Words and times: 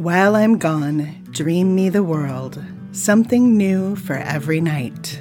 While 0.00 0.34
I'm 0.34 0.56
gone, 0.56 1.22
dream 1.30 1.74
me 1.74 1.90
the 1.90 2.02
world, 2.02 2.64
something 2.92 3.58
new 3.58 3.96
for 3.96 4.14
every 4.16 4.58
night. 4.58 5.20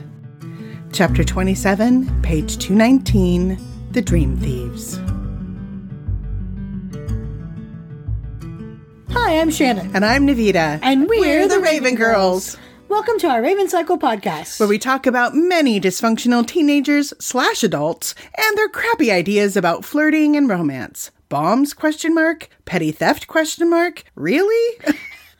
Chapter 0.94 1.26
27, 1.26 2.22
page 2.22 2.58
219 2.60 3.60
The 3.92 4.02
Dream 4.02 4.38
Thieves. 4.38 4.98
Hi, 9.10 9.42
I'm 9.42 9.52
Shannon. 9.52 9.94
And 9.94 10.06
I'm 10.06 10.26
Navita. 10.26 10.80
And 10.82 11.10
we're, 11.10 11.50
the 11.50 11.60
Raven 11.60 11.96
Girls, 11.96 12.56
Welcome 12.88 13.20
to 13.20 13.28
our 13.28 13.42
Raven 13.42 13.68
Cycle 13.68 14.00
podcast. 14.00 14.62
where 14.62 14.70
we 14.70 14.80
talk 14.80 15.06
about 15.06 15.36
many 15.36 15.82
dysfunctional 15.82 16.48
teenagers 16.48 17.14
slash 17.20 17.64
adults 17.64 18.16
and 18.38 18.58
their 18.58 18.70
crappy 18.70 19.12
ideas 19.12 19.58
about 19.58 19.84
flirting 19.84 20.38
and 20.38 20.48
romance. 20.48 21.12
Bombs? 21.30 21.76
Question 21.76 22.16
mark. 22.16 22.50
Petty 22.66 22.92
theft? 22.92 23.28
Question 23.28 23.70
mark. 23.70 24.04
Really? 24.16 24.80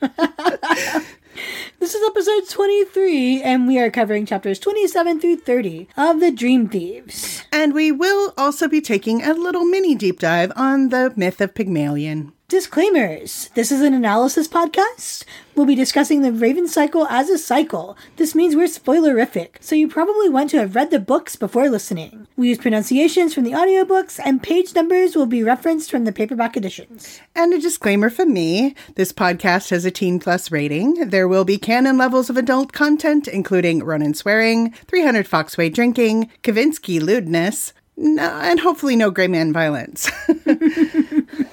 this 1.80 1.94
is 1.94 2.08
episode 2.08 2.48
23, 2.48 3.42
and 3.42 3.66
we 3.66 3.76
are 3.80 3.90
covering 3.90 4.24
chapters 4.24 4.60
27 4.60 5.20
through 5.20 5.38
30 5.38 5.88
of 5.96 6.20
The 6.20 6.30
Dream 6.30 6.68
Thieves. 6.68 7.42
And 7.52 7.74
we 7.74 7.90
will 7.90 8.32
also 8.38 8.68
be 8.68 8.80
taking 8.80 9.24
a 9.24 9.34
little 9.34 9.64
mini 9.64 9.96
deep 9.96 10.20
dive 10.20 10.52
on 10.54 10.90
the 10.90 11.12
myth 11.16 11.40
of 11.40 11.54
Pygmalion. 11.54 12.32
Disclaimers 12.50 13.48
This 13.54 13.70
is 13.70 13.80
an 13.80 13.94
analysis 13.94 14.48
podcast. 14.48 15.22
We'll 15.54 15.66
be 15.66 15.76
discussing 15.76 16.22
the 16.22 16.32
Raven 16.32 16.66
Cycle 16.66 17.06
as 17.06 17.30
a 17.30 17.38
cycle. 17.38 17.96
This 18.16 18.34
means 18.34 18.56
we're 18.56 18.66
spoilerific, 18.66 19.50
so 19.60 19.76
you 19.76 19.86
probably 19.86 20.28
want 20.28 20.50
to 20.50 20.58
have 20.58 20.74
read 20.74 20.90
the 20.90 20.98
books 20.98 21.36
before 21.36 21.70
listening. 21.70 22.26
We 22.36 22.48
use 22.48 22.58
pronunciations 22.58 23.34
from 23.34 23.44
the 23.44 23.52
audiobooks, 23.52 24.18
and 24.24 24.42
page 24.42 24.74
numbers 24.74 25.14
will 25.14 25.26
be 25.26 25.44
referenced 25.44 25.92
from 25.92 26.06
the 26.06 26.12
paperback 26.12 26.56
editions. 26.56 27.20
And 27.36 27.54
a 27.54 27.60
disclaimer 27.60 28.10
from 28.10 28.32
me 28.32 28.74
this 28.96 29.12
podcast 29.12 29.70
has 29.70 29.84
a 29.84 29.92
teen 29.92 30.18
plus 30.18 30.50
rating. 30.50 31.10
There 31.10 31.28
will 31.28 31.44
be 31.44 31.56
canon 31.56 31.98
levels 31.98 32.30
of 32.30 32.36
adult 32.36 32.72
content, 32.72 33.28
including 33.28 33.84
Ronan 33.84 34.14
swearing, 34.14 34.72
300 34.88 35.28
Foxway 35.28 35.72
drinking, 35.72 36.28
Kavinsky 36.42 37.00
lewdness, 37.00 37.72
no, 37.96 38.22
and 38.22 38.58
hopefully 38.58 38.96
no 38.96 39.12
gray 39.12 39.28
man 39.28 39.52
violence. 39.52 40.10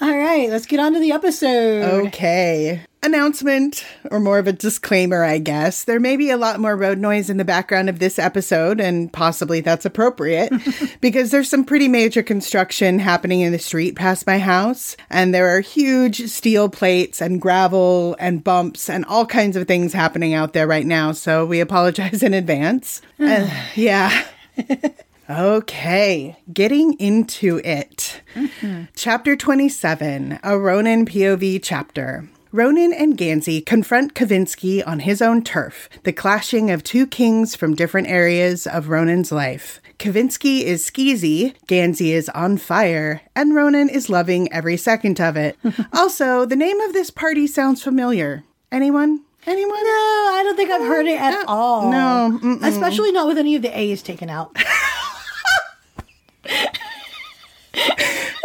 All 0.00 0.16
right, 0.16 0.50
let's 0.50 0.66
get 0.66 0.80
on 0.80 0.92
to 0.94 1.00
the 1.00 1.12
episode. 1.12 2.06
okay. 2.06 2.82
Announcement, 3.02 3.84
or 4.10 4.18
more 4.18 4.38
of 4.38 4.46
a 4.46 4.52
disclaimer, 4.52 5.22
I 5.22 5.36
guess. 5.36 5.84
There 5.84 6.00
may 6.00 6.16
be 6.16 6.30
a 6.30 6.38
lot 6.38 6.58
more 6.58 6.74
road 6.74 6.96
noise 6.98 7.28
in 7.28 7.36
the 7.36 7.44
background 7.44 7.90
of 7.90 7.98
this 7.98 8.18
episode, 8.18 8.80
and 8.80 9.12
possibly 9.12 9.60
that's 9.60 9.84
appropriate 9.84 10.50
because 11.02 11.30
there's 11.30 11.50
some 11.50 11.64
pretty 11.66 11.86
major 11.86 12.22
construction 12.22 12.98
happening 12.98 13.42
in 13.42 13.52
the 13.52 13.58
street 13.58 13.94
past 13.94 14.26
my 14.26 14.38
house, 14.38 14.96
and 15.10 15.34
there 15.34 15.54
are 15.54 15.60
huge 15.60 16.28
steel 16.30 16.70
plates 16.70 17.20
and 17.20 17.42
gravel 17.42 18.16
and 18.18 18.42
bumps 18.42 18.88
and 18.88 19.04
all 19.04 19.26
kinds 19.26 19.54
of 19.54 19.68
things 19.68 19.92
happening 19.92 20.32
out 20.32 20.54
there 20.54 20.66
right 20.66 20.86
now. 20.86 21.12
So 21.12 21.44
we 21.44 21.60
apologize 21.60 22.22
in 22.22 22.32
advance. 22.34 23.02
Uh, 23.20 23.48
yeah. 23.74 24.24
Okay, 25.28 26.36
getting 26.52 26.92
into 26.94 27.58
it. 27.64 28.20
Chapter 28.94 29.36
27, 29.36 30.38
a 30.42 30.58
Ronan 30.58 31.06
POV 31.06 31.60
chapter. 31.62 32.28
Ronan 32.52 32.92
and 32.92 33.16
Gansey 33.16 33.64
confront 33.64 34.14
Kavinsky 34.14 34.86
on 34.86 35.00
his 35.00 35.22
own 35.22 35.42
turf, 35.42 35.88
the 36.02 36.12
clashing 36.12 36.70
of 36.70 36.84
two 36.84 37.06
kings 37.06 37.56
from 37.56 37.74
different 37.74 38.06
areas 38.08 38.66
of 38.66 38.90
Ronan's 38.90 39.32
life. 39.32 39.80
Kavinsky 39.98 40.60
is 40.60 40.84
skeezy, 40.84 41.54
Gansey 41.66 42.12
is 42.12 42.28
on 42.28 42.58
fire, 42.58 43.22
and 43.34 43.54
Ronan 43.54 43.88
is 43.88 44.10
loving 44.10 44.52
every 44.52 44.76
second 44.76 45.20
of 45.22 45.36
it. 45.38 45.56
also, 45.94 46.44
the 46.44 46.54
name 46.54 46.80
of 46.80 46.92
this 46.92 47.08
party 47.10 47.46
sounds 47.46 47.82
familiar. 47.82 48.44
Anyone? 48.70 49.22
Anyone? 49.46 49.84
No, 49.84 49.90
I 49.90 50.42
don't 50.44 50.56
think 50.56 50.70
I've 50.70 50.82
heard 50.82 51.06
it 51.06 51.20
at 51.20 51.44
all. 51.48 51.90
no, 51.90 52.38
mm-mm. 52.42 52.62
Especially 52.62 53.10
not 53.10 53.26
with 53.26 53.38
any 53.38 53.56
of 53.56 53.62
the 53.62 53.76
A's 53.76 54.02
taken 54.02 54.28
out. 54.28 54.54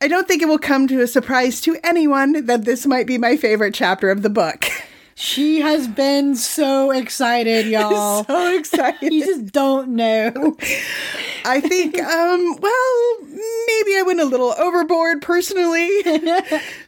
I 0.00 0.08
don't 0.08 0.26
think 0.26 0.42
it 0.42 0.48
will 0.48 0.58
come 0.58 0.88
to 0.88 1.00
a 1.00 1.06
surprise 1.06 1.60
to 1.62 1.78
anyone 1.84 2.46
that 2.46 2.64
this 2.64 2.86
might 2.86 3.06
be 3.06 3.16
my 3.18 3.36
favorite 3.36 3.74
chapter 3.74 4.10
of 4.10 4.22
the 4.22 4.30
book. 4.30 4.66
She 5.16 5.60
has 5.60 5.86
been 5.86 6.34
so 6.34 6.90
excited, 6.90 7.66
y'all. 7.68 8.24
so 8.24 8.56
excited. 8.56 9.12
you 9.12 9.24
just 9.24 9.52
don't 9.52 9.90
know. 9.90 10.56
I 11.46 11.60
think, 11.60 12.00
um, 12.00 12.56
well, 12.58 13.28
maybe 13.28 13.96
I 13.98 14.02
went 14.06 14.20
a 14.20 14.24
little 14.24 14.54
overboard 14.58 15.20
personally. 15.20 15.88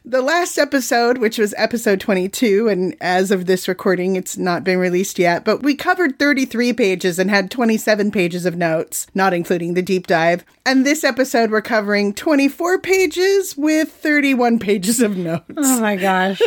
the 0.03 0.21
last 0.21 0.57
episode, 0.57 1.19
which 1.19 1.37
was 1.37 1.53
episode 1.57 1.99
22, 1.99 2.67
and 2.67 2.95
as 2.99 3.29
of 3.29 3.45
this 3.45 3.67
recording, 3.67 4.15
it's 4.15 4.35
not 4.35 4.63
been 4.63 4.79
released 4.79 5.19
yet, 5.19 5.45
but 5.45 5.61
we 5.61 5.75
covered 5.75 6.17
33 6.17 6.73
pages 6.73 7.19
and 7.19 7.29
had 7.29 7.51
27 7.51 8.09
pages 8.09 8.45
of 8.47 8.57
notes, 8.57 9.05
not 9.13 9.33
including 9.33 9.75
the 9.75 9.83
deep 9.83 10.07
dive. 10.07 10.43
And 10.65 10.85
this 10.85 11.03
episode, 11.03 11.51
we're 11.51 11.61
covering 11.61 12.13
24 12.13 12.79
pages 12.79 13.55
with 13.55 13.91
31 13.91 14.57
pages 14.57 14.99
of 15.01 15.15
notes. 15.15 15.43
Oh 15.55 15.79
my 15.79 15.95
gosh. 15.95 16.41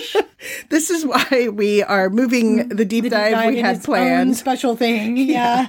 This 0.69 0.91
is 0.91 1.07
why 1.07 1.49
we 1.53 1.70
are 1.83 2.11
moving 2.11 2.49
mm, 2.59 2.77
the 2.77 2.85
deep 2.85 3.05
The 3.05 3.11
dive, 3.11 3.49
we 3.53 3.59
had 3.61 3.83
planned. 3.83 4.37
special 4.37 4.77
thing. 4.77 5.17
Yeah. 5.37 5.69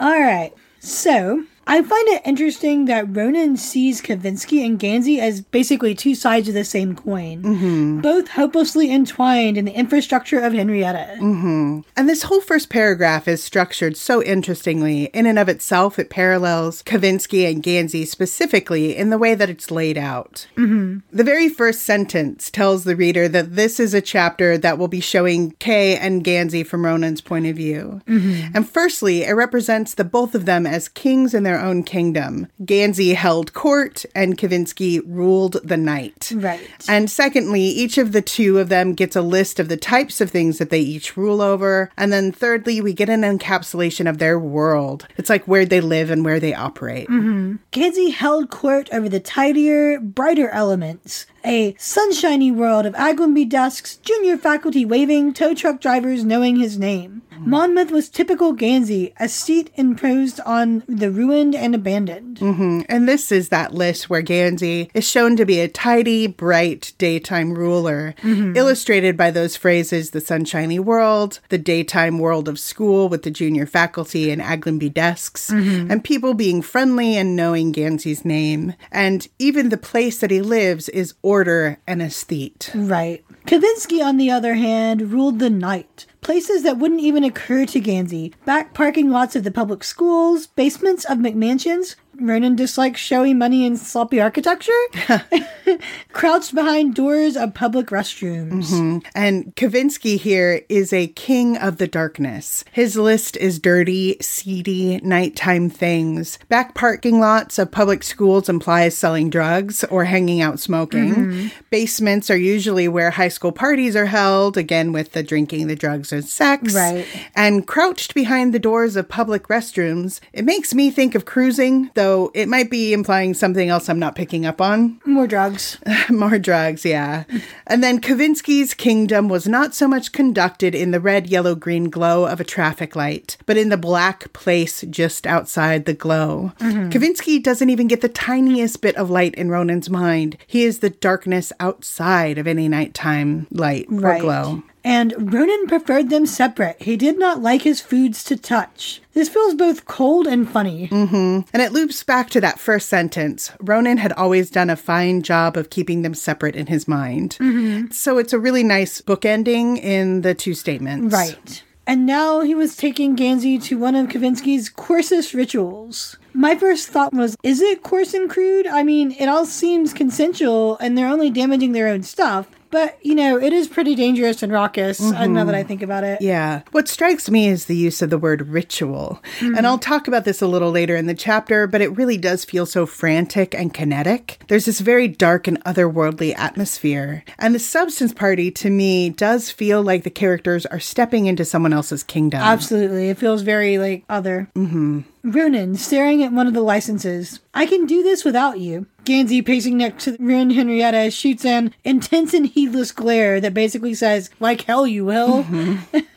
All 0.00 0.18
right. 0.20 0.52
So 0.80 1.44
I 1.66 1.80
find 1.82 2.08
it 2.08 2.22
interesting 2.24 2.86
that 2.86 3.14
Ronan 3.16 3.56
sees 3.56 4.00
Kavinsky 4.02 4.64
and 4.66 4.78
Gansey 4.78 5.20
as 5.20 5.40
basically 5.40 5.94
two 5.94 6.14
sides 6.14 6.48
of 6.48 6.54
the 6.54 6.64
same 6.64 6.94
coin, 6.96 7.42
Mm-hmm. 7.42 8.00
both 8.00 8.28
hopelessly 8.28 8.90
entwined 8.92 9.56
in 9.56 9.64
the 9.64 9.72
infrastructure 9.72 10.38
of 10.40 10.52
Henrietta. 10.52 11.16
And 11.20 12.08
this 12.08 12.24
whole 12.24 12.40
first 12.40 12.68
paragraph 12.70 13.28
is 13.28 13.42
structured 13.42 13.96
so 13.96 14.22
interestingly. 14.22 15.04
In 15.14 15.26
and 15.26 15.38
of 15.38 15.48
itself, 15.48 15.98
it 15.98 16.10
parallels 16.10 16.82
Kavinsky 16.82 17.48
and 17.50 17.62
Gansey 17.62 18.04
specifically 18.06 18.96
in 18.96 19.10
the 19.10 19.18
way 19.18 19.34
that 19.34 19.50
it's 19.50 19.70
laid 19.70 19.96
out. 19.98 20.46
Mm-hmm. 20.56 20.98
The 21.12 21.24
very 21.24 21.48
first 21.48 21.82
sentence 21.82 22.50
tells 22.50 22.84
the 22.84 22.96
reader 22.96 23.28
that 23.28 23.54
this 23.56 23.78
is 23.78 23.94
a 23.94 24.00
chapter 24.00 24.58
that 24.58 24.78
will 24.78 24.88
be 24.88 25.00
showing 25.00 25.52
Kay 25.58 25.96
and 25.96 26.24
Gansey 26.24 26.64
from 26.66 26.84
Ronan's 26.84 27.20
point 27.20 27.46
of 27.46 27.56
view. 27.56 28.00
And 28.06 28.68
firstly, 28.68 29.22
it 29.24 29.32
represents 29.32 29.94
the 29.94 30.04
both 30.04 30.34
of 30.34 30.44
them 30.44 30.66
as 30.66 30.88
kings 30.88 31.34
in 31.34 31.42
their 31.42 31.51
own 31.60 31.82
kingdom. 31.82 32.46
Gansey 32.64 33.14
held 33.14 33.52
court, 33.52 34.04
and 34.14 34.38
Kavinsky 34.38 35.00
ruled 35.06 35.58
the 35.64 35.76
night. 35.76 36.32
Right. 36.34 36.60
And 36.88 37.10
secondly, 37.10 37.62
each 37.62 37.98
of 37.98 38.12
the 38.12 38.22
two 38.22 38.58
of 38.58 38.68
them 38.68 38.94
gets 38.94 39.16
a 39.16 39.22
list 39.22 39.58
of 39.58 39.68
the 39.68 39.76
types 39.76 40.20
of 40.20 40.30
things 40.30 40.58
that 40.58 40.70
they 40.70 40.80
each 40.80 41.16
rule 41.16 41.40
over. 41.40 41.90
And 41.96 42.12
then 42.12 42.32
thirdly, 42.32 42.80
we 42.80 42.92
get 42.92 43.08
an 43.08 43.22
encapsulation 43.22 44.08
of 44.08 44.18
their 44.18 44.38
world. 44.38 45.06
It's 45.16 45.30
like 45.30 45.46
where 45.46 45.64
they 45.64 45.80
live 45.80 46.10
and 46.10 46.24
where 46.24 46.40
they 46.40 46.54
operate. 46.54 47.08
Mm-hmm. 47.08 47.56
Gansey 47.70 48.10
held 48.10 48.50
court 48.50 48.88
over 48.92 49.08
the 49.08 49.20
tidier, 49.20 50.00
brighter 50.00 50.48
elements. 50.50 51.26
A 51.44 51.74
sunshiny 51.76 52.52
world 52.52 52.86
of 52.86 52.94
Aglionby 52.94 53.48
desks, 53.48 53.96
junior 53.96 54.36
faculty 54.36 54.84
waving, 54.84 55.32
tow 55.32 55.54
truck 55.54 55.80
drivers 55.80 56.24
knowing 56.24 56.56
his 56.56 56.78
name. 56.78 57.22
Monmouth 57.46 57.90
was 57.90 58.08
typical 58.08 58.52
Gansey, 58.54 59.12
a 59.18 59.28
seat 59.28 59.70
imposed 59.74 60.40
on 60.40 60.82
the 60.86 61.10
ruined 61.10 61.54
and 61.54 61.74
abandoned. 61.74 62.38
Mm-hmm. 62.38 62.82
And 62.88 63.08
this 63.08 63.32
is 63.32 63.48
that 63.48 63.74
list 63.74 64.08
where 64.08 64.22
Gansey 64.22 64.90
is 64.94 65.08
shown 65.08 65.36
to 65.36 65.44
be 65.44 65.60
a 65.60 65.68
tidy, 65.68 66.26
bright 66.26 66.92
daytime 66.98 67.54
ruler, 67.54 68.14
mm-hmm. 68.22 68.56
illustrated 68.56 69.16
by 69.16 69.30
those 69.30 69.56
phrases 69.56 70.10
the 70.10 70.20
sunshiny 70.20 70.78
world, 70.78 71.40
the 71.48 71.58
daytime 71.58 72.18
world 72.18 72.48
of 72.48 72.58
school 72.58 73.08
with 73.08 73.22
the 73.22 73.30
junior 73.30 73.66
faculty 73.66 74.30
and 74.30 74.42
Aglionby 74.42 74.92
desks, 74.92 75.50
mm-hmm. 75.50 75.90
and 75.90 76.04
people 76.04 76.34
being 76.34 76.62
friendly 76.62 77.16
and 77.16 77.36
knowing 77.36 77.72
Gansey's 77.72 78.24
name. 78.24 78.74
And 78.90 79.26
even 79.38 79.68
the 79.68 79.76
place 79.76 80.18
that 80.18 80.30
he 80.30 80.40
lives 80.40 80.88
is 80.90 81.14
order 81.22 81.78
and 81.86 82.00
aesthete. 82.00 82.70
Right. 82.74 83.24
Kavinsky, 83.46 84.04
on 84.04 84.16
the 84.18 84.30
other 84.30 84.54
hand, 84.54 85.12
ruled 85.12 85.38
the 85.38 85.50
night. 85.50 86.06
Places 86.22 86.62
that 86.62 86.78
wouldn't 86.78 87.00
even 87.00 87.24
occur 87.24 87.66
to 87.66 87.80
Gansey. 87.80 88.32
Back 88.44 88.74
parking 88.74 89.10
lots 89.10 89.34
of 89.34 89.42
the 89.42 89.50
public 89.50 89.82
schools, 89.82 90.46
basements 90.46 91.04
of 91.04 91.18
McMansions. 91.18 91.96
Ronan 92.22 92.56
dislikes 92.56 93.00
showy 93.00 93.34
money 93.34 93.66
and 93.66 93.78
sloppy 93.78 94.20
architecture. 94.20 94.72
Crouched 96.12 96.54
behind 96.54 96.94
doors 96.94 97.36
of 97.36 97.54
public 97.54 97.88
restrooms. 97.88 98.70
Mm-hmm. 98.70 98.98
And 99.14 99.54
Kavinsky 99.56 100.18
here 100.18 100.62
is 100.68 100.92
a 100.92 101.08
king 101.08 101.56
of 101.56 101.78
the 101.78 101.86
darkness. 101.86 102.64
His 102.72 102.96
list 102.96 103.36
is 103.36 103.58
dirty, 103.58 104.16
seedy, 104.20 105.00
nighttime 105.02 105.70
things. 105.70 106.38
Back 106.48 106.74
parking 106.74 107.20
lots 107.20 107.58
of 107.58 107.70
public 107.70 108.02
schools 108.02 108.48
implies 108.48 108.96
selling 108.96 109.30
drugs 109.30 109.84
or 109.84 110.04
hanging 110.04 110.40
out 110.40 110.60
smoking. 110.60 111.14
Mm-hmm. 111.14 111.48
Basements 111.70 112.30
are 112.30 112.36
usually 112.36 112.88
where 112.88 113.10
high 113.10 113.28
school 113.28 113.52
parties 113.52 113.96
are 113.96 114.06
held, 114.06 114.56
again 114.56 114.92
with 114.92 115.12
the 115.12 115.22
drinking, 115.22 115.66
the 115.66 115.76
drugs, 115.76 116.12
and 116.12 116.24
sex. 116.24 116.74
Right. 116.74 117.06
And 117.34 117.66
crouched 117.66 118.14
behind 118.14 118.52
the 118.52 118.58
doors 118.58 118.96
of 118.96 119.08
public 119.08 119.48
restrooms, 119.48 120.20
it 120.32 120.44
makes 120.44 120.74
me 120.74 120.90
think 120.90 121.14
of 121.14 121.24
cruising, 121.24 121.90
though 121.94 122.11
So 122.12 122.30
it 122.34 122.46
might 122.46 122.68
be 122.68 122.92
implying 122.92 123.32
something 123.32 123.70
else 123.70 123.88
I'm 123.88 123.98
not 123.98 124.14
picking 124.14 124.44
up 124.44 124.60
on. 124.60 125.00
More 125.06 125.26
drugs. 125.26 125.78
More 126.10 126.38
drugs, 126.38 126.84
yeah. 126.84 127.24
And 127.66 127.82
then 127.82 128.02
Kavinsky's 128.02 128.74
kingdom 128.74 129.30
was 129.30 129.48
not 129.48 129.74
so 129.74 129.88
much 129.88 130.12
conducted 130.12 130.74
in 130.74 130.90
the 130.90 131.00
red, 131.00 131.28
yellow, 131.28 131.54
green 131.54 131.88
glow 131.88 132.26
of 132.26 132.38
a 132.38 132.44
traffic 132.44 132.94
light, 132.94 133.38
but 133.46 133.56
in 133.56 133.70
the 133.70 133.78
black 133.78 134.30
place 134.34 134.84
just 134.90 135.26
outside 135.26 135.86
the 135.86 135.94
glow. 135.94 136.52
Mm-hmm. 136.58 136.90
Kavinsky 136.90 137.42
doesn't 137.42 137.70
even 137.70 137.88
get 137.88 138.02
the 138.02 138.10
tiniest 138.10 138.82
bit 138.82 138.96
of 138.96 139.08
light 139.08 139.34
in 139.36 139.48
Ronan's 139.48 139.88
mind. 139.88 140.36
He 140.46 140.64
is 140.64 140.80
the 140.80 140.90
darkness 140.90 141.50
outside 141.60 142.36
of 142.36 142.46
any 142.46 142.68
nighttime 142.68 143.46
light 143.50 143.86
or 143.90 144.18
glow. 144.18 144.62
And 144.84 145.32
Ronan 145.32 145.66
preferred 145.68 146.10
them 146.10 146.26
separate. 146.26 146.82
He 146.82 146.96
did 146.96 147.18
not 147.18 147.40
like 147.40 147.62
his 147.62 147.80
foods 147.80 148.24
to 148.24 148.36
touch. 148.36 149.00
This 149.14 149.28
feels 149.28 149.54
both 149.54 149.84
cold 149.84 150.26
and 150.26 150.48
funny. 150.48 150.88
Mm-hmm. 150.88 151.48
And 151.52 151.62
it 151.62 151.72
loops 151.72 152.02
back 152.02 152.30
to 152.30 152.40
that 152.40 152.58
first 152.58 152.88
sentence. 152.88 153.52
Ronan 153.60 153.98
had 153.98 154.12
always 154.14 154.50
done 154.50 154.70
a 154.70 154.76
fine 154.76 155.22
job 155.22 155.56
of 155.56 155.70
keeping 155.70 156.02
them 156.02 156.14
separate 156.14 156.56
in 156.56 156.66
his 156.66 156.88
mind. 156.88 157.36
Mm-hmm. 157.38 157.92
So 157.92 158.18
it's 158.18 158.32
a 158.32 158.38
really 158.38 158.64
nice 158.64 159.00
bookending 159.00 159.78
in 159.78 160.22
the 160.22 160.34
two 160.34 160.54
statements. 160.54 161.14
Right. 161.14 161.62
And 161.86 162.06
now 162.06 162.40
he 162.40 162.54
was 162.54 162.76
taking 162.76 163.16
Gansey 163.16 163.60
to 163.64 163.78
one 163.78 163.96
of 163.96 164.08
Kavinsky's 164.08 164.68
coarsest 164.68 165.34
rituals. 165.34 166.16
My 166.32 166.54
first 166.54 166.88
thought 166.88 167.12
was, 167.12 167.36
is 167.42 167.60
it 167.60 167.82
coarse 167.82 168.14
and 168.14 168.30
crude? 168.30 168.66
I 168.68 168.82
mean, 168.82 169.12
it 169.12 169.26
all 169.26 169.44
seems 169.46 169.92
consensual 169.92 170.78
and 170.78 170.96
they're 170.96 171.08
only 171.08 171.28
damaging 171.28 171.72
their 171.72 171.88
own 171.88 172.04
stuff. 172.04 172.48
But, 172.72 172.98
you 173.02 173.14
know, 173.14 173.38
it 173.38 173.52
is 173.52 173.68
pretty 173.68 173.94
dangerous 173.94 174.42
and 174.42 174.50
raucous, 174.50 174.98
uh, 175.00 175.26
now 175.26 175.44
that 175.44 175.54
I 175.54 175.62
think 175.62 175.82
about 175.82 176.04
it. 176.04 176.22
Yeah. 176.22 176.62
What 176.72 176.88
strikes 176.88 177.30
me 177.30 177.46
is 177.46 177.66
the 177.66 177.76
use 177.76 178.00
of 178.00 178.08
the 178.08 178.16
word 178.16 178.48
ritual. 178.48 179.22
And 179.40 179.66
I'll 179.66 179.78
talk 179.78 180.08
about 180.08 180.24
this 180.24 180.40
a 180.40 180.46
little 180.46 180.70
later 180.70 180.96
in 180.96 181.06
the 181.06 181.14
chapter, 181.14 181.66
but 181.66 181.82
it 181.82 181.94
really 181.96 182.16
does 182.16 182.46
feel 182.46 182.64
so 182.64 182.86
frantic 182.86 183.54
and 183.54 183.74
kinetic. 183.74 184.42
There's 184.48 184.64
this 184.64 184.80
very 184.80 185.06
dark 185.06 185.46
and 185.46 185.62
otherworldly 185.64 186.34
atmosphere. 186.36 187.24
And 187.38 187.54
the 187.54 187.58
substance 187.58 188.14
party, 188.14 188.50
to 188.52 188.70
me, 188.70 189.10
does 189.10 189.50
feel 189.50 189.82
like 189.82 190.04
the 190.04 190.10
characters 190.10 190.64
are 190.64 190.80
stepping 190.80 191.26
into 191.26 191.44
someone 191.44 191.74
else's 191.74 192.02
kingdom. 192.02 192.40
Absolutely. 192.40 193.10
It 193.10 193.18
feels 193.18 193.42
very, 193.42 193.76
like, 193.76 194.04
other. 194.08 194.48
Mm-hmm. 194.56 195.00
Ronan, 195.24 195.76
staring 195.76 196.22
at 196.22 196.32
one 196.32 196.46
of 196.46 196.54
the 196.54 196.60
licenses. 196.60 197.40
I 197.54 197.66
can 197.66 197.86
do 197.86 198.02
this 198.02 198.24
without 198.24 198.58
you. 198.58 198.86
Gansey, 199.04 199.44
pacing 199.44 199.78
next 199.78 200.04
to 200.04 200.16
Rin 200.18 200.50
Henrietta, 200.50 201.10
shoots 201.10 201.44
an 201.44 201.74
intense 201.84 202.34
and 202.34 202.46
heedless 202.46 202.92
glare 202.92 203.40
that 203.40 203.54
basically 203.54 203.94
says, 203.94 204.30
like 204.40 204.62
hell 204.62 204.86
you 204.86 205.04
will. 205.04 205.44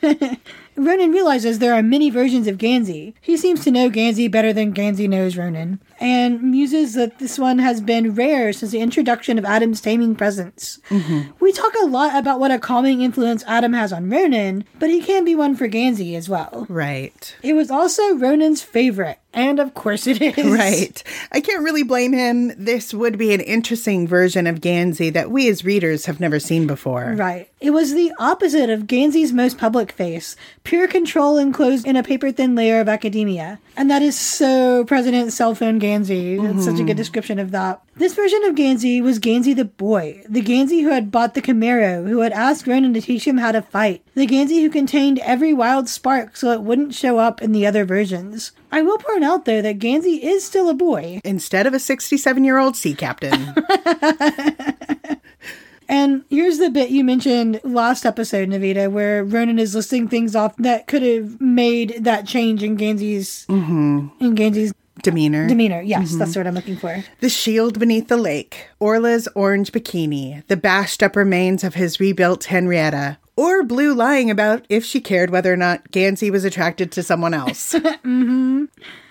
Ronan 0.76 1.10
realizes 1.10 1.58
there 1.58 1.74
are 1.74 1.82
many 1.82 2.10
versions 2.10 2.46
of 2.46 2.58
Gansey. 2.58 3.14
He 3.20 3.36
seems 3.36 3.64
to 3.64 3.70
know 3.70 3.88
Gansey 3.90 4.30
better 4.30 4.52
than 4.52 4.74
Gansey 4.74 5.08
knows 5.08 5.36
Ronan, 5.36 5.80
and 5.98 6.42
muses 6.42 6.94
that 6.94 7.18
this 7.18 7.38
one 7.38 7.58
has 7.58 7.80
been 7.80 8.14
rare 8.14 8.52
since 8.52 8.72
the 8.72 8.80
introduction 8.80 9.38
of 9.38 9.44
Adam's 9.44 9.80
taming 9.80 10.14
presence. 10.14 10.78
Mm-hmm. 10.90 11.30
We 11.40 11.52
talk 11.52 11.72
a 11.82 11.86
lot 11.86 12.16
about 12.16 12.40
what 12.40 12.50
a 12.50 12.58
calming 12.58 13.00
influence 13.02 13.44
Adam 13.46 13.72
has 13.72 13.92
on 13.92 14.10
Ronan, 14.10 14.64
but 14.78 14.90
he 14.90 15.00
can 15.00 15.24
be 15.24 15.34
one 15.34 15.56
for 15.56 15.68
Gansey 15.68 16.14
as 16.16 16.28
well. 16.28 16.66
Right. 16.68 17.34
It 17.42 17.54
was 17.54 17.70
also 17.70 18.16
Ronan's 18.16 18.62
favorite, 18.62 19.18
and 19.32 19.58
of 19.58 19.74
course 19.74 20.06
it 20.06 20.20
is. 20.20 20.36
Right. 20.56 21.02
I 21.32 21.40
can't 21.40 21.64
really 21.64 21.82
blame 21.82 22.12
him. 22.12 22.52
This 22.56 22.94
would 22.94 23.18
be 23.18 23.34
an 23.34 23.40
interesting 23.40 24.08
version 24.08 24.46
of 24.46 24.60
Gansey 24.60 25.12
that 25.12 25.30
we 25.30 25.48
as 25.48 25.64
readers 25.64 26.06
have 26.06 26.20
never 26.20 26.40
seen 26.40 26.66
before. 26.66 27.14
Right. 27.16 27.50
It 27.60 27.70
was 27.70 27.94
the 27.94 28.12
opposite 28.18 28.70
of 28.70 28.86
Gansey's 28.86 29.32
most 29.32 29.58
public 29.58 29.92
face, 29.92 30.36
pure 30.64 30.88
control 30.88 31.36
enclosed 31.36 31.86
in 31.86 31.96
a 31.96 32.02
paper 32.02 32.30
thin 32.32 32.54
layer 32.54 32.80
of 32.80 32.88
academia. 32.88 33.58
And 33.76 33.90
that 33.90 34.02
is 34.02 34.18
so 34.18 34.84
President 34.84 35.32
Cell 35.32 35.54
Phone 35.54 35.78
Gansey. 35.86 36.36
That's 36.36 36.64
such 36.64 36.74
a 36.74 36.78
good 36.78 36.88
mm-hmm. 36.88 36.96
description 36.96 37.38
of 37.38 37.52
that. 37.52 37.80
This 37.94 38.14
version 38.14 38.42
of 38.44 38.54
Gansey 38.54 39.00
was 39.00 39.18
Gansey 39.18 39.54
the 39.54 39.64
boy, 39.64 40.22
the 40.28 40.42
Gansey 40.42 40.82
who 40.82 40.90
had 40.90 41.12
bought 41.12 41.34
the 41.34 41.42
Camaro, 41.42 42.08
who 42.08 42.20
had 42.20 42.32
asked 42.32 42.66
Ronan 42.66 42.92
to 42.94 43.00
teach 43.00 43.26
him 43.26 43.38
how 43.38 43.52
to 43.52 43.62
fight, 43.62 44.02
the 44.14 44.26
Gansey 44.26 44.62
who 44.62 44.70
contained 44.70 45.18
every 45.20 45.54
wild 45.54 45.88
spark 45.88 46.36
so 46.36 46.50
it 46.50 46.62
wouldn't 46.62 46.94
show 46.94 47.18
up 47.18 47.40
in 47.40 47.52
the 47.52 47.66
other 47.66 47.84
versions. 47.84 48.52
I 48.72 48.82
will 48.82 48.98
point 48.98 49.24
out, 49.24 49.44
though, 49.44 49.62
that 49.62 49.78
Gansey 49.78 50.22
is 50.22 50.44
still 50.44 50.68
a 50.68 50.74
boy. 50.74 51.20
Instead 51.24 51.66
of 51.66 51.74
a 51.74 51.78
67 51.78 52.44
year 52.44 52.58
old 52.58 52.76
sea 52.76 52.94
captain. 52.94 53.54
And 55.88 56.24
here's 56.28 56.58
the 56.58 56.70
bit 56.70 56.90
you 56.90 57.04
mentioned 57.04 57.60
last 57.62 58.04
episode, 58.04 58.48
Navita, 58.48 58.90
where 58.90 59.24
Ronan 59.24 59.58
is 59.58 59.74
listing 59.74 60.08
things 60.08 60.34
off 60.34 60.56
that 60.56 60.86
could 60.86 61.02
have 61.02 61.40
made 61.40 61.98
that 62.00 62.26
change 62.26 62.62
in 62.62 62.76
Gansey's 62.76 63.46
mm-hmm. 63.46 64.08
in 64.20 64.34
Gansey's 64.34 64.72
Demeanor. 65.02 65.46
demeanor. 65.46 65.82
Yes, 65.82 66.14
that's 66.14 66.30
mm-hmm. 66.30 66.40
what 66.40 66.46
I'm 66.46 66.54
looking 66.54 66.76
for. 66.76 67.04
The 67.20 67.28
shield 67.28 67.78
beneath 67.78 68.08
the 68.08 68.16
lake, 68.16 68.68
Orla's 68.80 69.28
orange 69.34 69.72
bikini, 69.72 70.46
the 70.46 70.56
bashed 70.56 71.02
up 71.02 71.16
remains 71.16 71.62
of 71.64 71.74
his 71.74 72.00
rebuilt 72.00 72.44
Henrietta, 72.44 73.18
or 73.36 73.62
Blue 73.62 73.94
lying 73.94 74.30
about 74.30 74.64
if 74.68 74.84
she 74.84 75.00
cared 75.00 75.30
whether 75.30 75.52
or 75.52 75.56
not 75.56 75.90
Gansey 75.90 76.30
was 76.30 76.44
attracted 76.44 76.90
to 76.92 77.02
someone 77.02 77.34
else. 77.34 77.74
Mm-hmm. 78.06 78.64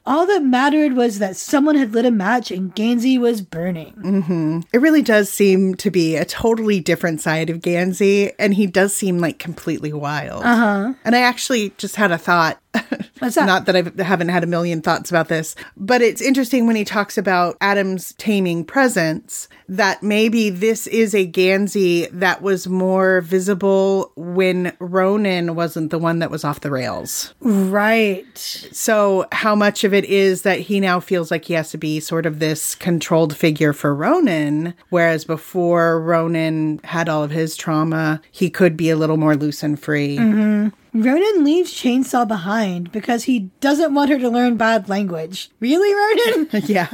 All 0.08 0.28
that 0.28 0.44
mattered 0.44 0.94
was 0.94 1.20
that 1.20 1.36
someone 1.36 1.76
had 1.76 1.94
lit 1.94 2.06
a 2.06 2.12
match 2.12 2.52
and 2.52 2.74
Gansey 2.76 3.18
was 3.18 3.42
burning. 3.42 4.64
it 4.72 4.78
really 4.78 5.02
does 5.02 5.32
seem 5.32 5.76
to 5.76 5.90
be 5.90 6.16
a 6.16 6.26
totally 6.26 6.80
different 6.80 7.22
side 7.22 7.50
of 7.50 7.62
Gansey, 7.62 8.32
and 8.38 8.54
he 8.54 8.68
does 8.68 8.96
seem 8.96 9.18
like 9.20 9.40
completely 9.40 9.94
wild. 9.94 10.44
Uh-huh. 10.44 10.94
And 11.04 11.16
I 11.16 11.22
actually 11.22 11.72
just 11.78 11.96
had 11.96 12.12
a 12.12 12.18
thought. 12.18 12.60
What's 13.20 13.36
that? 13.36 13.46
Not 13.46 13.66
that 13.66 13.76
I 13.76 14.04
haven't 14.04 14.30
had 14.30 14.44
a 14.44 14.48
million 14.48 14.82
thoughts 14.82 15.10
about 15.10 15.30
this, 15.30 15.56
but 15.78 16.02
it's 16.02 16.22
interesting 16.22 16.68
when 16.68 16.76
he 16.76 16.84
talks 16.84 17.18
about 17.18 17.56
Adam's 17.62 18.14
taming 18.14 18.66
presence 18.66 19.48
that 19.70 20.04
maybe 20.04 20.50
this 20.50 20.86
is 20.88 21.16
a 21.16 21.26
Gansey 21.26 22.08
that 22.12 22.42
was 22.42 22.68
more 22.68 23.22
visible 23.22 24.12
when 24.16 24.76
Ronan 24.80 25.56
wasn't 25.56 25.90
the 25.90 25.98
one 25.98 26.20
that 26.20 26.30
was 26.30 26.44
off 26.44 26.60
the 26.60 26.70
rails. 26.70 27.34
Right. 27.40 28.38
So, 28.38 29.26
how 29.32 29.56
much 29.56 29.84
of 29.84 29.94
it 29.96 30.06
is 30.06 30.44
that 30.44 30.60
he 30.60 30.80
now 30.80 31.00
feels 31.00 31.32
like 31.32 31.46
he 31.46 31.54
has 31.54 31.72
to 31.72 31.78
be 31.78 32.00
sort 32.00 32.26
of 32.26 32.40
this 32.40 32.76
controlled 32.76 33.36
figure 33.36 33.74
for 33.74 33.96
Ronan, 33.96 34.74
whereas 34.90 35.26
before 35.26 36.00
Ronan 36.02 36.80
had 36.84 37.10
all 37.10 37.24
of 37.24 37.32
his 37.32 37.56
trauma, 37.56 38.22
he 38.32 38.50
could 38.50 38.78
be 38.78 38.90
a 38.90 38.96
little 38.96 39.18
more 39.18 39.36
loose 39.36 39.64
and 39.64 39.80
free. 39.80 40.18
Mm-hmm. 40.18 40.70
Ronan 40.96 41.44
leaves 41.44 41.74
Chainsaw 41.74 42.26
behind 42.26 42.90
because 42.94 43.26
he 43.26 43.52
doesn't 43.60 43.94
want 43.94 44.10
her 44.12 44.18
to 44.18 44.30
learn 44.30 44.56
bad 44.56 44.88
language. 44.88 45.50
Really, 45.60 45.94
Ronan? 45.94 46.50
Yeah. 46.66 46.88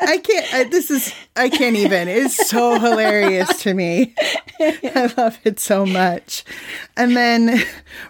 I 0.00 0.16
can't, 0.18 0.54
I, 0.54 0.64
this 0.64 0.90
is, 0.90 1.14
I 1.36 1.50
can't 1.50 1.76
even. 1.76 2.08
It's 2.08 2.48
so 2.48 2.78
hilarious 2.80 3.62
to 3.62 3.74
me. 3.74 4.14
I 4.58 5.12
love 5.16 5.38
it 5.44 5.60
so 5.60 5.84
much. 5.84 6.44
And 6.96 7.14
then 7.14 7.62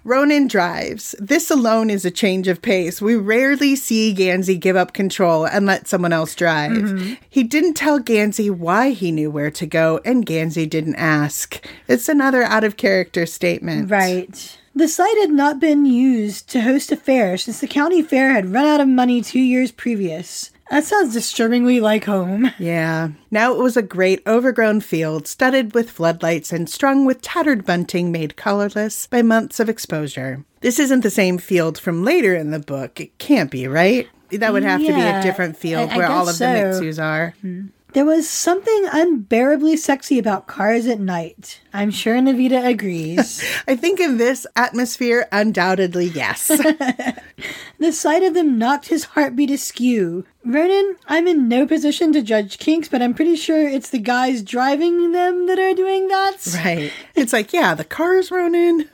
Ronan 0.04 0.46
drives. 0.46 1.16
This 1.18 1.50
alone 1.50 1.90
is 1.90 2.04
a 2.04 2.10
change 2.10 2.46
of 2.46 2.62
pace. 2.62 3.02
We 3.02 3.16
rarely 3.16 3.74
see 3.74 4.14
Gansey 4.14 4.56
give 4.56 4.76
up 4.76 4.92
control 4.92 5.46
and 5.46 5.66
let 5.66 5.88
someone 5.88 6.12
else 6.12 6.36
drive. 6.36 6.70
Mm-hmm. 6.72 7.14
He 7.28 7.42
didn't 7.42 7.74
tell 7.74 7.98
Gansey 7.98 8.50
why 8.50 8.90
he 8.90 9.10
knew 9.10 9.30
where 9.30 9.50
to 9.50 9.66
go, 9.66 10.00
and 10.04 10.24
Gansey 10.24 10.68
didn't 10.68 10.96
ask. 10.96 11.66
It's 11.88 12.08
another 12.08 12.44
out 12.44 12.62
of 12.64 12.76
character 12.76 13.26
statement. 13.26 13.90
Right. 13.90 14.57
The 14.78 14.86
site 14.86 15.18
had 15.18 15.30
not 15.32 15.58
been 15.58 15.86
used 15.86 16.48
to 16.50 16.60
host 16.60 16.92
a 16.92 16.96
fair 16.96 17.36
since 17.36 17.58
the 17.60 17.66
county 17.66 18.00
fair 18.00 18.30
had 18.30 18.52
run 18.52 18.64
out 18.64 18.80
of 18.80 18.86
money 18.86 19.20
two 19.20 19.40
years 19.40 19.72
previous. 19.72 20.52
That 20.70 20.84
sounds 20.84 21.12
disturbingly 21.14 21.80
like 21.80 22.04
home. 22.04 22.52
Yeah. 22.60 23.08
Now 23.32 23.52
it 23.54 23.58
was 23.58 23.76
a 23.76 23.82
great 23.82 24.22
overgrown 24.24 24.80
field 24.82 25.26
studded 25.26 25.74
with 25.74 25.90
floodlights 25.90 26.52
and 26.52 26.70
strung 26.70 27.04
with 27.04 27.22
tattered 27.22 27.66
bunting 27.66 28.12
made 28.12 28.36
colorless 28.36 29.08
by 29.08 29.20
months 29.22 29.58
of 29.58 29.68
exposure. 29.68 30.44
This 30.60 30.78
isn't 30.78 31.00
the 31.00 31.10
same 31.10 31.38
field 31.38 31.76
from 31.76 32.04
later 32.04 32.36
in 32.36 32.52
the 32.52 32.60
book. 32.60 33.00
It 33.00 33.18
can't 33.18 33.50
be, 33.50 33.66
right? 33.66 34.08
That 34.30 34.52
would 34.52 34.62
have 34.62 34.80
to 34.80 34.86
be 34.94 35.00
a 35.00 35.22
different 35.22 35.56
field 35.56 35.90
I- 35.90 35.94
I 35.94 35.96
where 35.96 36.06
all 36.08 36.28
of 36.28 36.38
guess 36.38 36.72
the 36.72 36.72
so. 36.72 36.80
Mitsus 36.82 37.02
are. 37.02 37.34
Hmm. 37.40 37.66
There 37.94 38.04
was 38.04 38.28
something 38.28 38.86
unbearably 38.92 39.76
sexy 39.78 40.18
about 40.18 40.46
cars 40.46 40.86
at 40.86 41.00
night. 41.00 41.60
I'm 41.72 41.90
sure 41.90 42.16
Navita 42.16 42.66
agrees. 42.66 43.42
I 43.68 43.76
think 43.76 43.98
in 43.98 44.18
this 44.18 44.46
atmosphere, 44.54 45.26
undoubtedly 45.32 46.06
yes. 46.06 46.48
the 47.78 47.92
sight 47.92 48.22
of 48.22 48.34
them 48.34 48.58
knocked 48.58 48.88
his 48.88 49.04
heartbeat 49.04 49.50
askew. 49.50 50.26
Ronan, 50.44 50.96
I'm 51.06 51.26
in 51.26 51.48
no 51.48 51.66
position 51.66 52.12
to 52.12 52.22
judge 52.22 52.58
kinks, 52.58 52.88
but 52.88 53.00
I'm 53.02 53.14
pretty 53.14 53.36
sure 53.36 53.66
it's 53.66 53.90
the 53.90 53.98
guys 53.98 54.42
driving 54.42 55.12
them 55.12 55.46
that 55.46 55.58
are 55.58 55.74
doing 55.74 56.08
that. 56.08 56.36
right. 56.62 56.92
It's 57.14 57.32
like, 57.32 57.52
yeah, 57.52 57.74
the 57.74 57.84
car's 57.84 58.30
Ronan. 58.30 58.88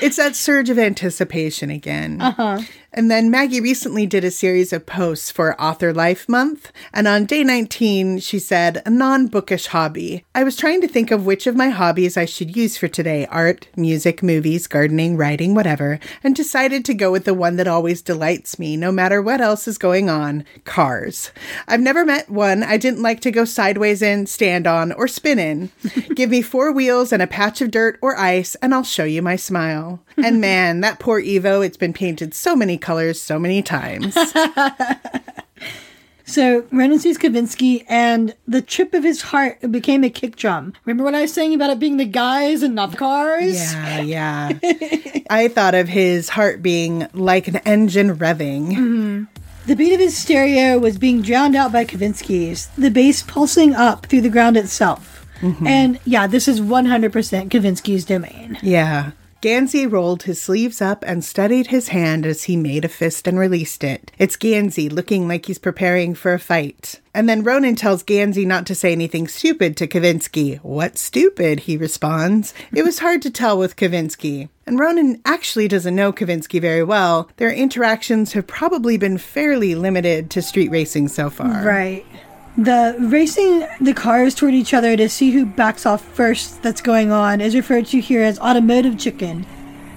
It's 0.00 0.16
that 0.16 0.36
surge 0.36 0.70
of 0.70 0.78
anticipation 0.78 1.70
again. 1.70 2.20
Uh-huh. 2.20 2.60
And 2.98 3.12
then 3.12 3.30
Maggie 3.30 3.60
recently 3.60 4.06
did 4.06 4.24
a 4.24 4.30
series 4.32 4.72
of 4.72 4.84
posts 4.84 5.30
for 5.30 5.54
Author 5.60 5.94
Life 5.94 6.28
Month. 6.28 6.72
And 6.92 7.06
on 7.06 7.26
day 7.26 7.44
19, 7.44 8.18
she 8.18 8.40
said, 8.40 8.82
a 8.84 8.90
non 8.90 9.28
bookish 9.28 9.68
hobby. 9.68 10.24
I 10.34 10.42
was 10.42 10.56
trying 10.56 10.80
to 10.80 10.88
think 10.88 11.12
of 11.12 11.24
which 11.24 11.46
of 11.46 11.54
my 11.54 11.68
hobbies 11.68 12.16
I 12.16 12.24
should 12.24 12.56
use 12.56 12.76
for 12.76 12.88
today 12.88 13.24
art, 13.26 13.68
music, 13.76 14.20
movies, 14.20 14.66
gardening, 14.66 15.16
writing, 15.16 15.54
whatever, 15.54 16.00
and 16.24 16.34
decided 16.34 16.84
to 16.86 16.92
go 16.92 17.12
with 17.12 17.24
the 17.24 17.34
one 17.34 17.54
that 17.54 17.68
always 17.68 18.02
delights 18.02 18.58
me, 18.58 18.76
no 18.76 18.90
matter 18.90 19.22
what 19.22 19.40
else 19.40 19.68
is 19.68 19.78
going 19.78 20.10
on 20.10 20.44
cars. 20.64 21.30
I've 21.68 21.80
never 21.80 22.04
met 22.04 22.28
one 22.28 22.64
I 22.64 22.78
didn't 22.78 23.02
like 23.02 23.20
to 23.20 23.30
go 23.30 23.44
sideways 23.44 24.02
in, 24.02 24.26
stand 24.26 24.66
on, 24.66 24.90
or 24.90 25.06
spin 25.06 25.38
in. 25.38 25.70
Give 26.16 26.30
me 26.30 26.42
four 26.42 26.72
wheels 26.72 27.12
and 27.12 27.22
a 27.22 27.28
patch 27.28 27.60
of 27.60 27.70
dirt 27.70 27.96
or 28.02 28.18
ice, 28.18 28.56
and 28.56 28.74
I'll 28.74 28.82
show 28.82 29.04
you 29.04 29.22
my 29.22 29.36
smile. 29.36 30.00
And 30.16 30.40
man, 30.40 30.80
that 30.80 30.98
poor 30.98 31.22
Evo, 31.22 31.64
it's 31.64 31.76
been 31.76 31.92
painted 31.92 32.34
so 32.34 32.56
many 32.56 32.76
colors 32.88 33.20
so 33.20 33.38
many 33.38 33.60
times. 33.62 34.16
So 36.28 36.66
Ronan 36.70 36.98
sees 36.98 37.16
Kavinsky, 37.16 37.86
and 37.88 38.34
the 38.46 38.60
trip 38.60 38.92
of 38.92 39.02
his 39.02 39.22
heart 39.22 39.58
became 39.72 40.04
a 40.04 40.10
kick 40.10 40.36
drum. 40.36 40.74
Remember 40.84 41.02
what 41.02 41.14
I 41.14 41.22
was 41.22 41.32
saying 41.32 41.54
about 41.54 41.70
it 41.70 41.78
being 41.78 41.96
the 41.96 42.04
guys 42.04 42.62
and 42.62 42.74
not 42.74 42.90
the 42.90 42.98
cars? 42.98 43.72
Yeah, 43.72 44.00
yeah. 44.02 44.50
I 45.30 45.48
thought 45.48 45.74
of 45.74 45.88
his 45.88 46.28
heart 46.28 46.62
being 46.62 47.08
like 47.14 47.48
an 47.48 47.56
engine 47.64 48.14
revving. 48.14 48.66
Mm-hmm. 48.72 49.24
The 49.68 49.74
beat 49.74 49.94
of 49.94 50.00
his 50.00 50.18
stereo 50.18 50.78
was 50.78 50.98
being 50.98 51.22
drowned 51.22 51.56
out 51.56 51.72
by 51.72 51.86
Kavinsky's, 51.86 52.66
the 52.76 52.90
bass 52.90 53.22
pulsing 53.22 53.74
up 53.74 54.04
through 54.04 54.20
the 54.20 54.28
ground 54.28 54.58
itself. 54.58 55.26
Mm-hmm. 55.40 55.66
And 55.66 55.98
yeah, 56.04 56.26
this 56.26 56.46
is 56.46 56.60
100% 56.60 57.48
Kavinsky's 57.48 58.04
domain. 58.04 58.58
Yeah. 58.62 59.12
Gansey 59.40 59.86
rolled 59.86 60.24
his 60.24 60.42
sleeves 60.42 60.82
up 60.82 61.04
and 61.06 61.24
studied 61.24 61.68
his 61.68 61.88
hand 61.88 62.26
as 62.26 62.44
he 62.44 62.56
made 62.56 62.84
a 62.84 62.88
fist 62.88 63.28
and 63.28 63.38
released 63.38 63.84
it. 63.84 64.10
It's 64.18 64.36
Gansey 64.36 64.88
looking 64.88 65.28
like 65.28 65.46
he's 65.46 65.60
preparing 65.60 66.16
for 66.16 66.32
a 66.32 66.40
fight. 66.40 67.00
And 67.14 67.28
then 67.28 67.44
Ronan 67.44 67.76
tells 67.76 68.02
Gansey 68.02 68.44
not 68.44 68.66
to 68.66 68.74
say 68.74 68.90
anything 68.90 69.28
stupid 69.28 69.76
to 69.76 69.86
Kavinsky. 69.86 70.58
What 70.58 70.98
stupid? 70.98 71.60
He 71.60 71.76
responds. 71.76 72.52
It 72.72 72.82
was 72.82 72.98
hard 72.98 73.22
to 73.22 73.30
tell 73.30 73.56
with 73.56 73.76
Kavinsky. 73.76 74.48
And 74.66 74.76
Ronan 74.76 75.20
actually 75.24 75.68
doesn't 75.68 75.94
know 75.94 76.12
Kavinsky 76.12 76.60
very 76.60 76.82
well. 76.82 77.30
Their 77.36 77.52
interactions 77.52 78.32
have 78.32 78.48
probably 78.48 78.96
been 78.96 79.18
fairly 79.18 79.76
limited 79.76 80.30
to 80.30 80.42
street 80.42 80.72
racing 80.72 81.08
so 81.08 81.30
far. 81.30 81.64
Right. 81.64 82.04
The 82.58 82.96
racing 82.98 83.68
the 83.80 83.94
cars 83.94 84.34
toward 84.34 84.52
each 84.52 84.74
other 84.74 84.96
to 84.96 85.08
see 85.08 85.30
who 85.30 85.46
backs 85.46 85.86
off 85.86 86.04
first 86.04 86.60
that's 86.60 86.80
going 86.80 87.12
on 87.12 87.40
is 87.40 87.54
referred 87.54 87.86
to 87.86 88.00
here 88.00 88.24
as 88.24 88.36
automotive 88.40 88.98
chicken. 88.98 89.46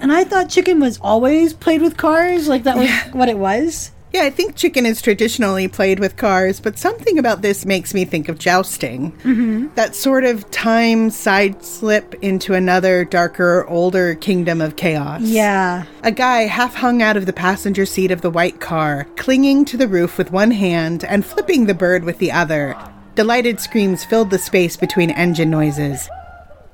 And 0.00 0.12
I 0.12 0.22
thought 0.22 0.48
chicken 0.48 0.78
was 0.78 0.98
always 1.00 1.52
played 1.54 1.82
with 1.82 1.96
cars, 1.96 2.46
like 2.46 2.62
that 2.62 2.76
was 2.76 2.88
what 3.12 3.28
it 3.28 3.36
was. 3.36 3.90
Yeah, 4.12 4.24
I 4.24 4.30
think 4.30 4.56
chicken 4.56 4.84
is 4.84 5.00
traditionally 5.00 5.68
played 5.68 5.98
with 5.98 6.18
cars, 6.18 6.60
but 6.60 6.78
something 6.78 7.18
about 7.18 7.40
this 7.40 7.64
makes 7.64 7.94
me 7.94 8.04
think 8.04 8.28
of 8.28 8.38
jousting. 8.38 9.12
Mm-hmm. 9.12 9.68
That 9.74 9.94
sort 9.94 10.24
of 10.24 10.50
time 10.50 11.08
side 11.08 11.64
slip 11.64 12.14
into 12.22 12.52
another, 12.52 13.06
darker, 13.06 13.66
older 13.68 14.14
kingdom 14.14 14.60
of 14.60 14.76
chaos. 14.76 15.22
Yeah. 15.22 15.84
A 16.02 16.12
guy 16.12 16.42
half 16.42 16.74
hung 16.74 17.00
out 17.00 17.16
of 17.16 17.24
the 17.24 17.32
passenger 17.32 17.86
seat 17.86 18.10
of 18.10 18.20
the 18.20 18.30
white 18.30 18.60
car, 18.60 19.06
clinging 19.16 19.64
to 19.66 19.78
the 19.78 19.88
roof 19.88 20.18
with 20.18 20.30
one 20.30 20.50
hand 20.50 21.04
and 21.04 21.24
flipping 21.24 21.64
the 21.64 21.74
bird 21.74 22.04
with 22.04 22.18
the 22.18 22.32
other. 22.32 22.76
Delighted 23.14 23.60
screams 23.60 24.04
filled 24.04 24.28
the 24.28 24.38
space 24.38 24.76
between 24.76 25.10
engine 25.10 25.50
noises. 25.50 26.10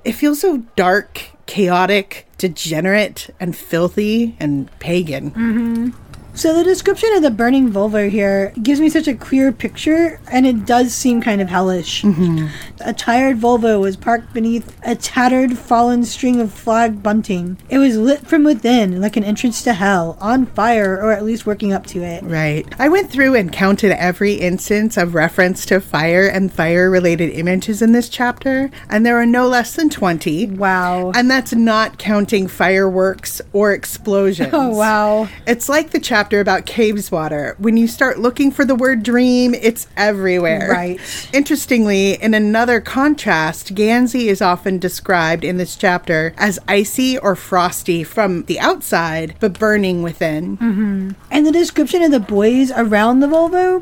It 0.04 0.12
feels 0.12 0.40
so 0.40 0.59
dark, 0.75 1.26
chaotic, 1.47 2.26
degenerate, 2.37 3.30
and 3.38 3.57
filthy 3.57 4.37
and 4.40 4.71
pagan. 4.80 5.95
So 6.38 6.54
the 6.54 6.62
description 6.62 7.12
of 7.14 7.23
the 7.23 7.33
burning 7.33 7.73
Volvo 7.73 8.09
here 8.09 8.52
gives 8.62 8.78
me 8.78 8.88
such 8.88 9.09
a 9.09 9.14
clear 9.16 9.50
picture, 9.50 10.21
and 10.30 10.47
it 10.47 10.64
does 10.64 10.95
seem 10.95 11.21
kind 11.21 11.40
of 11.40 11.49
hellish. 11.49 12.02
Mm-hmm. 12.02 12.47
A 12.78 12.92
tired 12.92 13.38
Volvo 13.38 13.80
was 13.80 13.97
parked 13.97 14.33
beneath 14.33 14.78
a 14.85 14.95
tattered, 14.95 15.59
fallen 15.59 16.04
string 16.04 16.40
of 16.40 16.52
flag 16.52 17.02
bunting. 17.02 17.59
It 17.68 17.78
was 17.78 17.97
lit 17.97 18.25
from 18.25 18.45
within, 18.45 19.00
like 19.00 19.16
an 19.16 19.25
entrance 19.25 19.62
to 19.62 19.73
hell, 19.73 20.16
on 20.21 20.47
fire, 20.47 20.95
or 20.95 21.11
at 21.11 21.25
least 21.25 21.45
working 21.45 21.73
up 21.73 21.87
to 21.88 22.04
it. 22.04 22.23
Right. 22.23 22.64
I 22.78 22.88
went 22.88 23.11
through 23.11 23.35
and 23.35 23.52
counted 23.52 23.90
every 24.00 24.35
instance 24.35 24.97
of 24.97 25.16
reference 25.16 25.66
to 25.66 25.80
fire 25.80 26.28
and 26.28 26.52
fire 26.52 26.88
related 26.88 27.30
images 27.30 27.83
in 27.83 27.90
this 27.90 28.09
chapter, 28.09 28.71
and 28.88 29.04
there 29.04 29.21
are 29.21 29.26
no 29.26 29.49
less 29.49 29.75
than 29.75 29.90
20. 29.90 30.47
Wow. 30.50 31.11
And 31.16 31.28
that's 31.28 31.52
not 31.52 31.99
counting 31.99 32.47
fireworks 32.47 33.40
or 33.52 33.73
explosions. 33.73 34.52
Oh, 34.59 34.71
wow. 34.71 35.28
It's 35.47 35.68
like 35.68 35.90
the 35.90 36.00
chapter 36.00 36.27
about 36.37 36.66
caves 36.66 37.11
water. 37.11 37.54
When 37.58 37.76
you 37.76 37.88
start 37.88 38.18
looking 38.18 38.50
for 38.50 38.64
the 38.64 38.75
word 38.75 39.02
dream, 39.02 39.54
it's 39.54 39.87
everywhere. 39.97 40.68
Right. 40.70 41.00
Interestingly, 41.32 42.12
in 42.23 42.35
another 42.35 42.80
contrast, 42.80 43.75
Gansey 43.75 44.26
is 44.28 44.42
often 44.42 44.78
described 44.78 45.44
in 45.44 45.56
this 45.56 45.76
chapter 45.76 46.35
as 46.37 46.58
icy 46.68 47.16
or 47.18 47.35
frosty 47.35 48.04
from 48.04 48.42
the 48.44 48.61
outside, 48.61 49.35
but 49.40 49.58
burning 49.58 50.02
within. 50.02 51.16
And 51.30 51.47
the 51.47 51.52
description 51.52 52.02
of 52.02 52.11
the 52.11 52.20
boys 52.20 52.70
around 52.73 53.20
the 53.20 53.26
Volvo 53.26 53.78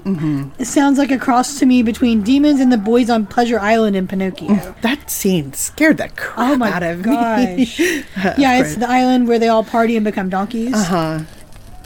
it 0.58 0.66
sounds 0.66 0.98
like 0.98 1.10
a 1.10 1.18
cross 1.18 1.58
to 1.58 1.66
me 1.66 1.82
between 1.82 2.22
demons 2.22 2.60
and 2.60 2.70
the 2.72 2.76
boys 2.78 3.10
on 3.10 3.26
Pleasure 3.26 3.58
Island 3.58 3.96
in 3.96 4.06
Pinocchio. 4.06 4.74
That 4.82 5.10
scene 5.10 5.52
scared 5.54 5.96
the 5.96 6.08
crap 6.10 6.60
Oh 6.60 6.64
out 6.64 6.82
of 6.82 7.02
gosh. 7.02 7.78
me. 7.78 8.04
yeah, 8.38 8.60
it's 8.60 8.76
the 8.76 8.88
island 8.88 9.26
where 9.28 9.38
they 9.38 9.48
all 9.48 9.64
party 9.64 9.96
and 9.96 10.04
become 10.04 10.28
donkeys. 10.28 10.74
Uh 10.74 10.84
huh. 10.84 11.20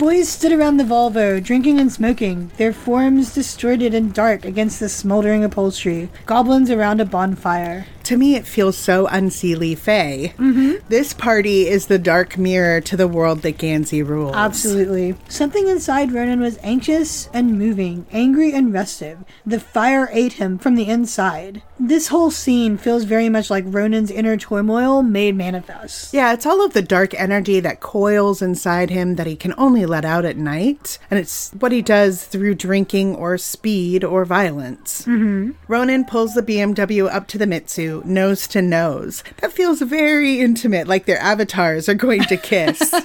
Boys 0.00 0.30
stood 0.30 0.50
around 0.50 0.78
the 0.78 0.84
Volvo, 0.84 1.44
drinking 1.44 1.78
and 1.78 1.92
smoking, 1.92 2.50
their 2.56 2.72
forms 2.72 3.34
distorted 3.34 3.92
and 3.92 4.14
dark 4.14 4.46
against 4.46 4.80
the 4.80 4.88
smoldering 4.88 5.44
upholstery, 5.44 6.08
goblins 6.24 6.70
around 6.70 7.02
a 7.02 7.04
bonfire. 7.04 7.84
To 8.04 8.16
me, 8.16 8.34
it 8.34 8.46
feels 8.46 8.76
so 8.76 9.06
unseelie 9.06 9.78
fey. 9.78 10.34
Mm-hmm. 10.38 10.86
This 10.88 11.12
party 11.12 11.68
is 11.68 11.86
the 11.86 11.98
dark 11.98 12.36
mirror 12.36 12.80
to 12.82 12.96
the 12.96 13.08
world 13.08 13.42
that 13.42 13.58
Gansey 13.58 14.06
rules. 14.06 14.34
Absolutely. 14.34 15.14
Something 15.28 15.68
inside 15.68 16.12
Ronan 16.12 16.40
was 16.40 16.58
anxious 16.62 17.28
and 17.32 17.58
moving, 17.58 18.06
angry 18.10 18.52
and 18.52 18.72
restive. 18.72 19.18
The 19.46 19.60
fire 19.60 20.08
ate 20.12 20.34
him 20.34 20.58
from 20.58 20.74
the 20.74 20.88
inside. 20.88 21.62
This 21.78 22.08
whole 22.08 22.30
scene 22.30 22.76
feels 22.76 23.04
very 23.04 23.28
much 23.28 23.48
like 23.48 23.64
Ronan's 23.66 24.10
inner 24.10 24.36
turmoil 24.36 25.02
made 25.02 25.34
manifest. 25.34 26.12
Yeah, 26.12 26.32
it's 26.32 26.44
all 26.44 26.64
of 26.64 26.74
the 26.74 26.82
dark 26.82 27.14
energy 27.14 27.58
that 27.60 27.80
coils 27.80 28.42
inside 28.42 28.90
him 28.90 29.16
that 29.16 29.26
he 29.26 29.34
can 29.36 29.54
only 29.56 29.86
let 29.86 30.04
out 30.04 30.26
at 30.26 30.36
night. 30.36 30.98
And 31.10 31.18
it's 31.18 31.50
what 31.52 31.72
he 31.72 31.80
does 31.80 32.24
through 32.24 32.56
drinking 32.56 33.14
or 33.16 33.38
speed 33.38 34.04
or 34.04 34.24
violence. 34.24 35.02
Mm-hmm. 35.06 35.52
Ronan 35.68 36.04
pulls 36.04 36.34
the 36.34 36.42
BMW 36.42 37.08
up 37.10 37.26
to 37.28 37.38
the 37.38 37.46
Mitsu, 37.46 37.89
nose 38.04 38.46
to 38.48 38.62
nose. 38.62 39.22
That 39.38 39.52
feels 39.52 39.80
very 39.82 40.40
intimate, 40.40 40.86
like 40.86 41.06
their 41.06 41.18
avatars 41.18 41.88
are 41.88 41.94
going 41.94 42.22
to 42.24 42.36
kiss. 42.36 42.94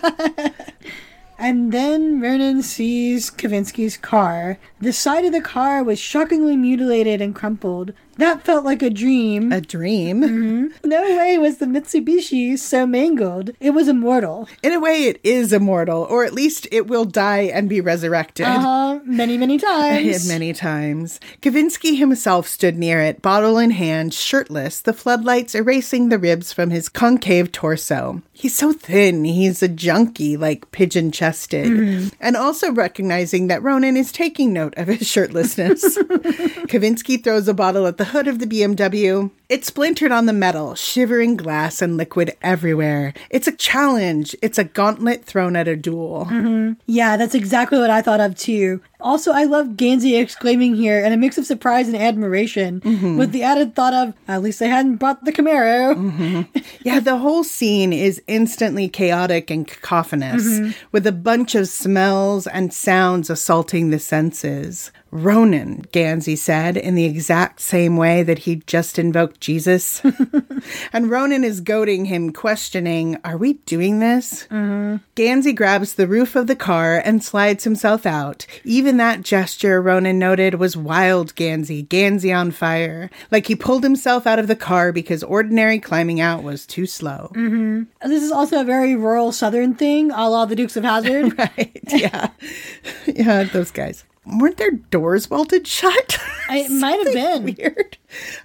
And 1.37 1.71
then 1.73 2.21
Ronan 2.21 2.63
sees 2.63 3.29
Kavinsky's 3.29 3.97
car. 3.97 4.57
The 4.79 4.93
side 4.93 5.25
of 5.25 5.33
the 5.33 5.41
car 5.41 5.83
was 5.83 5.99
shockingly 5.99 6.55
mutilated 6.55 7.21
and 7.21 7.35
crumpled. 7.35 7.93
That 8.17 8.43
felt 8.43 8.63
like 8.63 8.81
a 8.81 8.89
dream. 8.89 9.51
A 9.51 9.59
dream? 9.61 10.73
No 10.83 11.01
way 11.01 11.37
was 11.37 11.57
the 11.57 11.65
Mitsubishi 11.65 12.57
so 12.57 12.85
mangled. 12.87 13.51
It 13.59 13.71
was 13.71 13.87
immortal. 13.87 14.47
In 14.63 14.71
a 14.71 14.79
way, 14.79 15.03
it 15.03 15.19
is 15.23 15.51
immortal, 15.51 16.07
or 16.09 16.23
at 16.23 16.33
least 16.33 16.67
it 16.71 16.87
will 16.87 17.05
die 17.05 17.41
and 17.41 17.67
be 17.67 17.81
resurrected. 17.81 18.45
Uh, 18.45 18.99
many, 19.03 19.37
many 19.37 19.57
times. 19.71 20.27
Many 20.27 20.53
times. 20.53 21.19
Kavinsky 21.41 21.97
himself 21.97 22.47
stood 22.47 22.77
near 22.77 23.01
it, 23.01 23.21
bottle 23.21 23.57
in 23.57 23.71
hand, 23.71 24.13
shirtless, 24.13 24.79
the 24.79 24.93
floodlights 24.93 25.53
erasing 25.53 26.09
the 26.09 26.19
ribs 26.19 26.53
from 26.53 26.69
his 26.69 26.87
concave 26.87 27.51
torso. 27.51 28.21
He's 28.31 28.55
so 28.55 28.73
thin, 28.73 29.25
he's 29.25 29.61
a 29.63 29.67
junkie, 29.67 30.37
like 30.37 30.71
pigeon 30.71 31.11
chested. 31.11 32.11
And 32.19 32.35
also 32.35 32.71
recognizing 32.71 33.47
that 33.47 33.63
Ronan 33.63 33.97
is 33.97 34.11
taking 34.11 34.53
note 34.53 34.73
of 34.77 34.87
his 34.87 35.01
shirtlessness. 35.01 35.97
Kavinsky 36.67 37.23
throws 37.23 37.47
a 37.47 37.53
bottle 37.53 37.87
at 37.87 37.97
the 37.97 38.04
hood 38.05 38.27
of 38.27 38.39
the 38.39 38.47
BMW. 38.47 39.31
It 39.47 39.63
splintered 39.63 40.11
on 40.11 40.25
the 40.25 40.33
metal, 40.33 40.73
shivering 40.73 41.37
glass 41.37 41.81
and 41.81 41.97
liquid 41.97 42.35
everywhere. 42.41 43.13
It's 43.29 43.47
a 43.47 43.55
challenge. 43.55 44.35
It's 44.41 44.57
a 44.57 44.63
gauntlet 44.63 45.23
thrown 45.23 45.55
at 45.55 45.67
a 45.67 45.75
duel. 45.75 46.27
Mm-hmm. 46.29 46.73
Yeah, 46.87 47.15
that's 47.15 47.35
exactly 47.35 47.77
what 47.77 47.91
I 47.91 48.01
thought 48.01 48.21
of 48.21 48.35
too. 48.35 48.81
Also, 48.99 49.31
I 49.31 49.43
love 49.43 49.77
Gansey 49.77 50.19
exclaiming 50.19 50.75
here 50.75 50.99
in 50.99 51.13
a 51.13 51.17
mix 51.17 51.37
of 51.37 51.45
surprise 51.45 51.87
and 51.87 51.95
admiration, 51.95 52.81
mm-hmm. 52.81 53.17
with 53.17 53.33
the 53.33 53.43
added 53.43 53.75
thought 53.75 53.93
of, 53.93 54.15
at 54.27 54.41
least 54.41 54.57
they 54.57 54.67
hadn't 54.67 54.95
brought 54.95 55.23
the 55.23 55.31
Camaro. 55.31 55.93
Mm-hmm. 55.93 56.59
Yeah, 56.81 56.99
the 56.99 57.17
whole 57.17 57.43
scene 57.43 57.93
is 57.93 58.23
instantly 58.25 58.89
chaotic 58.89 59.51
and 59.51 59.67
cacophonous, 59.67 60.73
with 60.91 61.05
a 61.05 61.11
bunch 61.11 61.53
of 61.53 61.67
smells 61.67 62.47
and 62.47 62.73
sounds 62.73 63.29
assaulting 63.29 63.91
the 63.91 63.99
senses. 63.99 64.91
Ronan, 65.15 65.85
Gansey 65.93 66.37
said, 66.37 66.75
in 66.75 66.95
the 66.95 67.05
exact 67.05 67.61
same 67.61 67.95
way 67.95 68.21
that 68.21 68.39
he'd 68.39 68.67
just 68.67 68.99
invoked 68.99 69.39
Jesus. 69.39 70.01
and 70.93 71.09
Ronan 71.09 71.45
is 71.45 71.61
goading 71.61 72.05
him, 72.05 72.33
questioning, 72.33 73.17
Are 73.23 73.37
we 73.37 73.53
doing 73.53 73.99
this? 73.99 74.45
Mm-hmm. 74.47 74.97
Gansey 75.15 75.55
grabs 75.55 75.93
the 75.93 76.05
roof 76.05 76.35
of 76.35 76.47
the 76.47 76.55
car 76.55 76.97
and 76.97 77.23
slides 77.23 77.63
himself 77.63 78.05
out. 78.05 78.45
Even 78.65 78.97
that 78.97 79.21
gesture, 79.21 79.81
Ronan 79.81 80.19
noted, 80.19 80.55
was 80.55 80.75
wild 80.75 81.33
Gansey, 81.35 81.87
Gansey 81.87 82.37
on 82.37 82.51
fire. 82.51 83.09
Like 83.31 83.47
he 83.47 83.55
pulled 83.55 83.83
himself 83.83 84.27
out 84.27 84.39
of 84.39 84.47
the 84.47 84.55
car 84.55 84.91
because 84.91 85.23
ordinary 85.23 85.79
climbing 85.79 86.19
out 86.19 86.43
was 86.43 86.65
too 86.65 86.85
slow. 86.85 87.31
Mm-hmm. 87.35 87.83
This 88.05 88.21
is 88.21 88.33
also 88.33 88.59
a 88.59 88.65
very 88.65 88.97
rural 88.97 89.31
southern 89.31 89.75
thing, 89.75 90.11
a 90.11 90.29
la 90.29 90.43
the 90.43 90.57
Dukes 90.57 90.75
of 90.75 90.83
Hazzard. 90.83 91.39
right, 91.39 91.79
yeah. 91.87 92.31
yeah, 93.05 93.43
those 93.43 93.71
guys 93.71 94.03
weren't 94.25 94.57
their 94.57 94.71
doors 94.71 95.27
bolted 95.27 95.67
shut? 95.67 96.17
It 96.47 96.69
might 96.69 97.03
have 97.03 97.13
been 97.13 97.55
weird. 97.57 97.97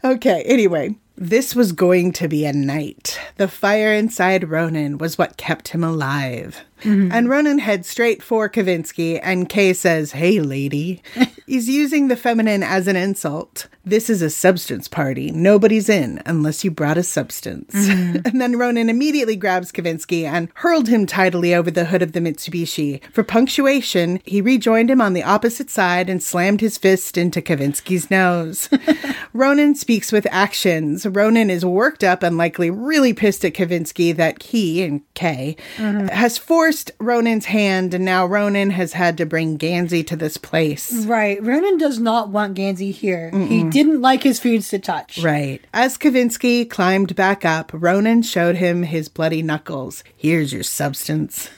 Okay, 0.02 0.42
anyway, 0.46 0.96
this 1.16 1.54
was 1.54 1.72
going 1.72 2.12
to 2.12 2.28
be 2.28 2.46
a 2.46 2.52
night. 2.54 3.20
The 3.36 3.46
fire 3.46 3.92
inside 3.92 4.48
Ronan 4.48 4.96
was 4.96 5.18
what 5.18 5.36
kept 5.36 5.68
him 5.68 5.84
alive. 5.84 6.62
Mm-hmm. 6.80 7.12
And 7.12 7.28
Ronan 7.28 7.58
heads 7.58 7.88
straight 7.88 8.22
for 8.22 8.48
Kavinsky, 8.48 9.20
and 9.22 9.48
Kay 9.48 9.72
says, 9.72 10.12
Hey, 10.12 10.40
lady. 10.40 11.02
He's 11.46 11.68
using 11.68 12.06
the 12.06 12.16
feminine 12.16 12.62
as 12.62 12.86
an 12.86 12.94
insult. 12.94 13.66
This 13.84 14.08
is 14.08 14.22
a 14.22 14.30
substance 14.30 14.86
party. 14.86 15.32
Nobody's 15.32 15.88
in 15.88 16.22
unless 16.24 16.62
you 16.62 16.70
brought 16.70 16.96
a 16.96 17.02
substance. 17.02 17.74
Mm-hmm. 17.74 18.18
and 18.24 18.40
then 18.40 18.56
Ronan 18.56 18.88
immediately 18.88 19.34
grabs 19.34 19.72
Kavinsky 19.72 20.22
and 20.22 20.48
hurled 20.54 20.86
him 20.86 21.06
tidily 21.06 21.52
over 21.52 21.70
the 21.70 21.86
hood 21.86 22.02
of 22.02 22.12
the 22.12 22.20
Mitsubishi. 22.20 23.02
For 23.12 23.24
punctuation, 23.24 24.20
he 24.24 24.40
rejoined 24.40 24.92
him 24.92 25.00
on 25.00 25.12
the 25.12 25.24
opposite 25.24 25.70
side 25.70 26.08
and 26.08 26.22
slammed 26.22 26.60
his 26.60 26.78
fist 26.78 27.18
into 27.18 27.42
Kavinsky's 27.42 28.12
nose. 28.12 28.68
Ronan 29.32 29.74
speaks 29.74 30.12
with 30.12 30.26
actions. 30.30 31.04
Ronan 31.04 31.50
is 31.50 31.64
worked 31.64 32.04
up 32.04 32.22
and 32.22 32.36
likely 32.36 32.70
really 32.70 33.12
pissed 33.12 33.44
at 33.44 33.54
Kavinsky 33.54 34.14
that 34.14 34.42
he, 34.44 34.84
and 34.84 35.02
Kay, 35.14 35.56
mm-hmm. 35.76 36.06
has 36.08 36.38
forced 36.38 36.69
Ronan's 36.98 37.46
hand, 37.46 37.94
and 37.94 38.04
now 38.04 38.26
Ronan 38.26 38.70
has 38.70 38.92
had 38.92 39.16
to 39.18 39.26
bring 39.26 39.58
Gansey 39.58 40.06
to 40.06 40.16
this 40.16 40.36
place. 40.36 40.92
Right. 41.06 41.42
Ronan 41.42 41.78
does 41.78 41.98
not 41.98 42.28
want 42.28 42.56
Gansey 42.56 42.92
here. 42.92 43.30
Mm-mm. 43.32 43.48
He 43.48 43.64
didn't 43.64 44.00
like 44.00 44.22
his 44.22 44.40
foods 44.40 44.68
to 44.70 44.78
touch. 44.78 45.18
Right. 45.18 45.60
As 45.72 45.98
Kavinsky 45.98 46.68
climbed 46.68 47.14
back 47.16 47.44
up, 47.44 47.70
Ronan 47.72 48.22
showed 48.22 48.56
him 48.56 48.82
his 48.84 49.08
bloody 49.08 49.42
knuckles. 49.42 50.04
Here's 50.16 50.52
your 50.52 50.62
substance. 50.62 51.50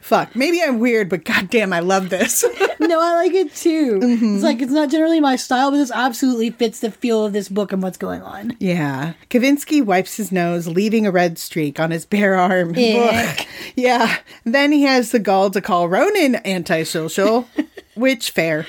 Fuck, 0.00 0.34
maybe 0.36 0.62
I'm 0.62 0.78
weird, 0.78 1.08
but 1.08 1.24
goddamn, 1.24 1.72
I 1.72 1.80
love 1.80 2.10
this. 2.10 2.44
no, 2.80 3.00
I 3.00 3.14
like 3.16 3.32
it 3.32 3.54
too. 3.54 3.98
Mm-hmm. 3.98 4.34
It's 4.34 4.44
like 4.44 4.60
it's 4.60 4.72
not 4.72 4.90
generally 4.90 5.20
my 5.20 5.36
style, 5.36 5.70
but 5.70 5.78
this 5.78 5.90
absolutely 5.92 6.50
fits 6.50 6.80
the 6.80 6.90
feel 6.90 7.24
of 7.24 7.32
this 7.32 7.48
book 7.48 7.72
and 7.72 7.82
what's 7.82 7.98
going 7.98 8.22
on. 8.22 8.56
Yeah. 8.60 9.14
Kavinsky 9.28 9.84
wipes 9.84 10.16
his 10.16 10.32
nose, 10.32 10.66
leaving 10.66 11.06
a 11.06 11.10
red 11.10 11.38
streak 11.38 11.80
on 11.80 11.90
his 11.90 12.04
bare 12.06 12.34
arm. 12.36 12.74
yeah. 12.76 14.18
Then 14.44 14.72
he 14.72 14.82
has 14.82 15.10
the 15.10 15.18
gall 15.18 15.50
to 15.50 15.60
call 15.60 15.88
Ronan 15.88 16.36
antisocial. 16.46 17.48
Which 17.94 18.30
fair. 18.30 18.66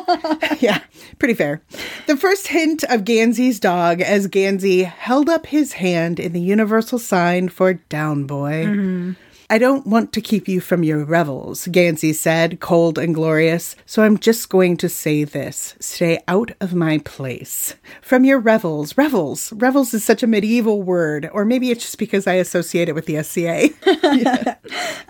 yeah, 0.60 0.82
pretty 1.18 1.34
fair. 1.34 1.62
The 2.06 2.16
first 2.16 2.48
hint 2.48 2.84
of 2.84 3.00
Gansey's 3.00 3.58
dog 3.58 4.00
as 4.00 4.28
Gansey 4.28 4.84
held 4.84 5.28
up 5.28 5.46
his 5.46 5.72
hand 5.72 6.20
in 6.20 6.32
the 6.32 6.40
universal 6.40 6.98
sign 6.98 7.48
for 7.48 7.74
down 7.74 8.24
boy. 8.26 8.66
Mm-hmm. 8.66 9.12
I 9.50 9.56
don't 9.56 9.86
want 9.86 10.12
to 10.12 10.20
keep 10.20 10.46
you 10.46 10.60
from 10.60 10.82
your 10.82 11.04
revels, 11.04 11.68
Gansey 11.68 12.14
said, 12.14 12.60
cold 12.60 12.98
and 12.98 13.14
glorious, 13.14 13.76
so 13.86 14.02
I'm 14.02 14.18
just 14.18 14.50
going 14.50 14.76
to 14.76 14.90
say 14.90 15.24
this. 15.24 15.74
Stay 15.80 16.18
out 16.28 16.52
of 16.60 16.74
my 16.74 16.98
place. 16.98 17.74
From 18.02 18.26
your 18.26 18.40
revels. 18.40 18.98
Revels. 18.98 19.54
Revels 19.54 19.94
is 19.94 20.04
such 20.04 20.22
a 20.22 20.26
medieval 20.26 20.82
word, 20.82 21.30
or 21.32 21.46
maybe 21.46 21.70
it's 21.70 21.84
just 21.84 21.98
because 21.98 22.26
I 22.26 22.34
associate 22.34 22.90
it 22.90 22.94
with 22.94 23.06
the 23.06 23.22
SCA. 23.22 23.70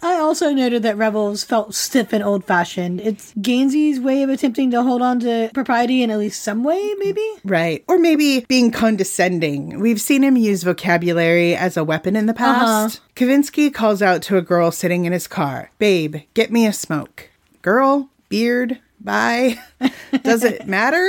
I 0.02 0.18
also 0.18 0.50
noted 0.50 0.84
that 0.84 0.96
revels 0.96 1.42
felt 1.42 1.74
stiff 1.74 2.12
and 2.12 2.22
old 2.22 2.44
fashioned. 2.44 3.00
It's 3.00 3.34
Gansey's 3.34 3.98
way 3.98 4.22
of 4.22 4.30
attempting 4.30 4.70
to 4.70 4.84
hold 4.84 5.02
on 5.02 5.18
to 5.20 5.50
propriety 5.52 6.04
in 6.04 6.12
at 6.12 6.18
least 6.18 6.44
some 6.44 6.62
way, 6.62 6.94
maybe? 6.98 7.26
Right. 7.42 7.84
Or 7.88 7.98
maybe 7.98 8.44
being 8.48 8.70
condescending. 8.70 9.80
We've 9.80 10.00
seen 10.00 10.22
him 10.22 10.36
use 10.36 10.62
vocabulary 10.62 11.56
as 11.56 11.76
a 11.76 11.82
weapon 11.82 12.14
in 12.14 12.26
the 12.26 12.34
past. 12.34 12.98
Uh-huh. 12.98 13.04
Kavinsky 13.18 13.74
calls 13.74 14.00
out 14.00 14.22
to 14.22 14.36
a 14.36 14.42
girl 14.42 14.70
sitting 14.70 15.04
in 15.04 15.12
his 15.12 15.26
car 15.26 15.72
Babe, 15.78 16.18
get 16.34 16.52
me 16.52 16.68
a 16.68 16.72
smoke. 16.72 17.30
Girl, 17.62 18.10
beard, 18.28 18.78
bye. 19.00 19.58
Does 20.22 20.44
it 20.44 20.68
matter? 20.68 21.04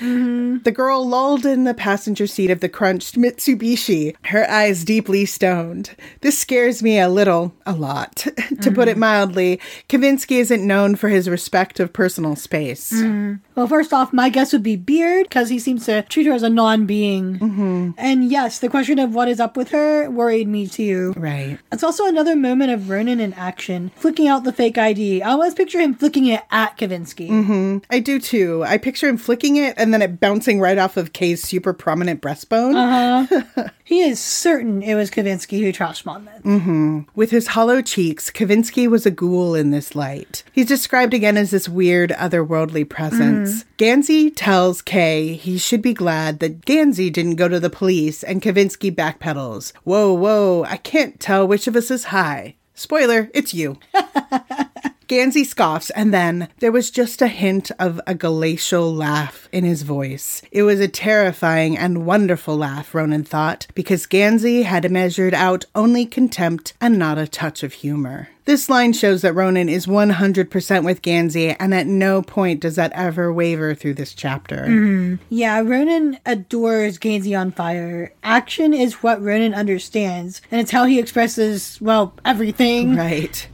Mm-hmm. 0.00 0.58
The 0.62 0.72
girl 0.72 1.06
lulled 1.06 1.46
in 1.46 1.64
the 1.64 1.74
passenger 1.74 2.26
seat 2.26 2.50
of 2.50 2.60
the 2.60 2.68
crunched 2.68 3.16
Mitsubishi, 3.16 4.14
her 4.26 4.48
eyes 4.50 4.84
deeply 4.84 5.24
stoned. 5.24 5.94
This 6.20 6.38
scares 6.38 6.82
me 6.82 6.98
a 6.98 7.08
little, 7.08 7.54
a 7.66 7.72
lot. 7.72 8.16
to 8.16 8.30
mm-hmm. 8.30 8.74
put 8.74 8.88
it 8.88 8.92
mm-hmm. 8.92 9.00
mildly, 9.00 9.60
Kavinsky 9.88 10.38
isn't 10.38 10.66
known 10.66 10.96
for 10.96 11.08
his 11.08 11.28
respect 11.28 11.80
of 11.80 11.92
personal 11.92 12.36
space. 12.36 12.92
Mm-hmm. 12.92 13.34
Well, 13.54 13.66
first 13.68 13.92
off, 13.92 14.12
my 14.12 14.28
guess 14.28 14.52
would 14.52 14.62
be 14.62 14.76
Beard, 14.76 15.26
because 15.28 15.48
he 15.48 15.58
seems 15.58 15.86
to 15.86 16.02
treat 16.02 16.26
her 16.26 16.32
as 16.32 16.42
a 16.42 16.50
non 16.50 16.86
being. 16.86 17.38
Mm-hmm. 17.38 17.90
And 17.96 18.30
yes, 18.30 18.58
the 18.58 18.68
question 18.68 18.98
of 18.98 19.14
what 19.14 19.28
is 19.28 19.40
up 19.40 19.56
with 19.56 19.70
her 19.70 20.10
worried 20.10 20.48
me 20.48 20.66
too. 20.66 21.14
Right. 21.16 21.58
It's 21.72 21.84
also 21.84 22.06
another 22.06 22.36
moment 22.36 22.72
of 22.72 22.90
Ronan 22.90 23.20
in 23.20 23.32
action, 23.34 23.90
flicking 23.96 24.28
out 24.28 24.44
the 24.44 24.52
fake 24.52 24.78
ID. 24.78 25.22
I 25.22 25.30
always 25.30 25.54
picture 25.54 25.80
him 25.80 25.94
flicking 25.94 26.26
it 26.26 26.42
at 26.50 26.76
Kavinsky. 26.76 27.28
Mm-hmm. 27.28 27.78
I 27.90 28.00
do 28.00 28.18
too. 28.18 28.64
I 28.64 28.78
picture 28.78 29.08
him 29.08 29.16
flicking 29.16 29.56
it 29.56 29.74
and 29.84 29.92
then 29.92 30.00
it 30.00 30.18
bouncing 30.18 30.60
right 30.60 30.78
off 30.78 30.96
of 30.96 31.12
Kay's 31.12 31.42
super 31.42 31.74
prominent 31.74 32.22
breastbone. 32.22 32.74
Uh-huh. 32.74 33.68
he 33.84 34.00
is 34.00 34.18
certain 34.18 34.82
it 34.82 34.94
was 34.94 35.10
Kavinsky 35.10 35.60
who 35.60 35.72
trashed 35.74 36.06
Monmouth. 36.06 36.42
Mm-hmm. 36.42 37.00
With 37.14 37.30
his 37.30 37.48
hollow 37.48 37.82
cheeks, 37.82 38.30
Kavinsky 38.30 38.88
was 38.88 39.04
a 39.04 39.10
ghoul 39.10 39.54
in 39.54 39.72
this 39.72 39.94
light. 39.94 40.42
He's 40.52 40.64
described 40.64 41.12
again 41.12 41.36
as 41.36 41.50
this 41.50 41.68
weird, 41.68 42.10
otherworldly 42.12 42.88
presence. 42.88 43.62
Mm-hmm. 43.62 43.68
Gansey 43.76 44.32
tells 44.34 44.80
Kay 44.80 45.34
he 45.34 45.58
should 45.58 45.82
be 45.82 45.92
glad 45.92 46.38
that 46.38 46.64
Gansey 46.64 47.12
didn't 47.12 47.36
go 47.36 47.46
to 47.46 47.60
the 47.60 47.68
police, 47.68 48.22
and 48.22 48.40
Kavinsky 48.40 48.90
backpedals. 48.90 49.74
Whoa, 49.84 50.14
whoa, 50.14 50.64
I 50.64 50.78
can't 50.78 51.20
tell 51.20 51.46
which 51.46 51.66
of 51.66 51.76
us 51.76 51.90
is 51.90 52.04
high. 52.04 52.56
Spoiler, 52.72 53.30
it's 53.34 53.52
you. 53.52 53.78
Gansey 55.06 55.44
scoffs, 55.44 55.90
and 55.90 56.12
then 56.12 56.48
there 56.58 56.72
was 56.72 56.90
just 56.90 57.22
a 57.22 57.28
hint 57.28 57.70
of 57.78 58.00
a 58.06 58.14
glacial 58.14 58.94
laugh 58.94 59.48
in 59.52 59.64
his 59.64 59.82
voice. 59.82 60.42
It 60.50 60.62
was 60.62 60.80
a 60.80 60.88
terrifying 60.88 61.76
and 61.76 62.06
wonderful 62.06 62.56
laugh, 62.56 62.94
Ronan 62.94 63.24
thought, 63.24 63.66
because 63.74 64.06
Gansey 64.06 64.62
had 64.64 64.90
measured 64.90 65.34
out 65.34 65.64
only 65.74 66.06
contempt 66.06 66.74
and 66.80 66.98
not 66.98 67.18
a 67.18 67.26
touch 67.26 67.62
of 67.62 67.74
humor. 67.74 68.28
This 68.46 68.68
line 68.68 68.92
shows 68.92 69.22
that 69.22 69.32
Ronan 69.32 69.70
is 69.70 69.86
100% 69.86 70.84
with 70.84 71.00
Gansey, 71.00 71.56
and 71.58 71.74
at 71.74 71.86
no 71.86 72.20
point 72.20 72.60
does 72.60 72.76
that 72.76 72.92
ever 72.92 73.32
waver 73.32 73.74
through 73.74 73.94
this 73.94 74.12
chapter. 74.12 74.66
Mm. 74.68 75.18
Yeah, 75.30 75.60
Ronan 75.60 76.18
adores 76.26 76.98
Gansey 76.98 77.34
on 77.34 77.52
fire. 77.52 78.12
Action 78.22 78.74
is 78.74 79.02
what 79.02 79.22
Ronan 79.22 79.54
understands, 79.54 80.42
and 80.50 80.60
it's 80.60 80.72
how 80.72 80.84
he 80.84 80.98
expresses, 80.98 81.78
well, 81.80 82.12
everything. 82.26 82.96
Right. 82.96 83.48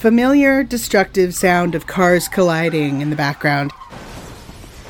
Familiar, 0.00 0.64
destructive 0.64 1.34
sound 1.34 1.74
of 1.74 1.86
cars 1.86 2.26
colliding 2.26 3.02
in 3.02 3.10
the 3.10 3.16
background. 3.16 3.70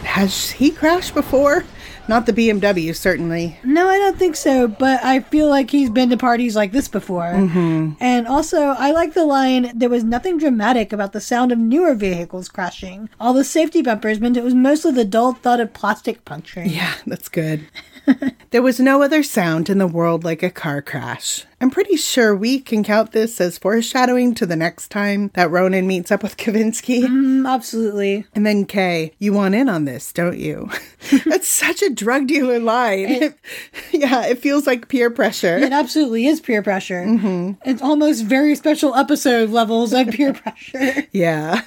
Has 0.05 0.53
he 0.53 0.71
crashed 0.71 1.15
before? 1.15 1.65
Not 2.07 2.27
the 2.27 2.33
BMW, 2.33 2.95
certainly. 2.95 3.59
No, 3.65 3.89
I 3.89 3.99
don't 3.99 4.17
think 4.17 4.37
so, 4.37 4.69
but 4.69 5.03
I 5.03 5.19
feel 5.19 5.49
like 5.49 5.71
he's 5.73 5.91
been 5.91 6.11
to 6.11 6.17
parties 6.17 6.55
like 6.55 6.71
this 6.71 6.87
before. 6.87 7.33
Mm-hmm. 7.33 7.95
And 7.99 8.29
also, 8.29 8.61
I 8.61 8.93
like 8.93 9.15
the 9.15 9.25
line 9.25 9.73
there 9.75 9.89
was 9.89 10.05
nothing 10.05 10.39
dramatic 10.39 10.93
about 10.93 11.13
the 11.13 11.21
sound 11.21 11.51
of 11.51 11.59
newer 11.59 11.97
vehicles 11.97 12.49
crashing. 12.49 13.11
All 13.19 13.35
the 13.35 13.43
safety 13.43 13.83
bumpers 13.83 14.21
meant 14.21 14.37
it 14.37 14.45
was 14.45 14.55
mostly 14.55 14.93
the 14.93 15.05
dull 15.05 15.33
thud 15.33 15.59
of 15.59 15.75
plastic 15.75 16.25
puncturing. 16.25 16.71
Yeah, 16.71 16.95
that's 17.05 17.29
good. 17.29 17.67
there 18.51 18.63
was 18.63 18.81
no 18.81 19.03
other 19.03 19.23
sound 19.23 19.71
in 19.71 19.79
the 19.79 19.87
world 19.87 20.25
like 20.25 20.43
a 20.43 20.51
car 20.51 20.83
crash. 20.83 21.45
I'm 21.63 21.71
pretty 21.71 21.97
sure 21.97 22.35
we 22.35 22.59
can 22.59 22.83
count 22.83 23.13
this 23.13 23.39
as 23.39 23.59
foreshadowing 23.59 24.35
to 24.37 24.47
the 24.47 24.57
next 24.57 24.89
time 24.89 25.31
that 25.35 25.51
Ronan 25.51 25.87
meets 25.87 26.11
up 26.11 26.23
with 26.23 26.39
Kavinsky. 26.39 27.03
Mm, 27.03 27.47
absolutely. 27.47 28.25
And 28.35 28.47
then 28.47 28.65
Kay, 28.65 29.13
you 29.19 29.35
want 29.35 29.55
in 29.55 29.69
on 29.69 29.85
this, 29.85 30.11
don't 30.13 30.39
you? 30.39 30.71
That's 31.27 31.49
such 31.49 31.83
a 31.83 31.91
drug 31.91 32.29
dealer 32.29 32.59
line. 32.59 33.07
It, 33.11 33.39
yeah, 33.93 34.27
it 34.27 34.39
feels 34.39 34.67
like 34.67 34.89
peer 34.89 35.11
pressure. 35.11 35.59
It 35.59 35.73
absolutely 35.73 36.27
is 36.27 36.41
peer 36.41 36.63
pressure. 36.63 37.05
Mm-hmm. 37.05 37.69
It's 37.69 37.83
almost 37.83 38.25
very 38.25 38.55
special 38.55 38.95
episode 38.95 39.51
levels 39.51 39.93
of 39.93 40.09
peer 40.09 40.33
pressure. 40.33 41.07
Yeah. 41.13 41.63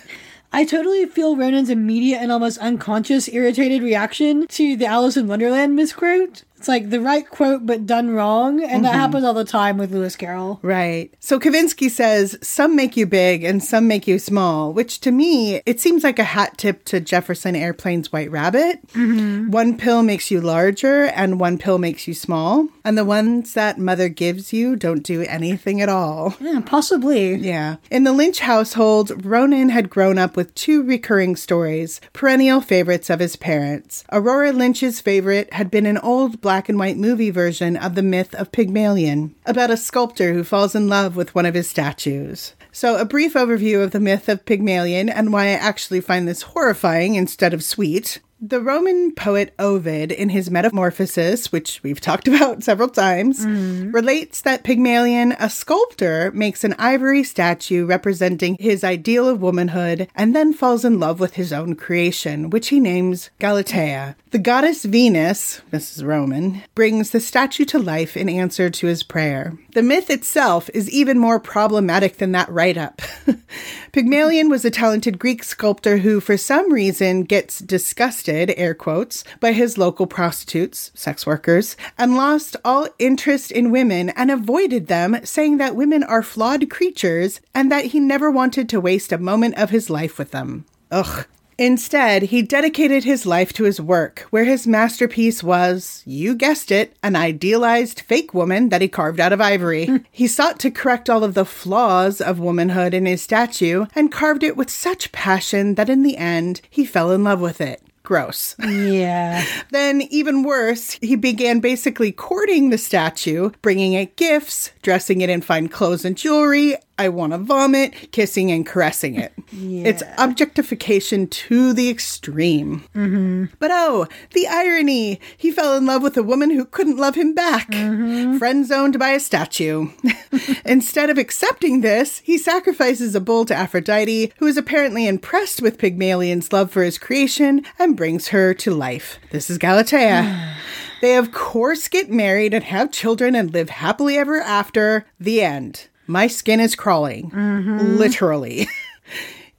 I 0.56 0.66
totally 0.66 1.08
feel 1.08 1.36
Ronan's 1.36 1.72
immediate 1.72 2.20
and 2.20 2.32
almost 2.32 2.60
unconscious 2.60 3.28
irritated 3.28 3.82
reaction 3.82 4.46
to 4.50 4.78
the 4.78 4.86
Alice 4.86 5.18
in 5.18 5.26
Wonderland 5.26 5.76
misquote. 5.76 6.44
It's 6.64 6.70
like 6.70 6.92
the 6.92 7.02
right 7.02 7.30
quote, 7.30 7.66
but 7.66 7.86
done 7.86 8.12
wrong. 8.12 8.64
And 8.64 8.86
that 8.86 8.92
mm-hmm. 8.92 9.00
happens 9.00 9.26
all 9.26 9.34
the 9.34 9.44
time 9.44 9.78
with 9.78 9.92
Lewis 9.92 10.16
Carroll. 10.16 10.62
Right. 10.62 11.14
So 11.20 11.38
Kavinsky 11.38 11.92
says 11.92 12.38
some 12.42 12.74
make 12.74 12.96
you 12.96 13.06
big 13.06 13.44
and 13.44 13.62
some 13.62 13.86
make 13.86 14.08
you 14.08 14.18
small, 14.18 14.72
which 14.72 15.02
to 15.02 15.12
me, 15.12 15.62
it 15.66 15.82
seems 15.82 16.06
like 16.06 16.20
a 16.20 16.24
hat 16.24 16.58
tip 16.58 16.86
to 16.86 17.02
Jefferson 17.02 17.58
Airplane's 17.58 18.14
White 18.14 18.32
Rabbit. 18.32 18.80
Mm-hmm. 18.94 19.52
One 19.52 19.78
pill 19.78 20.04
makes 20.04 20.32
you 20.32 20.40
larger 20.40 21.08
and 21.08 21.38
one 21.38 21.58
pill 21.58 21.80
makes 21.80 22.08
you 22.08 22.14
small. 22.14 22.70
And 22.86 22.98
the 22.98 23.04
ones 23.04 23.56
that 23.56 23.78
mother 23.78 24.08
gives 24.08 24.54
you 24.54 24.78
don't 24.78 25.04
do 25.04 25.24
anything 25.24 25.82
at 25.82 25.90
all. 25.90 26.34
Yeah, 26.40 26.62
possibly. 26.66 27.36
Yeah. 27.36 27.76
In 27.92 28.06
the 28.06 28.14
Lynch 28.14 28.40
household, 28.40 29.26
Ronan 29.26 29.68
had 29.68 29.90
grown 29.90 30.18
up 30.18 30.38
with 30.38 30.56
two 30.56 30.82
recurring 30.82 31.36
stories, 31.36 32.00
perennial 32.14 32.62
favorites 32.62 33.10
of 33.10 33.20
his 33.20 33.36
parents. 33.36 34.06
Aurora 34.14 34.54
Lynch's 34.54 35.02
favorite 35.02 35.52
had 35.52 35.70
been 35.70 35.86
an 35.86 35.98
old 35.98 36.40
black 36.40 36.53
and 36.70 36.78
white 36.78 36.98
movie 36.98 37.30
version 37.30 37.76
of 37.76 37.96
the 37.96 38.04
myth 38.04 38.34
of 38.36 38.52
Pygmalion, 38.52 39.36
about 39.46 39.72
a 39.72 39.78
sculptor 39.78 40.34
who 40.34 40.44
falls 40.44 40.76
in 40.76 40.88
love 40.88 41.16
with 41.16 41.34
one 41.34 41.46
of 41.46 41.56
his 41.56 41.70
statues. 41.70 42.54
So, 42.72 42.98
a 42.98 43.06
brief 43.06 43.34
overview 43.34 43.84
of 43.84 43.92
the 43.92 44.00
myth 44.00 44.30
of 44.30 44.46
Pygmalion 44.46 45.10
and 45.10 45.32
why 45.32 45.46
I 45.46 45.50
actually 45.52 46.02
find 46.02 46.28
this 46.28 46.42
horrifying 46.42 47.16
instead 47.16 47.54
of 47.54 47.64
sweet. 47.64 48.20
The 48.46 48.60
Roman 48.60 49.14
poet 49.16 49.54
Ovid, 49.58 50.12
in 50.12 50.28
his 50.28 50.52
Metamorphosis, 50.52 51.54
which 51.54 51.82
we've 51.82 52.02
talked 52.02 52.28
about 52.34 52.62
several 52.62 52.90
times, 52.90 53.46
mm-hmm. 53.46 53.92
relates 53.92 54.42
that 54.42 54.66
Pygmalion, 54.66 55.32
a 55.40 55.50
sculptor, 55.50 56.30
makes 56.34 56.66
an 56.66 56.76
ivory 56.78 57.24
statue 57.24 57.86
representing 57.86 58.58
his 58.60 58.84
ideal 58.84 59.30
of 59.30 59.42
womanhood 59.42 60.10
and 60.14 60.36
then 60.36 60.52
falls 60.52 60.84
in 60.84 61.00
love 61.00 61.22
with 61.22 61.36
his 61.36 61.54
own 61.54 61.76
creation, 61.76 62.50
which 62.50 62.68
he 62.68 62.82
names 62.82 63.30
Galatea. 63.40 64.18
The 64.32 64.40
goddess 64.40 64.84
Venus, 64.84 65.62
Mrs. 65.72 66.04
Roman, 66.04 66.64
brings 66.76 67.12
the 67.12 67.22
statue 67.22 67.66
to 67.66 67.80
life 67.80 68.18
in 68.18 68.28
answer 68.28 68.70
to 68.70 68.88
his 68.88 69.04
prayer. 69.04 69.58
The 69.74 69.84
myth 69.84 70.10
itself 70.10 70.70
is 70.74 70.90
even 70.90 71.18
more 71.18 71.40
problematic 71.40 72.18
than 72.18 72.34
that 72.34 72.50
write 72.50 72.76
up. 72.76 73.02
Pygmalion 73.94 74.50
was 74.50 74.66
a 74.66 74.72
talented 74.72 75.20
Greek 75.20 75.44
sculptor 75.44 75.98
who, 75.98 76.20
for 76.20 76.36
some 76.36 76.74
reason, 76.74 77.24
gets 77.24 77.60
disgusted, 77.60 78.33
air 78.58 78.74
quotes, 78.74 79.24
by 79.40 79.52
his 79.52 79.78
local 79.78 80.08
prostitutes, 80.08 80.92
sex 80.94 81.26
workers, 81.26 81.78
and 81.98 82.16
lost 82.16 82.56
all 82.66 82.88
interest 83.00 83.52
in 83.52 83.72
women 83.72 84.10
and 84.10 84.32
avoided 84.32 84.88
them, 84.88 85.18
saying 85.24 85.58
that 85.58 85.76
women 85.76 86.04
are 86.04 86.24
flawed 86.24 86.70
creatures 86.70 87.42
and 87.54 87.72
that 87.72 87.86
he 87.86 88.00
never 88.00 88.32
wanted 88.32 88.68
to 88.70 88.82
waste 88.82 89.12
a 89.12 89.18
moment 89.18 89.56
of 89.58 89.70
his 89.70 89.90
life 89.90 90.18
with 90.18 90.32
them. 90.32 90.66
Ugh. 90.92 91.26
Instead, 91.58 92.24
he 92.24 92.42
dedicated 92.42 93.04
his 93.04 93.26
life 93.26 93.54
to 93.54 93.64
his 93.64 93.80
work, 93.80 94.26
where 94.32 94.46
his 94.46 94.66
masterpiece 94.66 95.44
was, 95.44 96.02
you 96.06 96.36
guessed 96.36 96.72
it, 96.72 96.96
an 97.04 97.16
idealized 97.16 98.02
fake 98.02 98.34
woman 98.34 98.70
that 98.70 98.82
he 98.82 98.88
carved 98.88 99.20
out 99.20 99.34
of 99.34 99.42
ivory. 99.42 99.88
he 100.12 100.28
sought 100.28 100.60
to 100.60 100.72
correct 100.72 101.10
all 101.10 101.24
of 101.24 101.36
the 101.36 101.46
flaws 101.46 102.20
of 102.20 102.40
womanhood 102.40 102.94
in 102.94 103.06
his 103.06 103.22
statue 103.22 103.86
and 103.94 104.12
carved 104.12 104.44
it 104.44 104.58
with 104.58 104.70
such 104.70 105.12
passion 105.12 105.76
that 105.76 105.90
in 105.90 106.02
the 106.02 106.18
end, 106.18 106.62
he 106.70 106.86
fell 106.86 107.12
in 107.12 107.24
love 107.24 107.40
with 107.40 107.62
it. 107.62 107.83
Gross. 108.04 108.56
Yeah. 108.60 109.46
Then, 109.72 110.02
even 110.12 110.44
worse, 110.44 110.92
he 111.02 111.16
began 111.16 111.60
basically 111.60 112.12
courting 112.12 112.70
the 112.70 112.78
statue, 112.78 113.50
bringing 113.62 113.94
it 113.94 114.18
gifts, 114.18 114.72
dressing 114.84 115.22
it 115.22 115.30
in 115.30 115.42
fine 115.42 115.68
clothes 115.68 116.06
and 116.06 116.16
jewelry. 116.16 116.76
I 116.98 117.10
want 117.10 117.34
to 117.34 117.40
vomit, 117.40 118.12
kissing 118.12 118.52
and 118.52 118.66
caressing 118.66 119.16
it. 119.16 119.34
It's 119.54 120.04
objectification 120.18 121.28
to 121.28 121.74
the 121.74 121.90
extreme. 121.90 122.84
Mm-hmm. 122.96 123.46
But 123.60 123.72
oh, 123.72 124.08
the 124.32 124.48
irony! 124.48 125.20
He 125.38 125.52
fell 125.52 125.76
in 125.76 125.86
love 125.86 126.02
with 126.02 126.16
a 126.18 126.24
woman 126.24 126.50
who 126.52 126.66
couldn't 126.66 126.98
love 126.98 127.16
him 127.16 127.34
back, 127.34 127.70
mm-hmm. 127.70 128.38
friend 128.38 128.66
zoned 128.66 128.98
by 128.98 129.10
a 129.10 129.20
statue. 129.20 129.90
Instead 130.66 131.10
of 131.10 131.18
accepting 131.18 131.82
this, 131.82 132.20
he 132.20 132.38
sacrifices 132.38 133.14
a 133.14 133.22
bull 133.22 133.46
to 133.46 133.56
Aphrodite, 133.56 134.32
who 134.38 134.48
is 134.48 134.58
apparently 134.58 135.08
impressed 135.08 135.62
with 135.62 135.78
Pygmalion's 135.78 136.54
love 136.54 136.72
for 136.72 136.84
his 136.84 136.98
creation 136.98 137.66
and 137.78 137.98
brings 137.98 138.30
her 138.30 138.54
to 138.56 138.72
life. 138.72 139.20
This 139.32 139.50
is 139.50 139.58
Galatea. 139.58 140.56
They, 141.02 141.18
of 141.18 141.34
course, 141.34 141.90
get 141.90 142.10
married 142.10 142.54
and 142.54 142.64
have 142.64 142.90
children 142.90 143.36
and 143.36 143.54
live 143.54 143.70
happily 143.70 144.18
ever 144.18 144.40
after. 144.40 145.06
The 145.20 145.42
end. 145.42 145.90
My 146.08 146.28
skin 146.28 146.60
is 146.60 146.76
crawling. 146.76 147.32
Mm-hmm. 147.32 147.98
Literally. 147.98 148.68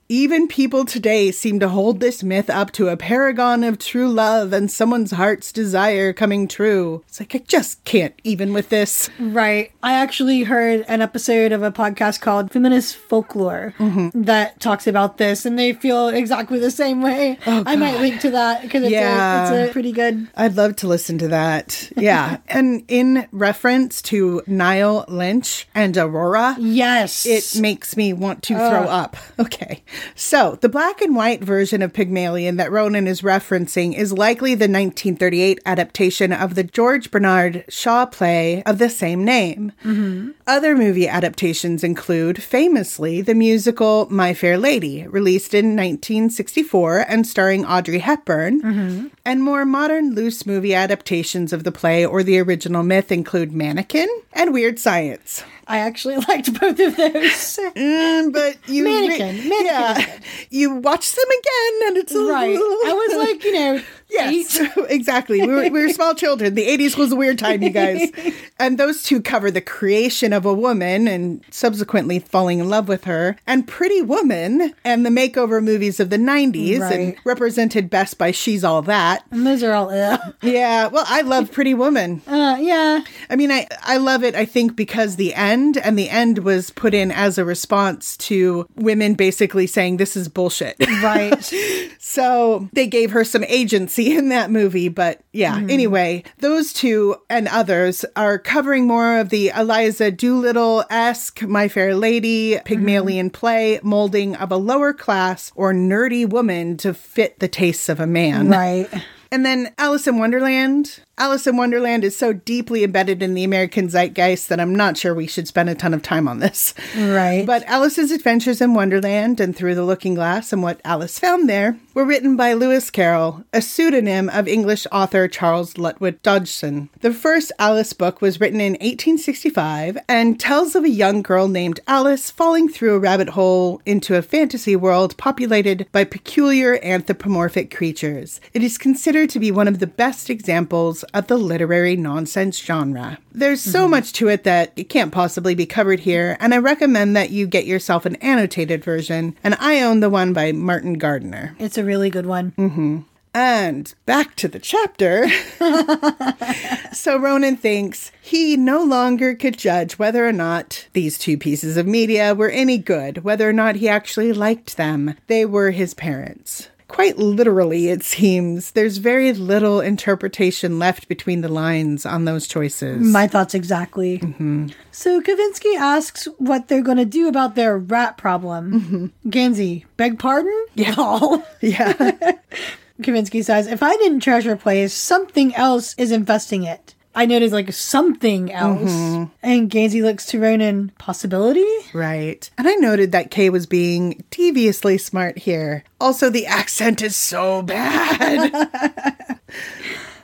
Even 0.07 0.47
people 0.47 0.85
today 0.85 1.31
seem 1.31 1.59
to 1.59 1.67
hold 1.67 1.99
this 1.99 2.21
myth 2.21 2.47
up 2.47 2.69
to 2.73 2.89
a 2.89 2.95
paragon 2.97 3.63
of 3.63 3.79
true 3.79 4.07
love 4.07 4.53
and 4.53 4.69
someone's 4.69 5.09
heart's 5.09 5.51
desire 5.51 6.13
coming 6.13 6.47
true. 6.47 7.03
It's 7.07 7.19
like, 7.19 7.33
I 7.33 7.39
just 7.39 7.83
can't 7.85 8.13
even 8.23 8.53
with 8.53 8.69
this. 8.69 9.09
Right. 9.17 9.71
I 9.81 9.93
actually 9.93 10.43
heard 10.43 10.85
an 10.87 11.01
episode 11.01 11.51
of 11.51 11.63
a 11.63 11.71
podcast 11.71 12.21
called 12.21 12.51
Feminist 12.51 12.95
Folklore 12.95 13.73
mm-hmm. 13.79 14.21
that 14.21 14.59
talks 14.59 14.85
about 14.85 15.17
this, 15.17 15.43
and 15.43 15.57
they 15.57 15.73
feel 15.73 16.09
exactly 16.09 16.59
the 16.59 16.69
same 16.69 17.01
way. 17.01 17.39
Oh, 17.47 17.63
I 17.65 17.75
might 17.75 17.99
link 17.99 18.21
to 18.21 18.29
that 18.31 18.61
because 18.61 18.83
it's, 18.83 18.91
Yeah. 18.91 19.49
a, 19.49 19.63
it's 19.63 19.71
a 19.71 19.73
pretty 19.73 19.91
good. 19.91 20.27
I'd 20.35 20.55
love 20.55 20.75
to 20.77 20.87
listen 20.87 21.17
to 21.17 21.29
that. 21.29 21.91
Yeah. 21.97 22.37
and 22.47 22.83
in 22.87 23.27
reference 23.31 24.03
to 24.03 24.43
Niall 24.45 25.05
Lynch 25.07 25.67
and 25.73 25.97
Aurora, 25.97 26.57
Yes. 26.59 27.25
it 27.25 27.59
makes 27.59 27.97
me 27.97 28.13
want 28.13 28.43
to 28.43 28.53
throw 28.53 28.83
up. 28.83 29.17
Okay. 29.37 29.83
So, 30.15 30.57
the 30.61 30.69
black 30.69 31.01
and 31.01 31.15
white 31.15 31.43
version 31.43 31.81
of 31.81 31.93
Pygmalion 31.93 32.57
that 32.57 32.71
Ronan 32.71 33.07
is 33.07 33.21
referencing 33.21 33.95
is 33.95 34.13
likely 34.13 34.51
the 34.51 34.65
1938 34.65 35.59
adaptation 35.65 36.31
of 36.31 36.55
the 36.55 36.63
George 36.63 37.11
Bernard 37.11 37.65
Shaw 37.69 38.05
play 38.05 38.63
of 38.63 38.77
the 38.77 38.89
same 38.89 39.23
name. 39.23 39.71
Mm-hmm. 39.83 40.31
Other 40.47 40.75
movie 40.75 41.07
adaptations 41.07 41.83
include, 41.83 42.41
famously, 42.41 43.21
the 43.21 43.35
musical 43.35 44.07
My 44.09 44.33
Fair 44.33 44.57
Lady, 44.57 45.07
released 45.07 45.53
in 45.53 45.75
1964 45.75 47.05
and 47.07 47.25
starring 47.27 47.65
Audrey 47.65 47.99
Hepburn. 47.99 48.61
Mm-hmm. 48.61 49.07
And 49.25 49.43
more 49.43 49.65
modern 49.65 50.13
loose 50.13 50.45
movie 50.45 50.75
adaptations 50.75 51.51
of 51.51 51.63
the 51.63 51.71
play 51.71 52.05
or 52.05 52.23
the 52.23 52.39
original 52.39 52.83
myth 52.83 53.11
include 53.11 53.51
Mannequin 53.51 54.09
and 54.33 54.53
Weird 54.53 54.79
Science. 54.79 55.43
I 55.67 55.79
actually 55.79 56.17
liked 56.29 56.59
both 56.59 56.79
of 56.79 56.95
those. 56.95 57.59
Mm, 57.75 58.31
but 58.33 58.57
you 58.67 58.83
Mannequin. 58.83 59.49
Mannequin 59.49 59.65
yeah, 59.65 60.19
you 60.49 60.75
watch 60.75 61.13
them 61.13 61.25
again, 61.25 61.87
and 61.87 61.97
it's 61.97 62.13
a 62.13 62.23
right. 62.23 62.51
little- 62.51 62.65
I 62.89 62.93
was 62.93 63.17
like, 63.27 63.43
you 63.43 63.51
know, 63.53 63.81
Yes, 64.09 64.59
exactly. 64.89 65.41
We 65.41 65.47
were, 65.47 65.69
we 65.69 65.69
were 65.69 65.89
small 65.89 66.15
children. 66.15 66.55
The 66.55 66.67
80s 66.67 66.97
was 66.97 67.11
a 67.11 67.15
weird 67.15 67.39
time, 67.39 67.61
you 67.63 67.69
guys. 67.69 68.11
And 68.57 68.77
those 68.77 69.03
two 69.03 69.21
cover 69.21 69.51
the 69.51 69.59
creation 69.59 70.31
of 70.31 70.45
a 70.45 70.53
woman 70.53 71.09
and 71.09 71.43
subsequently 71.51 72.19
falling 72.19 72.59
in 72.59 72.69
love 72.69 72.87
with 72.87 73.03
her, 73.03 73.35
and 73.45 73.67
Pretty 73.67 74.01
Woman 74.01 74.73
and 74.85 75.05
the 75.05 75.09
makeover 75.09 75.61
movies 75.61 75.99
of 75.99 76.09
the 76.09 76.17
90s, 76.17 76.79
and 76.89 77.17
represented 77.25 77.89
best 77.89 78.17
by 78.17 78.31
She's 78.31 78.63
All 78.63 78.81
That. 78.83 79.25
And 79.29 79.45
those 79.45 79.61
are 79.61 79.73
all, 79.73 79.89
ugh. 79.89 80.35
Yeah, 80.41 80.87
well, 80.87 81.03
I 81.05 81.19
love 81.21 81.51
Pretty 81.51 81.73
Woman. 81.73 82.21
Uh, 82.25 82.55
yeah. 82.61 83.01
I 83.29 83.35
mean, 83.35 83.51
I, 83.51 83.67
I 83.81 83.97
love 83.97 84.23
it, 84.23 84.35
I 84.35 84.45
think, 84.45 84.77
because 84.77 85.17
the 85.17 85.33
end, 85.33 85.77
and 85.77 85.99
the 85.99 86.09
end 86.09 86.39
was 86.39 86.69
put 86.69 86.93
in 86.93 87.11
as 87.11 87.37
a 87.37 87.43
response 87.43 88.15
to 88.17 88.69
women 88.75 89.15
basically 89.15 89.67
saying, 89.67 89.97
this 89.97 90.15
is 90.15 90.29
bullshit. 90.29 90.77
Right. 91.03 91.53
So 92.15 92.69
they 92.71 92.87
gave 92.87 93.11
her 93.11 93.25
some 93.25 93.43
agency 93.43 94.15
in 94.17 94.29
that 94.29 94.49
movie. 94.49 94.87
But 94.87 95.21
yeah, 95.33 95.59
hmm. 95.59 95.69
anyway, 95.69 96.23
those 96.39 96.71
two 96.71 97.17
and 97.29 97.47
others 97.49 98.05
are 98.15 98.39
covering 98.39 98.87
more 98.87 99.19
of 99.19 99.29
the 99.29 99.51
Eliza 99.55 100.11
Doolittle 100.11 100.85
esque 100.89 101.41
My 101.41 101.67
Fair 101.67 101.93
Lady 101.93 102.57
Pygmalion 102.63 103.27
mm-hmm. 103.27 103.37
play 103.37 103.79
molding 103.83 104.35
of 104.37 104.51
a 104.51 104.57
lower 104.57 104.93
class 104.93 105.51
or 105.55 105.73
nerdy 105.73 106.27
woman 106.27 106.77
to 106.77 106.93
fit 106.93 107.39
the 107.39 107.47
tastes 107.47 107.89
of 107.89 107.99
a 107.99 108.07
man. 108.07 108.47
right. 108.47 108.89
And 109.31 109.45
then 109.45 109.73
Alice 109.77 110.07
in 110.07 110.17
Wonderland. 110.17 111.01
Alice 111.17 111.47
in 111.47 111.55
Wonderland 111.55 112.03
is 112.03 112.17
so 112.17 112.33
deeply 112.33 112.83
embedded 112.83 113.23
in 113.23 113.35
the 113.35 113.45
American 113.45 113.87
zeitgeist 113.87 114.49
that 114.49 114.59
I'm 114.59 114.75
not 114.75 114.97
sure 114.97 115.15
we 115.15 115.27
should 115.27 115.47
spend 115.47 115.69
a 115.69 115.75
ton 115.75 115.93
of 115.93 116.01
time 116.01 116.27
on 116.27 116.39
this. 116.39 116.73
Right. 116.97 117.45
But 117.45 117.63
Alice's 117.65 118.11
Adventures 118.11 118.59
in 118.59 118.73
Wonderland 118.73 119.39
and 119.39 119.55
Through 119.55 119.75
the 119.75 119.85
Looking 119.85 120.15
Glass 120.15 120.51
and 120.51 120.61
What 120.61 120.81
Alice 120.83 121.17
Found 121.19 121.47
There 121.47 121.77
were 121.93 122.03
written 122.03 122.35
by 122.35 122.51
Lewis 122.51 122.91
Carroll, 122.91 123.45
a 123.53 123.61
pseudonym 123.61 124.27
of 124.29 124.47
English 124.47 124.85
author 124.91 125.29
Charles 125.29 125.75
Lutwidge 125.75 126.21
Dodgson. 126.21 126.89
The 126.99 127.13
first 127.13 127.53
Alice 127.59 127.93
book 127.93 128.21
was 128.21 128.41
written 128.41 128.59
in 128.59 128.73
1865 128.73 129.97
and 130.09 130.37
tells 130.37 130.75
of 130.75 130.83
a 130.83 130.89
young 130.89 131.21
girl 131.21 131.47
named 131.47 131.79
Alice 131.87 132.29
falling 132.29 132.67
through 132.67 132.95
a 132.95 132.99
rabbit 132.99 133.29
hole 133.29 133.81
into 133.85 134.17
a 134.17 134.21
fantasy 134.21 134.75
world 134.75 135.15
populated 135.15 135.87
by 135.93 136.03
peculiar 136.03 136.77
anthropomorphic 136.83 137.73
creatures. 137.73 138.41
It 138.53 138.63
is 138.63 138.77
considered 138.77 139.29
to 139.29 139.39
be 139.39 139.51
one 139.51 139.69
of 139.69 139.79
the 139.79 139.87
best 139.87 140.29
examples 140.29 141.04
of 141.13 141.27
the 141.27 141.37
literary 141.37 141.95
nonsense 141.95 142.59
genre. 142.59 143.17
There's 143.31 143.61
so 143.61 143.81
mm-hmm. 143.81 143.91
much 143.91 144.13
to 144.13 144.27
it 144.27 144.43
that 144.43 144.71
it 144.75 144.89
can't 144.89 145.11
possibly 145.11 145.55
be 145.55 145.65
covered 145.65 146.01
here, 146.01 146.37
and 146.39 146.53
I 146.53 146.57
recommend 146.57 147.15
that 147.15 147.29
you 147.29 147.47
get 147.47 147.65
yourself 147.65 148.05
an 148.05 148.15
annotated 148.17 148.83
version, 148.83 149.35
and 149.43 149.55
I 149.59 149.81
own 149.81 149.99
the 149.99 150.09
one 150.09 150.33
by 150.33 150.51
Martin 150.51 150.93
Gardner. 150.95 151.55
it's 151.59 151.77
a 151.77 151.83
really 151.83 152.09
good 152.09 152.25
one. 152.25 152.51
Mm-hmm. 152.51 152.99
And 153.35 153.93
back 154.05 154.35
to 154.37 154.47
the 154.47 154.59
chapter. 154.59 155.27
so 156.93 157.17
Ronan 157.19 157.57
thinks 157.57 158.13
he 158.21 158.55
no 158.55 158.81
longer 158.81 159.35
could 159.35 159.57
judge 159.57 159.99
whether 159.99 160.25
or 160.25 160.31
not 160.31 160.87
these 160.93 161.17
two 161.17 161.37
pieces 161.37 161.75
of 161.75 161.85
media 161.85 162.33
were 162.33 162.49
any 162.49 162.77
good, 162.77 163.25
whether 163.25 163.49
or 163.49 163.51
not 163.51 163.75
he 163.75 163.89
actually 163.89 164.31
liked 164.31 164.77
them. 164.77 165.15
They 165.27 165.45
were 165.45 165.71
his 165.71 165.93
parents. 165.93 166.69
Quite 166.95 167.17
literally, 167.17 167.89
it 167.89 168.03
seems, 168.03 168.71
there's 168.71 168.99
very 168.99 169.33
little 169.33 169.81
interpretation 169.81 170.79
left 170.79 171.09
between 171.09 171.41
the 171.41 171.49
lines 171.49 172.05
on 172.05 172.23
those 172.23 172.47
choices. 172.47 173.05
My 173.05 173.27
thoughts 173.27 173.53
exactly. 173.53 174.19
Mm-hmm. 174.19 174.67
So 174.91 175.19
Kavinsky 175.19 175.75
asks 175.75 176.23
what 176.37 176.69
they're 176.69 176.81
going 176.81 176.95
to 176.95 177.03
do 177.03 177.27
about 177.27 177.55
their 177.55 177.77
rat 177.77 178.15
problem. 178.15 178.79
Mm-hmm. 178.79 179.29
Gansey, 179.29 179.83
beg 179.97 180.19
pardon? 180.19 180.65
Yeah. 180.75 181.19
yeah. 181.61 181.91
Kavinsky 183.01 183.43
says, 183.43 183.67
if 183.67 183.83
I 183.83 183.97
didn't 183.97 184.21
treasure 184.21 184.55
place, 184.55 184.93
something 184.93 185.53
else 185.53 185.95
is 185.97 186.13
infesting 186.13 186.63
it. 186.63 186.94
I 187.15 187.25
noticed 187.25 187.53
like 187.53 187.71
something 187.71 188.51
else. 188.51 188.91
Mm-hmm. 188.91 189.23
And 189.41 189.69
Gansey 189.69 190.01
looks 190.01 190.25
to 190.27 190.39
Ronan, 190.39 190.91
possibility? 190.97 191.65
Right. 191.93 192.49
And 192.57 192.67
I 192.67 192.75
noted 192.75 193.11
that 193.13 193.31
Kay 193.31 193.49
was 193.49 193.65
being 193.65 194.23
deviously 194.29 194.97
smart 194.97 195.37
here. 195.37 195.83
Also, 195.99 196.29
the 196.29 196.45
accent 196.45 197.01
is 197.01 197.15
so 197.15 197.61
bad. 197.61 199.39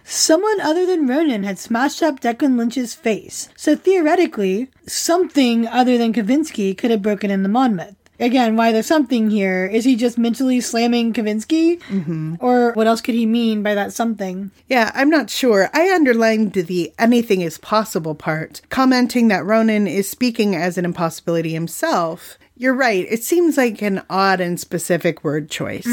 Someone 0.04 0.60
other 0.60 0.86
than 0.86 1.08
Ronan 1.08 1.44
had 1.44 1.58
smashed 1.58 2.04
up 2.04 2.20
Declan 2.20 2.58
Lynch's 2.58 2.94
face. 2.94 3.48
So 3.56 3.78
theoretically, 3.78 4.70
something 4.86 5.66
other 5.66 5.98
than 5.98 6.12
Kavinsky 6.12 6.78
could 6.78 6.92
have 6.92 7.02
broken 7.02 7.32
in 7.32 7.44
the 7.44 7.50
Monmouth. 7.50 7.96
Again, 8.22 8.56
why 8.56 8.72
there's 8.72 8.86
something 8.86 9.30
here. 9.32 9.66
Is 9.66 9.84
he 9.84 9.96
just 9.96 10.18
mentally 10.18 10.62
slamming 10.62 11.12
Kavinsky? 11.12 11.82
Mm-hmm. 11.82 12.36
Or 12.40 12.72
what 12.74 12.88
else 12.88 13.02
could 13.02 13.16
he 13.16 13.26
mean 13.26 13.64
by 13.64 13.76
that 13.76 13.92
something? 13.94 14.52
yeah, 14.70 14.92
I'm 14.94 15.10
not 15.10 15.30
sure. 15.30 15.70
I 15.74 15.92
underlined 15.94 16.54
the 16.54 16.94
anything 17.00 17.42
is 17.42 17.58
possible 17.58 18.16
part, 18.16 18.62
commenting 18.70 19.28
that 19.30 19.44
Ronan 19.44 19.88
is 19.88 20.10
speaking 20.10 20.56
as 20.56 20.78
an 20.78 20.86
impossibility 20.86 21.52
himself. 21.52 22.38
You're 22.56 22.76
right. 22.76 23.08
It 23.10 23.24
seems 23.24 23.58
like 23.58 23.82
an 23.82 24.04
odd 24.08 24.40
and 24.40 24.60
specific 24.60 25.24
word 25.24 25.50
choice. 25.50 25.88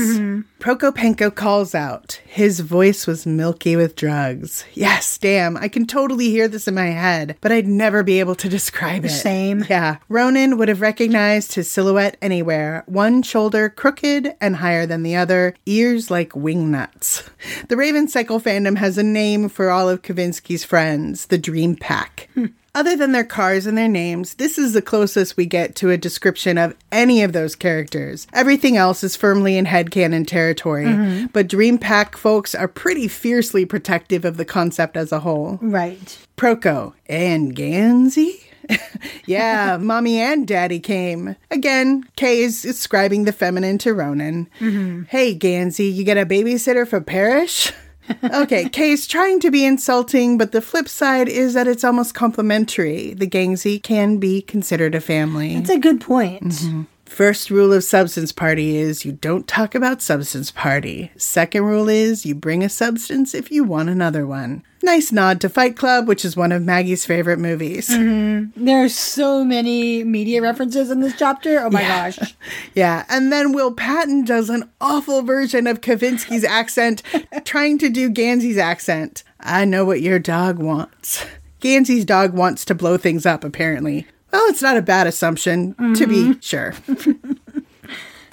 Prokopenko 0.58 1.32
calls 1.32 1.72
out. 1.72 2.20
His 2.26 2.60
voice 2.60 3.06
was 3.06 3.26
milky 3.26 3.76
with 3.76 3.94
drugs. 3.94 4.64
Yes, 4.74 5.16
damn. 5.16 5.56
I 5.56 5.68
can 5.68 5.86
totally 5.86 6.30
hear 6.30 6.48
this 6.48 6.66
in 6.66 6.74
my 6.74 6.86
head, 6.86 7.36
but 7.40 7.52
I'd 7.52 7.68
never 7.68 8.02
be 8.02 8.18
able 8.18 8.34
to 8.34 8.48
describe 8.48 9.04
it. 9.04 9.10
Same. 9.10 9.64
Yeah. 9.68 9.98
Ronan 10.08 10.58
would 10.58 10.68
have 10.68 10.80
recognized 10.80 11.54
his 11.54 11.70
silhouette 11.70 12.16
anywhere. 12.20 12.82
One 12.86 13.22
shoulder 13.22 13.68
crooked 13.68 14.34
and 14.40 14.56
higher 14.56 14.84
than 14.84 15.04
the 15.04 15.14
other, 15.14 15.54
ears 15.64 16.10
like 16.10 16.30
wingnuts. 16.30 17.28
The 17.68 17.76
Raven 17.76 18.08
Cycle 18.08 18.40
fandom 18.40 18.78
has 18.78 18.98
a 18.98 19.04
name 19.04 19.48
for 19.48 19.70
all 19.70 19.88
of 19.88 20.02
Kavinsky's 20.02 20.64
friends, 20.64 21.26
the 21.26 21.38
Dream 21.38 21.76
Pack. 21.76 22.28
Other 22.74 22.96
than 22.96 23.10
their 23.10 23.24
cars 23.24 23.66
and 23.66 23.76
their 23.76 23.88
names, 23.88 24.34
this 24.34 24.56
is 24.56 24.72
the 24.72 24.82
closest 24.82 25.36
we 25.36 25.46
get 25.46 25.74
to 25.76 25.90
a 25.90 25.96
description 25.96 26.56
of 26.56 26.76
any 26.92 27.22
of 27.24 27.32
those 27.32 27.56
characters. 27.56 28.28
Everything 28.32 28.76
else 28.76 29.02
is 29.02 29.16
firmly 29.16 29.56
in 29.56 29.64
headcanon 29.64 30.26
territory, 30.28 30.47
Mm-hmm. 30.54 31.26
but 31.32 31.48
Dream 31.48 31.78
Pack 31.78 32.16
folks 32.16 32.54
are 32.54 32.68
pretty 32.68 33.08
fiercely 33.08 33.64
protective 33.64 34.24
of 34.24 34.36
the 34.36 34.44
concept 34.44 34.96
as 34.96 35.12
a 35.12 35.20
whole. 35.20 35.58
Right. 35.60 36.18
Proko 36.36 36.94
and 37.06 37.54
Gansey? 37.54 38.44
yeah, 39.26 39.76
mommy 39.80 40.18
and 40.18 40.46
daddy 40.46 40.80
came. 40.80 41.36
Again, 41.50 42.04
Kay 42.16 42.40
is 42.40 42.64
ascribing 42.64 43.24
the 43.24 43.32
feminine 43.32 43.78
to 43.78 43.94
Ronan. 43.94 44.48
Mm-hmm. 44.60 45.04
Hey, 45.04 45.34
Gansey, 45.34 45.92
you 45.92 46.04
get 46.04 46.18
a 46.18 46.26
babysitter 46.26 46.86
for 46.86 47.00
Parrish? 47.00 47.72
okay, 48.32 48.68
Kay's 48.68 49.06
trying 49.06 49.40
to 49.40 49.50
be 49.50 49.64
insulting, 49.64 50.38
but 50.38 50.52
the 50.52 50.62
flip 50.62 50.88
side 50.88 51.28
is 51.28 51.54
that 51.54 51.68
it's 51.68 51.84
almost 51.84 52.14
complimentary. 52.14 53.14
The 53.14 53.26
Gansey 53.26 53.78
can 53.82 54.18
be 54.18 54.40
considered 54.40 54.94
a 54.94 55.00
family. 55.00 55.56
That's 55.56 55.70
a 55.70 55.78
good 55.78 56.00
point. 56.00 56.42
Mm-hmm. 56.42 56.82
First 57.08 57.50
rule 57.50 57.72
of 57.72 57.82
substance 57.82 58.30
party 58.30 58.76
is 58.76 59.04
you 59.04 59.12
don't 59.12 59.48
talk 59.48 59.74
about 59.74 60.00
substance 60.02 60.50
party. 60.52 61.10
Second 61.16 61.64
rule 61.64 61.88
is 61.88 62.24
you 62.24 62.34
bring 62.34 62.62
a 62.62 62.68
substance 62.68 63.34
if 63.34 63.50
you 63.50 63.64
want 63.64 63.88
another 63.88 64.24
one. 64.26 64.62
Nice 64.84 65.10
nod 65.10 65.40
to 65.40 65.48
Fight 65.48 65.76
Club, 65.76 66.06
which 66.06 66.24
is 66.24 66.36
one 66.36 66.52
of 66.52 66.62
Maggie's 66.62 67.04
favorite 67.04 67.40
movies. 67.40 67.88
Mm-hmm. 67.88 68.64
There 68.64 68.84
are 68.84 68.88
so 68.88 69.42
many 69.42 70.04
media 70.04 70.40
references 70.40 70.90
in 70.90 71.00
this 71.00 71.16
chapter. 71.18 71.58
Oh 71.58 71.70
my 71.70 71.80
Yeah. 71.80 72.10
gosh. 72.10 72.34
Yeah, 72.74 73.04
and 73.08 73.32
then 73.32 73.52
Will 73.52 73.72
Patton 73.72 74.24
does 74.24 74.48
an 74.48 74.70
awful 74.80 75.22
version 75.22 75.66
of 75.66 75.80
Kavinsky's 75.80 76.44
accent, 76.44 77.02
trying 77.44 77.78
to 77.78 77.88
do 77.88 78.08
Gansey's 78.10 78.58
accent. 78.58 79.24
I 79.40 79.64
know 79.64 79.84
what 79.84 80.02
your 80.02 80.20
dog 80.20 80.58
wants. 80.58 81.24
Gansey's 81.60 82.04
dog 82.04 82.34
wants 82.34 82.64
to 82.66 82.74
blow 82.76 82.96
things 82.96 83.26
up, 83.26 83.42
apparently. 83.42 84.06
Well, 84.32 84.48
it's 84.48 84.62
not 84.62 84.76
a 84.76 84.82
bad 84.82 85.06
assumption, 85.06 85.74
to 85.94 86.06
be 86.06 86.34
mm-hmm. 86.34 86.40
sure. 86.40 86.74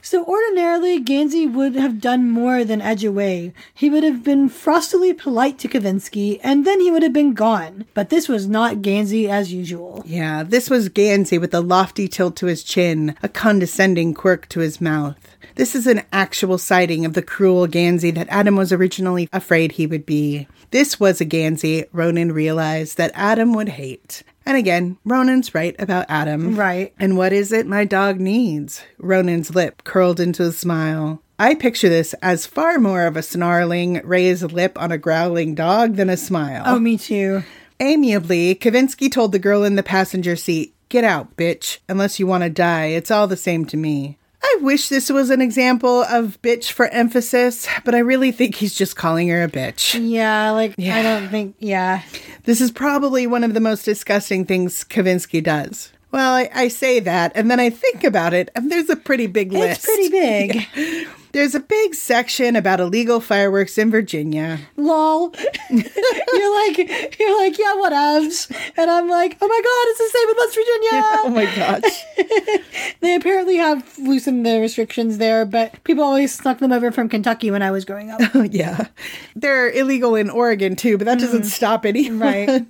So 0.05 0.23
ordinarily, 0.23 0.99
Gansey 0.99 1.51
would 1.51 1.73
have 1.73 1.99
done 1.99 2.29
more 2.29 2.63
than 2.63 2.79
edge 2.79 3.03
away. 3.03 3.53
He 3.73 3.89
would 3.89 4.03
have 4.03 4.23
been 4.23 4.51
frostily 4.51 5.17
polite 5.17 5.57
to 5.57 5.67
Kavinsky, 5.67 6.39
and 6.43 6.63
then 6.63 6.79
he 6.79 6.91
would 6.91 7.01
have 7.01 7.11
been 7.11 7.33
gone. 7.33 7.85
But 7.95 8.11
this 8.11 8.29
was 8.29 8.47
not 8.47 8.83
Gansey 8.83 9.27
as 9.27 9.51
usual. 9.51 10.03
Yeah, 10.05 10.43
this 10.43 10.69
was 10.69 10.89
Gansey 10.89 11.39
with 11.39 11.55
a 11.55 11.59
lofty 11.59 12.07
tilt 12.07 12.35
to 12.35 12.45
his 12.45 12.61
chin, 12.61 13.15
a 13.23 13.27
condescending 13.27 14.13
quirk 14.13 14.47
to 14.49 14.59
his 14.59 14.79
mouth. 14.79 15.17
This 15.55 15.73
is 15.73 15.87
an 15.87 16.03
actual 16.13 16.59
sighting 16.59 17.03
of 17.03 17.13
the 17.13 17.23
cruel 17.23 17.65
Gansey 17.65 18.11
that 18.11 18.29
Adam 18.29 18.55
was 18.55 18.71
originally 18.71 19.27
afraid 19.33 19.71
he 19.71 19.87
would 19.87 20.05
be. 20.05 20.47
This 20.69 20.99
was 20.99 21.19
a 21.19 21.25
Gansey 21.25 21.85
Ronan 21.91 22.31
realized 22.31 22.97
that 22.97 23.11
Adam 23.15 23.53
would 23.53 23.69
hate. 23.69 24.21
And 24.45 24.57
again, 24.57 24.97
Ronan's 25.05 25.55
right 25.55 25.75
about 25.79 26.05
Adam. 26.07 26.55
Right. 26.55 26.93
And 26.99 27.17
what 27.17 27.33
is 27.33 27.51
it 27.51 27.65
my 27.65 27.83
dog 27.83 28.19
needs? 28.19 28.83
Ronan's 28.99 29.55
lip 29.55 29.83
curled 29.83 30.19
into 30.19 30.43
a 30.43 30.51
smile. 30.51 31.21
I 31.37 31.55
picture 31.55 31.89
this 31.89 32.13
as 32.21 32.45
far 32.45 32.79
more 32.79 33.07
of 33.07 33.17
a 33.17 33.23
snarling, 33.23 34.01
raised 34.05 34.51
lip 34.51 34.79
on 34.79 34.91
a 34.91 34.97
growling 34.97 35.55
dog 35.55 35.95
than 35.95 36.09
a 36.09 36.15
smile. 36.15 36.63
Oh, 36.65 36.79
me 36.79 36.97
too. 36.97 37.43
Amiably, 37.79 38.55
Kavinsky 38.55 39.11
told 39.11 39.33
the 39.33 39.39
girl 39.39 39.63
in 39.63 39.75
the 39.75 39.83
passenger 39.83 40.35
seat, 40.35 40.73
Get 40.87 41.03
out, 41.03 41.35
bitch. 41.35 41.79
Unless 41.89 42.19
you 42.19 42.27
want 42.27 42.43
to 42.43 42.49
die, 42.49 42.85
it's 42.85 43.11
all 43.11 43.27
the 43.27 43.35
same 43.35 43.65
to 43.65 43.75
me. 43.75 44.17
I 44.47 44.57
wish 44.61 44.89
this 44.89 45.09
was 45.09 45.31
an 45.31 45.41
example 45.41 46.03
of 46.03 46.39
bitch 46.43 46.71
for 46.71 46.85
emphasis, 46.87 47.67
but 47.83 47.95
I 47.95 47.99
really 47.99 48.31
think 48.31 48.53
he's 48.55 48.75
just 48.75 48.95
calling 48.95 49.27
her 49.29 49.43
a 49.43 49.47
bitch. 49.47 49.99
Yeah, 49.99 50.51
like, 50.51 50.75
Yeah. 50.77 50.95
I 50.95 51.01
don't 51.01 51.29
think, 51.29 51.55
yeah. 51.59 52.03
This 52.43 52.61
is 52.61 52.71
probably 52.71 53.25
one 53.25 53.43
of 53.43 53.55
the 53.55 53.59
most 53.59 53.83
disgusting 53.85 54.45
things 54.45 54.83
Kavinsky 54.83 55.43
does. 55.43 55.91
Well, 56.11 56.33
I, 56.33 56.49
I 56.53 56.67
say 56.67 56.99
that, 57.01 57.31
and 57.33 57.49
then 57.49 57.59
I 57.59 57.69
think 57.71 58.03
about 58.03 58.33
it, 58.33 58.49
and 58.55 58.71
there's 58.71 58.89
a 58.89 58.95
pretty 58.95 59.27
big 59.27 59.51
list. 59.51 59.83
It's 59.83 60.09
pretty 60.09 60.09
big. 60.09 61.07
There's 61.35 61.53
a 61.53 61.59
big 61.59 61.95
section 61.95 62.55
about 62.55 62.79
illegal 62.79 63.19
fireworks 63.19 63.77
in 63.77 63.91
Virginia. 63.91 64.57
Lol. 64.77 65.33
you're 65.69 66.55
like, 66.65 66.77
you're 67.19 67.37
like, 67.41 67.59
yeah, 67.59 67.75
whatevs. 67.75 68.49
And 68.77 68.89
I'm 68.89 69.09
like, 69.09 69.35
oh 69.41 69.45
my 69.45 69.61
god, 69.61 69.85
it's 69.89 69.99
the 69.99 70.09
same 70.17 70.29
in 70.29 70.35
West 70.37 70.55
Virginia. 70.55 71.01
Oh 71.25 71.29
my 71.29 71.45
gosh. 71.55 72.61
They 73.01 73.15
apparently 73.15 73.57
have 73.57 73.97
loosened 73.97 74.45
the 74.45 74.59
restrictions 74.59 75.17
there, 75.17 75.45
but 75.45 75.83
people 75.83 76.03
always 76.03 76.33
snuck 76.33 76.59
them 76.59 76.71
over 76.71 76.91
from 76.91 77.09
Kentucky 77.09 77.51
when 77.51 77.61
I 77.61 77.71
was 77.71 77.83
growing 77.83 78.09
up. 78.11 78.21
yeah. 78.49 78.87
They're 79.35 79.69
illegal 79.69 80.15
in 80.15 80.29
Oregon 80.29 80.75
too, 80.75 80.97
but 80.97 81.05
that 81.05 81.19
doesn't 81.19 81.43
mm. 81.43 81.45
stop 81.45 81.85
anyone. 81.85 82.19
Right. 82.19 82.65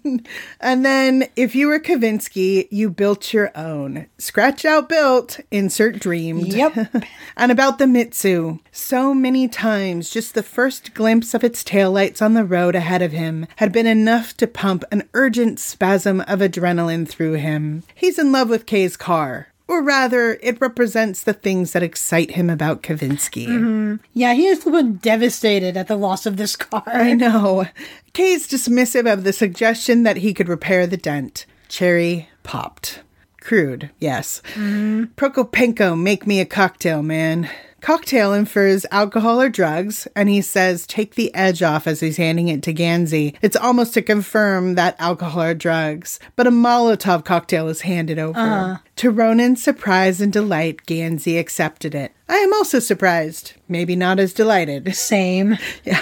and 0.59 0.83
then 0.83 1.27
if 1.35 1.55
you 1.55 1.67
were 1.67 1.79
Kavinsky, 1.79 2.67
you 2.71 2.89
built 2.89 3.31
your 3.33 3.55
own. 3.55 4.07
Scratch 4.17 4.65
out 4.65 4.89
built, 4.89 5.39
insert 5.51 5.99
dreamed. 5.99 6.47
Yep. 6.47 7.05
and 7.37 7.51
about 7.51 7.77
the 7.77 7.87
Mitsu. 7.87 8.54
So 8.71 9.13
many 9.13 9.47
times, 9.47 10.09
just 10.09 10.33
the 10.33 10.43
first 10.43 10.93
glimpse 10.93 11.33
of 11.33 11.43
its 11.43 11.63
taillights 11.63 12.21
on 12.21 12.33
the 12.33 12.45
road 12.45 12.75
ahead 12.75 13.01
of 13.01 13.11
him 13.11 13.47
had 13.57 13.71
been 13.71 13.87
enough 13.87 14.35
to 14.37 14.47
pump 14.47 14.83
an 14.91 15.07
urgent 15.13 15.59
spasm 15.59 16.21
of 16.21 16.39
adrenaline 16.39 17.07
through 17.07 17.33
him. 17.33 17.83
He's 17.93 18.19
in 18.19 18.31
love 18.31 18.49
with 18.49 18.65
Kay's 18.65 18.97
car. 18.97 19.47
Or 19.67 19.81
rather, 19.81 20.37
it 20.43 20.61
represents 20.61 21.23
the 21.23 21.33
things 21.33 21.73
that 21.73 21.81
excite 21.81 22.31
him 22.31 22.51
about 22.51 22.83
Kavinsky. 22.83 23.47
Mm-hmm. 23.47 23.95
yeah, 24.13 24.33
he 24.33 24.45
is 24.45 24.63
devastated 24.99 25.75
at 25.75 25.87
the 25.87 25.95
loss 25.95 26.27
of 26.27 26.37
this 26.37 26.55
car. 26.55 26.83
I 26.85 27.13
know. 27.13 27.65
Kay's 28.13 28.47
dismissive 28.47 29.11
of 29.11 29.23
the 29.23 29.33
suggestion 29.33 30.03
that 30.03 30.17
he 30.17 30.33
could 30.33 30.49
repair 30.49 30.85
the 30.85 30.97
dent. 30.97 31.47
Cherry 31.67 32.29
popped. 32.43 33.01
Crude, 33.41 33.89
yes. 33.99 34.41
Mm-hmm. 34.53 35.03
Prokopenko, 35.15 35.99
make 35.99 36.25
me 36.25 36.39
a 36.39 36.45
cocktail, 36.45 37.03
man. 37.03 37.49
Cocktail 37.81 38.33
infers 38.33 38.85
alcohol 38.89 39.39
or 39.39 39.49
drugs, 39.49 40.07
and 40.15 40.27
he 40.27 40.41
says, 40.41 40.87
take 40.87 41.15
the 41.15 41.33
edge 41.35 41.61
off 41.61 41.85
as 41.85 41.99
he's 41.99 42.17
handing 42.17 42.47
it 42.47 42.63
to 42.63 42.73
Gansey. 42.73 43.35
It's 43.41 43.55
almost 43.55 43.93
to 43.93 44.01
confirm 44.01 44.75
that 44.75 44.95
alcohol 44.97 45.43
or 45.43 45.53
drugs, 45.53 46.19
but 46.35 46.47
a 46.47 46.51
Molotov 46.51 47.25
cocktail 47.25 47.67
is 47.67 47.81
handed 47.81 48.17
over. 48.17 48.39
Uh-huh. 48.39 48.77
To 48.97 49.11
Ronan's 49.11 49.61
surprise 49.61 50.19
and 50.21 50.33
delight, 50.33 50.85
Gansey 50.87 51.37
accepted 51.37 51.93
it. 51.93 52.11
I 52.27 52.37
am 52.37 52.53
also 52.53 52.79
surprised, 52.79 53.53
maybe 53.67 53.95
not 53.95 54.19
as 54.19 54.33
delighted. 54.33 54.95
Same. 54.95 55.57
Yeah. 55.83 56.01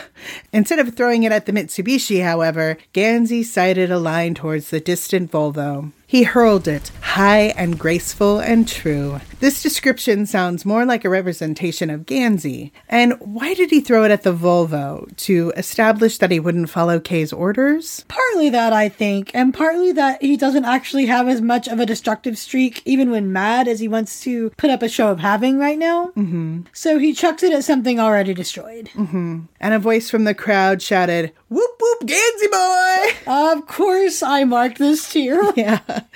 Instead 0.54 0.80
of 0.80 0.96
throwing 0.96 1.24
it 1.24 1.34
at 1.34 1.46
the 1.46 1.52
Mitsubishi, 1.52 2.24
however, 2.24 2.78
Gansey 2.94 3.44
sighted 3.44 3.92
a 3.92 4.00
line 4.00 4.36
towards 4.36 4.70
the 4.70 4.80
distant 4.80 5.32
Volvo. 5.32 5.92
He 6.08 6.24
hurled 6.24 6.68
it, 6.68 6.92
high 7.02 7.54
and 7.58 7.78
graceful 7.78 8.40
and 8.40 8.66
true. 8.66 9.20
This 9.44 9.62
description 9.62 10.26
sounds 10.26 10.64
more 10.64 10.86
like 10.86 11.04
a 11.04 11.10
representation 11.10 11.90
of 11.90 12.06
Gansey. 12.06 12.72
And 12.88 13.20
why 13.20 13.54
did 13.54 13.72
he 13.72 13.82
throw 13.82 14.06
it 14.06 14.12
at 14.12 14.24
the 14.24 14.34
Volvo? 14.34 15.14
To 15.18 15.52
establish 15.58 16.18
that 16.20 16.32
he 16.32 16.40
wouldn't 16.40 16.70
follow 16.70 16.98
Kay's 17.02 17.34
orders? 17.34 18.06
Partly 18.08 18.50
that, 18.52 18.72
I 18.72 18.88
think, 18.88 19.32
and 19.34 19.54
partly 19.54 19.92
that 19.92 20.22
he 20.22 20.38
doesn't 20.38 20.64
actually 20.64 21.08
have 21.08 21.28
as 21.28 21.42
much 21.42 21.68
of 21.68 21.82
a 21.82 21.86
destructive 21.86 22.38
streak, 22.38 22.82
even 22.86 23.12
when 23.12 23.34
mad, 23.34 23.68
as 23.68 23.82
he 23.82 23.90
wants 23.90 24.22
to 24.22 24.50
put 24.52 24.70
up 24.70 24.82
a 24.82 24.88
show 24.88 25.12
of 25.12 25.20
having 25.20 25.60
right 25.60 25.78
now. 25.78 26.14
Mm-hmm. 26.16 26.62
So 26.72 26.98
he 26.98 27.12
chucks 27.12 27.44
it 27.44 27.52
at 27.52 27.66
something 27.66 28.00
already 28.00 28.34
destroyed. 28.34 28.92
And 28.96 29.74
a 29.74 29.80
voice 29.80 30.10
from 30.10 30.24
the 30.24 30.34
crowd 30.34 30.82
shouted, 30.82 31.34
Whoop 31.50 31.82
whoop, 31.82 32.08
Gansey 32.08 32.48
boy! 32.48 33.32
Of 33.32 33.68
course, 33.68 34.24
I 34.24 34.44
marked 34.46 34.78
this 34.78 35.12
too. 35.12 35.52
Yeah. 35.56 35.80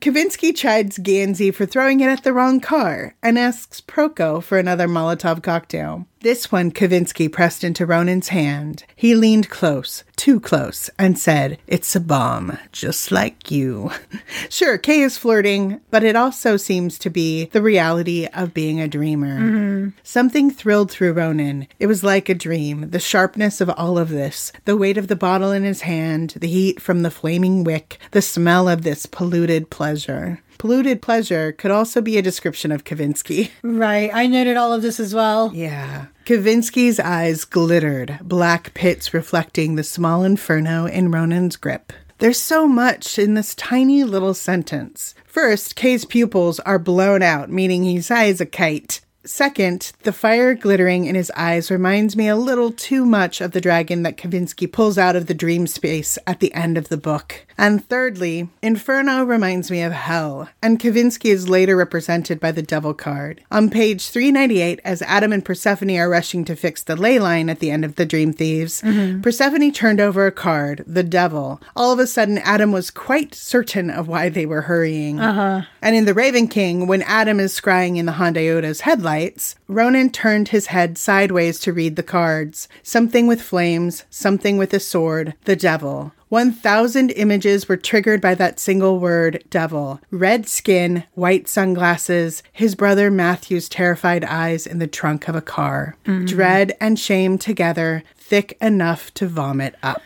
Kavinsky 0.00 0.54
chides 0.54 0.98
Gansey 0.98 1.50
for 1.50 1.64
throwing 1.64 2.00
it 2.00 2.08
at 2.08 2.22
the 2.22 2.34
wrong 2.34 2.60
car 2.64 3.14
and 3.22 3.38
asks 3.38 3.82
Proko 3.82 4.42
for 4.42 4.58
another 4.58 4.88
Molotov 4.88 5.42
cocktail. 5.42 6.06
This 6.20 6.50
one 6.50 6.72
Kavinsky 6.72 7.30
pressed 7.30 7.62
into 7.62 7.84
Ronan's 7.84 8.28
hand. 8.28 8.84
He 8.96 9.14
leaned 9.14 9.50
close, 9.50 10.02
too 10.16 10.40
close, 10.40 10.88
and 10.98 11.18
said, 11.18 11.58
It's 11.66 11.94
a 11.94 12.00
bomb, 12.00 12.56
just 12.72 13.12
like 13.12 13.50
you. 13.50 13.90
sure, 14.48 14.78
Kay 14.78 15.02
is 15.02 15.18
flirting, 15.18 15.82
but 15.90 16.02
it 16.02 16.16
also 16.16 16.56
seems 16.56 16.98
to 17.00 17.10
be 17.10 17.44
the 17.46 17.60
reality 17.60 18.26
of 18.32 18.54
being 18.54 18.80
a 18.80 18.88
dreamer. 18.88 19.38
Mm-hmm. 19.38 19.88
Something 20.02 20.50
thrilled 20.50 20.90
through 20.90 21.12
Ronan. 21.12 21.68
It 21.78 21.88
was 21.88 22.02
like 22.02 22.30
a 22.30 22.34
dream, 22.34 22.88
the 22.88 22.98
sharpness 22.98 23.60
of 23.60 23.68
all 23.68 23.98
of 23.98 24.08
this, 24.08 24.50
the 24.64 24.78
weight 24.78 24.96
of 24.96 25.08
the 25.08 25.16
bottle 25.16 25.52
in 25.52 25.64
his 25.64 25.82
hand, 25.82 26.30
the 26.40 26.48
heat 26.48 26.80
from 26.80 27.02
the 27.02 27.10
flaming 27.10 27.64
wick, 27.64 27.98
the 28.12 28.22
smell 28.22 28.70
of 28.70 28.80
this 28.80 29.04
polluted 29.04 29.68
pleasure. 29.68 30.40
Polluted 30.64 31.02
pleasure 31.02 31.52
could 31.52 31.70
also 31.70 32.00
be 32.00 32.16
a 32.16 32.22
description 32.22 32.72
of 32.72 32.84
Kavinsky. 32.84 33.50
Right, 33.62 34.10
I 34.14 34.26
noted 34.26 34.56
all 34.56 34.72
of 34.72 34.80
this 34.80 34.98
as 34.98 35.14
well. 35.14 35.50
Yeah. 35.52 36.06
Kavinsky's 36.24 36.98
eyes 36.98 37.44
glittered, 37.44 38.18
black 38.22 38.72
pits 38.72 39.12
reflecting 39.12 39.74
the 39.74 39.84
small 39.84 40.24
inferno 40.24 40.86
in 40.86 41.10
Ronan's 41.10 41.56
grip. 41.56 41.92
There's 42.16 42.40
so 42.40 42.66
much 42.66 43.18
in 43.18 43.34
this 43.34 43.54
tiny 43.54 44.04
little 44.04 44.32
sentence. 44.32 45.14
First, 45.26 45.76
Kay's 45.76 46.06
pupils 46.06 46.60
are 46.60 46.78
blown 46.78 47.20
out, 47.20 47.50
meaning 47.50 47.82
he's 47.82 48.08
high 48.08 48.28
as 48.28 48.40
a 48.40 48.46
kite. 48.46 49.02
Second, 49.26 49.92
the 50.02 50.12
fire 50.12 50.54
glittering 50.54 51.06
in 51.06 51.14
his 51.14 51.32
eyes 51.34 51.70
reminds 51.70 52.14
me 52.14 52.28
a 52.28 52.36
little 52.36 52.70
too 52.70 53.06
much 53.06 53.40
of 53.40 53.52
the 53.52 53.60
dragon 53.60 54.02
that 54.02 54.18
Kavinsky 54.18 54.70
pulls 54.70 54.98
out 54.98 55.16
of 55.16 55.26
the 55.26 55.34
dream 55.34 55.66
space 55.66 56.18
at 56.26 56.40
the 56.40 56.52
end 56.52 56.76
of 56.76 56.88
the 56.88 56.98
book. 56.98 57.46
And 57.56 57.84
thirdly, 57.84 58.48
Inferno 58.62 59.24
reminds 59.24 59.70
me 59.70 59.82
of 59.82 59.92
hell, 59.92 60.48
and 60.62 60.80
Kavinsky 60.80 61.30
is 61.30 61.48
later 61.48 61.76
represented 61.76 62.40
by 62.40 62.52
the 62.52 62.62
devil 62.62 62.94
card. 62.94 63.40
On 63.50 63.70
page 63.70 64.08
398, 64.08 64.80
as 64.84 65.02
Adam 65.02 65.32
and 65.32 65.44
Persephone 65.44 65.96
are 65.96 66.10
rushing 66.10 66.44
to 66.46 66.56
fix 66.56 66.82
the 66.82 66.96
ley 66.96 67.18
line 67.18 67.48
at 67.48 67.60
the 67.60 67.70
end 67.70 67.84
of 67.84 67.96
the 67.96 68.06
Dream 68.06 68.32
Thieves, 68.32 68.82
Persephone 69.22 69.72
turned 69.72 70.00
over 70.00 70.26
a 70.26 70.32
card, 70.32 70.84
the 70.86 71.02
devil. 71.02 71.60
All 71.76 71.92
of 71.92 71.98
a 71.98 72.06
sudden, 72.06 72.38
Adam 72.38 72.72
was 72.72 72.90
quite 72.90 73.34
certain 73.34 73.90
of 73.90 74.08
why 74.08 74.28
they 74.28 74.46
were 74.46 74.62
hurrying. 74.62 75.20
Uh-huh. 75.20 75.62
And 75.80 75.94
in 75.94 76.06
The 76.06 76.14
Raven 76.14 76.48
King, 76.48 76.86
when 76.86 77.02
Adam 77.02 77.38
is 77.38 77.58
scrying 77.58 77.96
in 77.96 78.06
the 78.06 78.12
Hondayota's 78.12 78.80
headlights, 78.80 79.54
Ronan 79.68 80.10
turned 80.10 80.48
his 80.48 80.66
head 80.66 80.98
sideways 80.98 81.60
to 81.60 81.72
read 81.72 81.96
the 81.96 82.02
cards. 82.02 82.68
Something 82.82 83.26
with 83.26 83.40
flames, 83.40 84.04
something 84.10 84.56
with 84.56 84.74
a 84.74 84.80
sword, 84.80 85.34
the 85.44 85.56
devil. 85.56 86.12
1,000 86.34 87.12
images 87.12 87.68
were 87.68 87.76
triggered 87.76 88.20
by 88.20 88.34
that 88.34 88.58
single 88.58 88.98
word, 88.98 89.44
devil. 89.50 90.00
Red 90.10 90.48
skin, 90.48 91.04
white 91.12 91.46
sunglasses, 91.46 92.42
his 92.52 92.74
brother 92.74 93.08
Matthew's 93.08 93.68
terrified 93.68 94.24
eyes 94.24 94.66
in 94.66 94.80
the 94.80 94.88
trunk 94.88 95.28
of 95.28 95.36
a 95.36 95.40
car. 95.40 95.96
Mm-hmm. 96.06 96.24
Dread 96.24 96.76
and 96.80 96.98
shame 96.98 97.38
together, 97.38 98.02
thick 98.16 98.58
enough 98.60 99.14
to 99.14 99.28
vomit 99.28 99.76
up. 99.80 100.02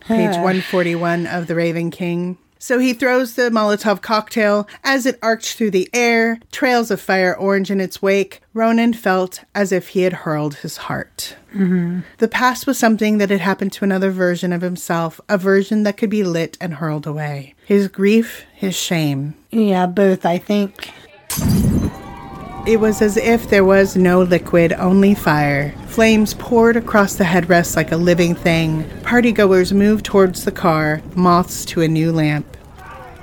Page 0.00 0.34
141 0.34 1.28
of 1.28 1.46
The 1.46 1.54
Raven 1.54 1.92
King. 1.92 2.38
So 2.58 2.78
he 2.78 2.92
throws 2.92 3.34
the 3.34 3.50
Molotov 3.50 4.02
cocktail 4.02 4.68
as 4.82 5.06
it 5.06 5.18
arched 5.22 5.56
through 5.56 5.70
the 5.70 5.88
air, 5.92 6.40
trails 6.50 6.90
of 6.90 7.00
fire 7.00 7.36
orange 7.36 7.70
in 7.70 7.80
its 7.80 8.02
wake. 8.02 8.42
Ronan 8.52 8.92
felt 8.94 9.44
as 9.54 9.70
if 9.72 9.88
he 9.88 10.02
had 10.02 10.12
hurled 10.12 10.56
his 10.56 10.76
heart. 10.76 11.36
The 11.52 12.28
past 12.28 12.66
was 12.66 12.78
something 12.78 13.18
that 13.18 13.30
had 13.30 13.40
happened 13.40 13.72
to 13.74 13.84
another 13.84 14.10
version 14.10 14.52
of 14.52 14.62
himself, 14.62 15.20
a 15.28 15.38
version 15.38 15.82
that 15.84 15.96
could 15.96 16.10
be 16.10 16.22
lit 16.22 16.58
and 16.60 16.74
hurled 16.74 17.06
away. 17.06 17.54
His 17.64 17.88
grief, 17.88 18.44
his 18.54 18.76
shame. 18.76 19.34
Yeah, 19.50 19.86
both, 19.86 20.26
I 20.26 20.38
think. 20.38 20.90
It 22.68 22.80
was 22.80 23.00
as 23.00 23.16
if 23.16 23.48
there 23.48 23.64
was 23.64 23.96
no 23.96 24.20
liquid, 24.20 24.74
only 24.74 25.14
fire. 25.14 25.72
Flames 25.86 26.34
poured 26.34 26.76
across 26.76 27.14
the 27.14 27.24
headrest 27.24 27.76
like 27.76 27.92
a 27.92 27.96
living 27.96 28.34
thing. 28.34 28.84
Partygoers 29.00 29.72
moved 29.72 30.04
towards 30.04 30.44
the 30.44 30.52
car, 30.52 31.00
moths 31.14 31.64
to 31.64 31.80
a 31.80 31.88
new 31.88 32.12
lamp. 32.12 32.58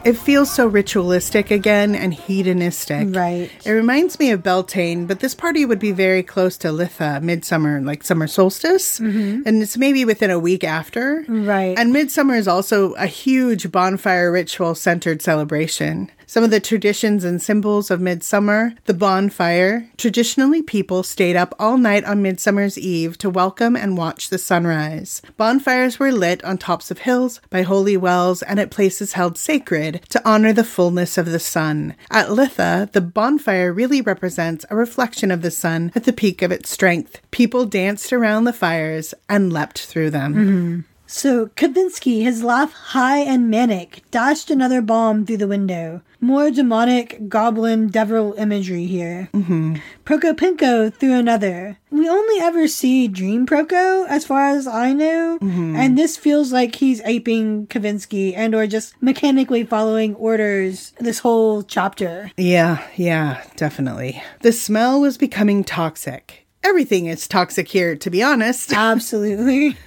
It 0.04 0.18
feels 0.18 0.52
so 0.52 0.66
ritualistic 0.66 1.52
again 1.52 1.94
and 1.94 2.12
hedonistic. 2.12 3.16
Right. 3.16 3.52
It 3.66 3.72
reminds 3.72 4.20
me 4.20 4.32
of 4.32 4.42
Beltane, 4.42 5.06
but 5.06 5.20
this 5.20 5.36
party 5.36 5.64
would 5.64 5.80
be 5.80 5.92
very 5.92 6.24
close 6.24 6.58
to 6.58 6.70
Litha, 6.70 7.22
midsummer, 7.22 7.82
like 7.82 8.04
summer 8.04 8.26
solstice. 8.28 9.00
Mm-hmm. 9.00 9.44
And 9.48 9.62
it's 9.62 9.78
maybe 9.78 10.06
within 10.06 10.32
a 10.32 10.40
week 10.40 10.64
after. 10.64 11.24
Right. 11.28 11.78
And 11.78 11.94
midsummer 11.94 12.34
is 12.34 12.48
also 12.48 12.94
a 12.94 13.08
huge 13.08 13.72
bonfire 13.72 14.32
ritual 14.32 14.74
centered 14.74 15.22
celebration. 15.22 16.12
Some 16.28 16.44
of 16.44 16.52
the 16.52 16.60
traditions 16.60 17.24
and 17.24 17.42
symbols 17.42 17.92
of 17.92 18.02
midsummer, 18.02 18.74
the 18.86 18.94
bonfire. 18.94 19.90
Traditionally, 19.98 20.62
people 20.62 21.04
stayed 21.04 21.36
up 21.36 21.54
all 21.60 21.78
night 21.78 22.04
on 22.04 22.22
Midsummer's 22.22 22.78
Eve 22.78 23.18
to 23.20 23.30
welcome 23.30 23.76
and 23.76 23.98
watch 23.98 24.30
the 24.30 24.38
sunrise. 24.38 25.22
Bonfires 25.38 26.00
were 26.00 26.12
lit 26.12 26.44
on 26.44 26.58
tops 26.58 26.90
of 26.90 27.00
hills, 27.00 27.42
by 27.50 27.62
holy 27.62 27.98
wells, 27.98 28.42
and 28.42 28.60
at 28.60 28.72
places 28.72 29.14
held 29.14 29.38
sacred 29.38 30.02
to 30.10 30.22
honor 30.28 30.52
the 30.52 30.64
fullness 30.64 31.18
of 31.18 31.28
the 31.28 31.40
sun. 31.40 31.96
At 32.10 32.30
Litha, 32.30 32.92
the 32.92 33.02
bonfire 33.02 33.72
really 33.72 34.02
represents 34.02 34.66
a 34.70 34.76
reflection 34.76 35.32
of 35.32 35.42
the 35.42 35.52
sun 35.52 35.92
at 35.96 36.06
the 36.06 36.14
peak 36.14 36.42
of 36.42 36.52
its 36.52 36.70
strength. 36.70 37.22
People 37.32 37.66
danced 37.66 38.12
around 38.12 38.46
the 38.46 38.54
fires 38.54 39.14
and 39.30 39.54
leapt 39.54 39.80
through 39.86 40.10
them. 40.10 40.34
Mm-hmm. 40.34 40.80
So 41.08 41.48
Kavinsky, 41.48 42.24
his 42.24 42.44
laugh 42.44 42.74
high 42.74 43.20
and 43.20 43.50
manic, 43.50 44.04
dashed 44.12 44.50
another 44.50 44.82
bomb 44.82 45.26
through 45.26 45.38
the 45.38 45.48
window. 45.48 46.02
More 46.20 46.50
demonic, 46.50 47.30
goblin, 47.30 47.90
devil 47.90 48.34
imagery 48.38 48.88
here. 48.88 49.30
Mm-hmm. 49.34 49.76
Prokopenko 50.06 50.94
threw 50.94 51.14
another. 51.14 51.78
We 51.92 52.10
only 52.10 52.42
ever 52.42 52.68
see 52.68 53.08
Dream 53.08 53.46
Proko, 53.46 54.08
as 54.08 54.26
far 54.26 54.50
as 54.50 54.66
I 54.68 54.92
know, 54.94 55.38
and 55.42 55.98
this 55.98 56.18
feels 56.18 56.52
like 56.52 56.76
he's 56.76 57.02
aping 57.06 57.68
Kavinsky 57.68 58.34
and 58.36 58.56
or 58.56 58.66
just 58.68 59.02
mechanically 59.02 59.64
following 59.64 60.16
orders 60.16 60.94
this 61.00 61.20
whole 61.20 61.64
chapter. 61.64 62.32
Yeah, 62.38 62.86
yeah, 62.96 63.44
definitely. 63.56 64.22
The 64.42 64.52
smell 64.52 65.00
was 65.00 65.18
becoming 65.18 65.64
toxic. 65.64 66.48
Everything 66.64 67.06
is 67.06 67.28
toxic 67.28 67.68
here, 67.68 67.96
to 67.96 68.10
be 68.10 68.24
honest. 68.24 68.74
Absolutely. 68.76 69.78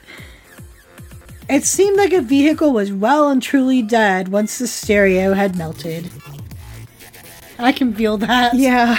It 1.48 1.64
seemed 1.64 1.96
like 1.96 2.12
a 2.12 2.20
vehicle 2.20 2.72
was 2.72 2.92
well 2.92 3.30
and 3.30 3.42
truly 3.42 3.80
dead 3.80 4.28
once 4.28 4.58
the 4.58 4.66
stereo 4.66 5.32
had 5.32 5.56
melted. 5.56 6.11
I 7.58 7.72
can 7.72 7.94
feel 7.94 8.18
that. 8.18 8.54
Yeah, 8.54 8.98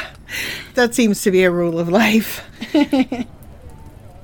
that 0.74 0.96
seems 0.96 1.22
to 1.22 1.32
be 1.32 1.44
a 1.44 1.52
rule 1.52 1.80
of 1.80 1.90
life. 1.90 2.44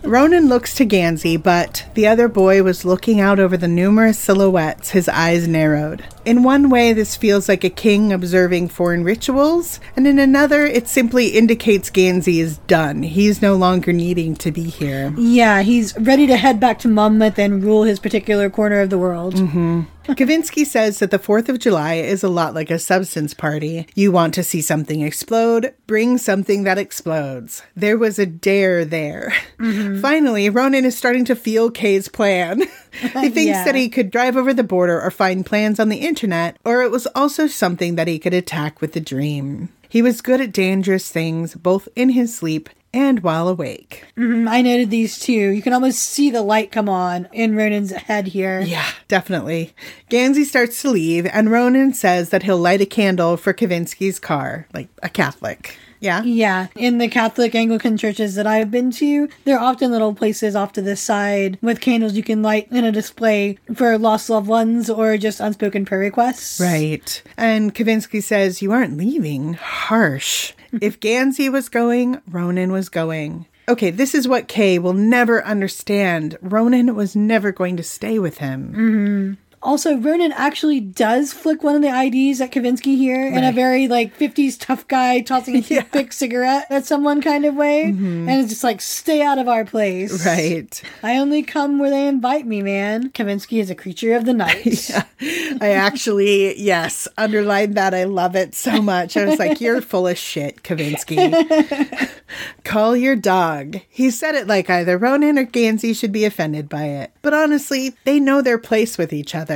Ronan 0.03 0.49
looks 0.49 0.75
to 0.75 0.85
Gansey, 0.85 1.38
but 1.38 1.88
the 1.93 2.07
other 2.07 2.27
boy 2.27 2.61
was 2.63 2.85
looking 2.85 3.19
out 3.19 3.39
over 3.39 3.57
the 3.57 3.67
numerous 3.67 4.19
silhouettes, 4.19 4.91
his 4.91 5.07
eyes 5.09 5.47
narrowed. 5.47 6.03
In 6.25 6.41
one 6.41 6.71
way, 6.71 6.91
this 6.91 7.15
feels 7.15 7.47
like 7.47 7.63
a 7.63 7.69
king 7.69 8.11
observing 8.11 8.69
foreign 8.69 9.03
rituals, 9.03 9.79
and 9.95 10.07
in 10.07 10.17
another, 10.17 10.65
it 10.65 10.88
simply 10.88 11.27
indicates 11.27 11.91
Gansey 11.91 12.39
is 12.39 12.57
done. 12.59 13.03
He's 13.03 13.43
no 13.43 13.55
longer 13.55 13.93
needing 13.93 14.35
to 14.38 14.51
be 14.51 14.63
here. 14.63 15.13
Yeah, 15.17 15.61
he's 15.61 15.95
ready 15.99 16.25
to 16.25 16.35
head 16.35 16.59
back 16.59 16.79
to 16.79 16.88
Monmouth 16.88 17.38
and 17.38 17.63
rule 17.63 17.83
his 17.83 17.99
particular 17.99 18.49
corner 18.49 18.81
of 18.81 18.89
the 18.89 18.97
world. 18.97 19.35
Mm-hmm. 19.35 19.81
Kavinsky 20.13 20.65
says 20.65 20.99
that 20.99 21.09
the 21.09 21.17
4th 21.17 21.49
of 21.49 21.57
July 21.57 21.95
is 21.95 22.23
a 22.23 22.29
lot 22.29 22.53
like 22.53 22.69
a 22.69 22.77
substance 22.77 23.33
party. 23.33 23.88
You 23.95 24.11
want 24.11 24.35
to 24.35 24.43
see 24.43 24.61
something 24.61 25.01
explode, 25.01 25.73
bring 25.88 26.19
something 26.19 26.63
that 26.63 26.77
explodes. 26.77 27.63
There 27.75 27.97
was 27.97 28.19
a 28.19 28.25
dare 28.27 28.85
there. 28.85 29.33
Mm-hmm. 29.59 30.01
Finally, 30.01 30.49
Ronan 30.49 30.85
is 30.85 30.95
starting 30.95 31.25
to 31.25 31.35
feel 31.35 31.71
Kay's 31.71 32.07
plan. 32.07 32.61
he 33.01 33.29
thinks 33.29 33.38
Yeah. 33.38 33.65
that 33.65 33.75
he 33.75 33.89
could 33.89 34.12
drive 34.12 34.36
over 34.38 34.53
the 34.53 34.63
border 34.63 35.01
or 35.01 35.12
find 35.12 35.45
plans 35.45 35.79
on 35.79 35.89
the 35.89 35.97
internet, 35.97 36.58
or 36.65 36.81
it 36.81 36.91
was 36.91 37.08
also 37.15 37.47
something 37.47 37.95
that 37.95 38.08
he 38.08 38.20
could 38.20 38.34
attack 38.34 38.82
with 38.82 38.93
the 38.93 38.99
dream. 38.99 39.70
He 39.88 40.01
was 40.01 40.22
good 40.22 40.41
at 40.41 40.51
dangerous 40.51 41.09
things, 41.09 41.55
both 41.55 41.88
in 41.95 42.09
his 42.09 42.36
sleep 42.36 42.70
and 42.93 43.22
while 43.24 43.47
awake. 43.49 44.05
Mm, 44.17 44.47
I 44.49 44.61
noted 44.61 44.89
these 44.89 45.20
too. 45.20 45.32
You 45.49 45.61
can 45.61 45.74
almost 45.74 45.99
see 45.99 46.30
the 46.30 46.41
light 46.41 46.72
come 46.72 46.88
on 46.89 47.28
in 47.34 47.55
Ronan's 47.55 47.91
head 47.91 48.28
here. 48.28 48.61
Yeah, 48.61 48.88
definitely. 49.09 49.74
Gansey 50.09 50.43
starts 50.45 50.82
to 50.82 50.91
leave, 50.91 51.26
and 51.28 51.51
Ronan 51.51 51.93
says 51.93 52.30
that 52.30 52.43
he'll 52.43 52.57
light 52.57 52.82
a 52.82 52.86
candle 52.86 53.36
for 53.38 53.53
Kavinsky's 53.53 54.17
car, 54.20 54.67
like 54.74 54.88
a 55.03 55.09
Catholic. 55.09 55.78
Yeah? 56.06 56.22
Yeah, 56.24 56.68
in 56.76 56.99
the 56.99 57.08
Catholic 57.10 57.56
Anglican 57.56 57.97
churches 57.97 58.36
that 58.36 58.47
I've 58.47 58.72
been 58.72 58.91
to, 58.91 59.28
there 59.43 59.58
are 59.58 59.66
often 59.66 59.91
little 59.91 60.14
places 60.14 60.56
off 60.56 60.72
to 60.74 60.82
the 60.82 60.95
side 60.95 61.58
with 61.62 61.82
candles 61.82 62.14
you 62.14 62.24
can 62.24 62.41
light 62.41 62.68
in 62.72 62.86
a 62.86 62.91
display 62.91 63.58
for 63.74 63.97
lost 63.97 64.30
loved 64.30 64.47
ones 64.47 64.89
or 64.89 65.18
just 65.18 65.39
unspoken 65.39 65.84
prayer 65.86 65.99
requests. 66.01 66.60
Right. 66.60 67.22
And 67.36 67.74
Kavinsky 67.76 68.22
says, 68.24 68.62
You 68.62 68.72
aren't 68.72 68.97
leaving. 68.97 69.56
Harsh. 69.56 70.53
if 70.82 70.99
Gansey 70.99 71.49
was 71.49 71.68
going, 71.70 72.22
Ronan 72.30 72.72
was 72.72 72.89
going. 72.89 73.47
Okay, 73.68 73.89
this 73.89 74.14
is 74.14 74.28
what 74.28 74.47
Kay 74.47 74.78
will 74.78 74.93
never 74.93 75.43
understand. 75.43 76.38
Ronan 76.39 76.93
was 76.93 77.16
never 77.16 77.51
going 77.51 77.78
to 77.78 77.84
stay 77.84 78.20
with 78.20 78.38
him. 78.38 78.74
Mm-hmm. 78.74 79.34
Also, 79.66 79.97
Ronan 79.97 80.32
actually 80.32 80.80
does 80.80 81.34
flick 81.34 81.63
one 81.63 81.76
of 81.76 81.82
the 81.82 81.89
IDs 81.89 82.39
at 82.39 82.51
Kavinsky 82.51 82.95
here 82.95 83.26
in 83.26 83.43
a 83.43 83.51
very 83.51 83.88
like 83.88 84.16
50s 84.16 84.57
tough 84.59 84.88
guy 84.88 85.22
tossing 85.22 85.55
a 85.55 85.61
toothpick 85.63 86.13
cigarette 86.13 86.68
at 86.70 86.86
someone 86.86 87.20
kind 87.20 87.45
of 87.45 87.55
way. 87.55 87.86
Mm-hmm. 87.86 88.30
And 88.30 88.41
it's 88.41 88.49
just 88.49 88.63
like, 88.63 88.80
stay 88.80 89.24
out 89.24 89.39
of 89.39 89.47
our 89.47 89.66
place. 89.66 90.24
Right. 90.24 90.82
I 91.01 91.18
only 91.18 91.41
come 91.41 91.80
where 91.80 91.89
they 91.89 92.07
invite 92.07 92.45
me, 92.45 92.61
man. 92.61 93.09
Kavinsky 93.09 93.59
is 93.59 93.72
a 93.72 93.76
creature 93.76 94.16
of 94.16 94.26
the 94.26 94.34
night. 94.34 94.91
I 95.22 95.72
actually, 95.72 96.61
yes, 96.61 97.07
underlined 97.18 97.76
that. 97.76 97.95
I 97.95 98.03
love 98.03 98.36
it 98.36 98.53
so 98.53 98.82
much. 98.84 99.18
I 99.18 99.26
was 99.26 99.39
like, 99.39 99.59
You're 99.59 99.82
full 99.82 100.07
of 100.07 100.18
shit, 100.18 100.61
Kavinsky. 100.61 102.11
Call 102.63 102.95
your 102.95 103.16
dog. 103.16 103.80
He 103.89 104.11
said 104.11 104.36
it 104.36 104.47
like 104.47 104.70
either 104.70 104.97
Ronan 104.97 105.39
or 105.39 105.45
Gansey 105.45 105.93
should 105.93 106.11
be 106.11 106.26
offended 106.26 106.70
by 106.70 106.86
it. 106.86 107.11
But 107.22 107.34
honestly, 107.34 107.95
they 108.03 108.20
know 108.20 108.41
their 108.41 108.57
place 108.57 108.97
with 108.97 109.13
each 109.13 109.34
other. 109.34 109.55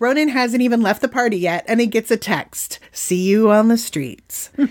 Ronan 0.00 0.28
hasn't 0.28 0.62
even 0.62 0.80
left 0.80 1.00
the 1.02 1.08
party 1.08 1.36
yet, 1.38 1.64
and 1.66 1.80
he 1.80 1.86
gets 1.86 2.10
a 2.12 2.16
text 2.16 2.78
See 2.92 3.28
you 3.28 3.50
on 3.50 3.66
the 3.68 3.76
streets. 3.76 4.50
I 4.58 4.64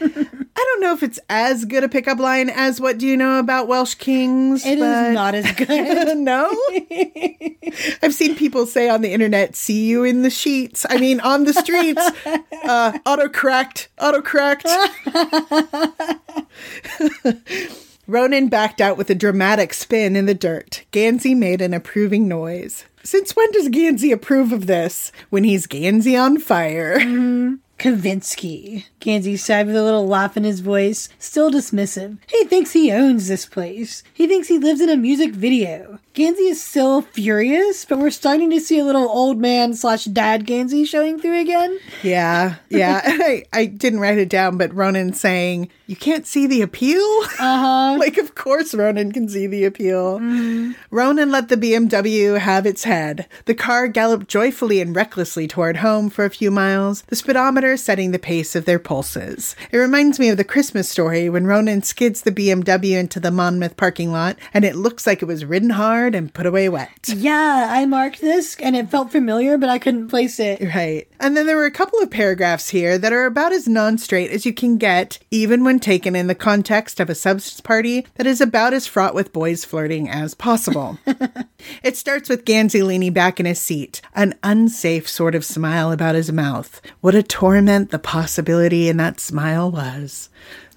don't 0.55 0.81
know 0.81 0.93
if 0.93 1.03
it's 1.03 1.19
as 1.29 1.65
good 1.65 1.83
a 1.83 1.89
pickup 1.89 2.17
line 2.19 2.49
as 2.49 2.79
What 2.79 2.97
Do 2.97 3.05
You 3.05 3.17
Know 3.17 3.37
About 3.39 3.67
Welsh 3.67 3.95
Kings? 3.95 4.65
It 4.65 4.73
is 4.77 4.79
but- 4.79 5.11
not 5.11 5.35
as 5.35 5.51
good. 5.55 6.17
no? 6.17 6.49
I've 8.01 8.13
seen 8.13 8.35
people 8.35 8.65
say 8.65 8.87
on 8.89 9.01
the 9.01 9.11
internet, 9.11 9.55
see 9.55 9.85
you 9.87 10.03
in 10.05 10.21
the 10.21 10.29
sheets. 10.29 10.85
I 10.89 10.97
mean, 10.97 11.19
on 11.19 11.43
the 11.43 11.53
streets. 11.53 12.01
Uh, 12.63 12.93
autocorrect. 13.05 13.87
Autocorrect. 13.99 14.63
Ronan 18.07 18.47
backed 18.47 18.79
out 18.79 18.95
with 18.97 19.09
a 19.09 19.15
dramatic 19.15 19.73
spin 19.73 20.15
in 20.15 20.25
the 20.27 20.33
dirt. 20.33 20.85
Gansey 20.91 21.35
made 21.35 21.61
an 21.61 21.73
approving 21.73 22.27
noise. 22.27 22.85
Since 23.07 23.37
when 23.37 23.49
does 23.53 23.69
Gansey 23.69 24.11
approve 24.11 24.51
of 24.51 24.67
this? 24.67 25.13
When 25.29 25.45
he's 25.45 25.65
Gansey 25.65 26.21
on 26.21 26.39
fire. 26.39 26.99
Mm-hmm. 26.99 27.55
Kavinsky, 27.77 28.85
Gansey 28.99 29.37
said 29.37 29.67
with 29.67 29.75
a 29.75 29.83
little 29.83 30.07
laugh 30.07 30.35
in 30.35 30.43
his 30.43 30.61
voice, 30.61 31.09
still 31.19 31.51
dismissive. 31.51 32.17
He 32.27 32.43
thinks 32.45 32.73
he 32.73 32.91
owns 32.91 33.27
this 33.27 33.45
place. 33.45 34.03
He 34.13 34.27
thinks 34.27 34.47
he 34.47 34.57
lives 34.57 34.81
in 34.81 34.89
a 34.89 34.97
music 34.97 35.33
video. 35.33 35.99
Gansey 36.13 36.49
is 36.49 36.63
still 36.63 37.03
furious, 37.03 37.85
but 37.85 37.99
we're 37.99 38.09
starting 38.09 38.49
to 38.49 38.59
see 38.59 38.79
a 38.79 38.85
little 38.85 39.07
old 39.07 39.37
man 39.37 39.75
slash 39.75 40.05
dad 40.05 40.47
Gansey 40.47 40.87
showing 40.87 41.19
through 41.19 41.39
again. 41.39 41.77
Yeah, 42.01 42.55
yeah. 42.69 43.01
I, 43.05 43.45
I 43.53 43.65
didn't 43.65 43.99
write 43.99 44.17
it 44.17 44.29
down, 44.29 44.57
but 44.57 44.73
Ronan 44.73 45.13
saying, 45.13 45.69
You 45.85 45.95
can't 45.95 46.25
see 46.25 46.47
the 46.47 46.63
appeal? 46.63 47.03
Uh 47.39 47.93
huh. 47.93 47.95
like, 47.99 48.17
of 48.17 48.33
course, 48.33 48.73
Ronan 48.73 49.11
can 49.11 49.29
see 49.29 49.45
the 49.45 49.65
appeal. 49.65 50.19
Ronan 50.89 51.29
let 51.29 51.49
the 51.49 51.57
BMW 51.57 52.39
have 52.39 52.65
its 52.65 52.85
head. 52.85 53.27
The 53.45 53.53
car 53.53 53.87
galloped 53.87 54.27
joyfully 54.27 54.81
and 54.81 54.95
recklessly 54.95 55.47
toward 55.47 55.77
home 55.77 56.09
for 56.09 56.25
a 56.25 56.31
few 56.31 56.49
miles, 56.49 57.03
the 57.03 57.15
speedometer 57.15 57.66
setting 57.75 58.11
the 58.11 58.19
pace 58.19 58.55
of 58.55 58.65
their 58.65 58.79
pulses. 58.79 59.55
It 59.71 59.77
reminds 59.77 60.19
me 60.19 60.29
of 60.29 60.37
the 60.37 60.43
Christmas 60.43 60.87
story 60.87 61.27
when 61.27 61.47
Ronan 61.47 61.81
skids 61.81 62.21
the 62.21 62.31
BMW 62.31 62.97
into 62.97 63.19
the 63.19 63.31
Monmouth 63.31 63.75
parking 63.75 64.11
lot, 64.11 64.37
and 64.53 64.63
it 64.63 64.75
looks 64.75 65.05
like 65.05 65.21
it 65.21 65.25
was 65.25 65.43
ridden 65.43 65.71
hard 65.71 66.15
and 66.15 66.33
put 66.33 66.45
away 66.45 66.69
wet. 66.69 66.89
Yeah, 67.07 67.67
I 67.69 67.85
marked 67.85 68.21
this 68.21 68.55
and 68.61 68.75
it 68.75 68.89
felt 68.89 69.11
familiar, 69.11 69.57
but 69.57 69.69
I 69.69 69.79
couldn't 69.79 70.09
place 70.09 70.39
it. 70.39 70.61
Right. 70.73 71.07
And 71.19 71.35
then 71.35 71.47
there 71.47 71.57
were 71.57 71.65
a 71.65 71.71
couple 71.71 71.99
of 71.99 72.11
paragraphs 72.11 72.69
here 72.69 72.97
that 72.97 73.11
are 73.11 73.25
about 73.25 73.51
as 73.51 73.67
non 73.67 73.97
straight 73.97 74.31
as 74.31 74.45
you 74.45 74.53
can 74.53 74.77
get, 74.77 75.19
even 75.31 75.63
when 75.63 75.79
taken 75.79 76.15
in 76.15 76.27
the 76.27 76.35
context 76.35 76.99
of 76.99 77.09
a 77.09 77.15
substance 77.15 77.61
party 77.61 78.05
that 78.15 78.27
is 78.27 78.39
about 78.39 78.73
as 78.73 78.87
fraught 78.87 79.15
with 79.15 79.33
boys 79.33 79.65
flirting 79.65 80.09
as 80.09 80.35
possible. 80.35 80.99
it 81.83 81.97
starts 81.97 82.29
with 82.29 82.45
Gansey 82.45 82.83
leaning 82.83 83.13
back 83.13 83.39
in 83.39 83.45
his 83.45 83.59
seat, 83.59 84.01
an 84.13 84.35
unsafe 84.43 85.07
sort 85.07 85.35
of 85.35 85.45
smile 85.45 85.91
about 85.91 86.15
his 86.15 86.31
mouth. 86.31 86.81
What 87.01 87.15
a 87.15 87.23
torment 87.57 87.89
the 87.89 87.97
possibility 87.97 88.87
in 88.87 88.97
that 88.97 89.19
smile 89.19 89.71
was. 89.71 90.29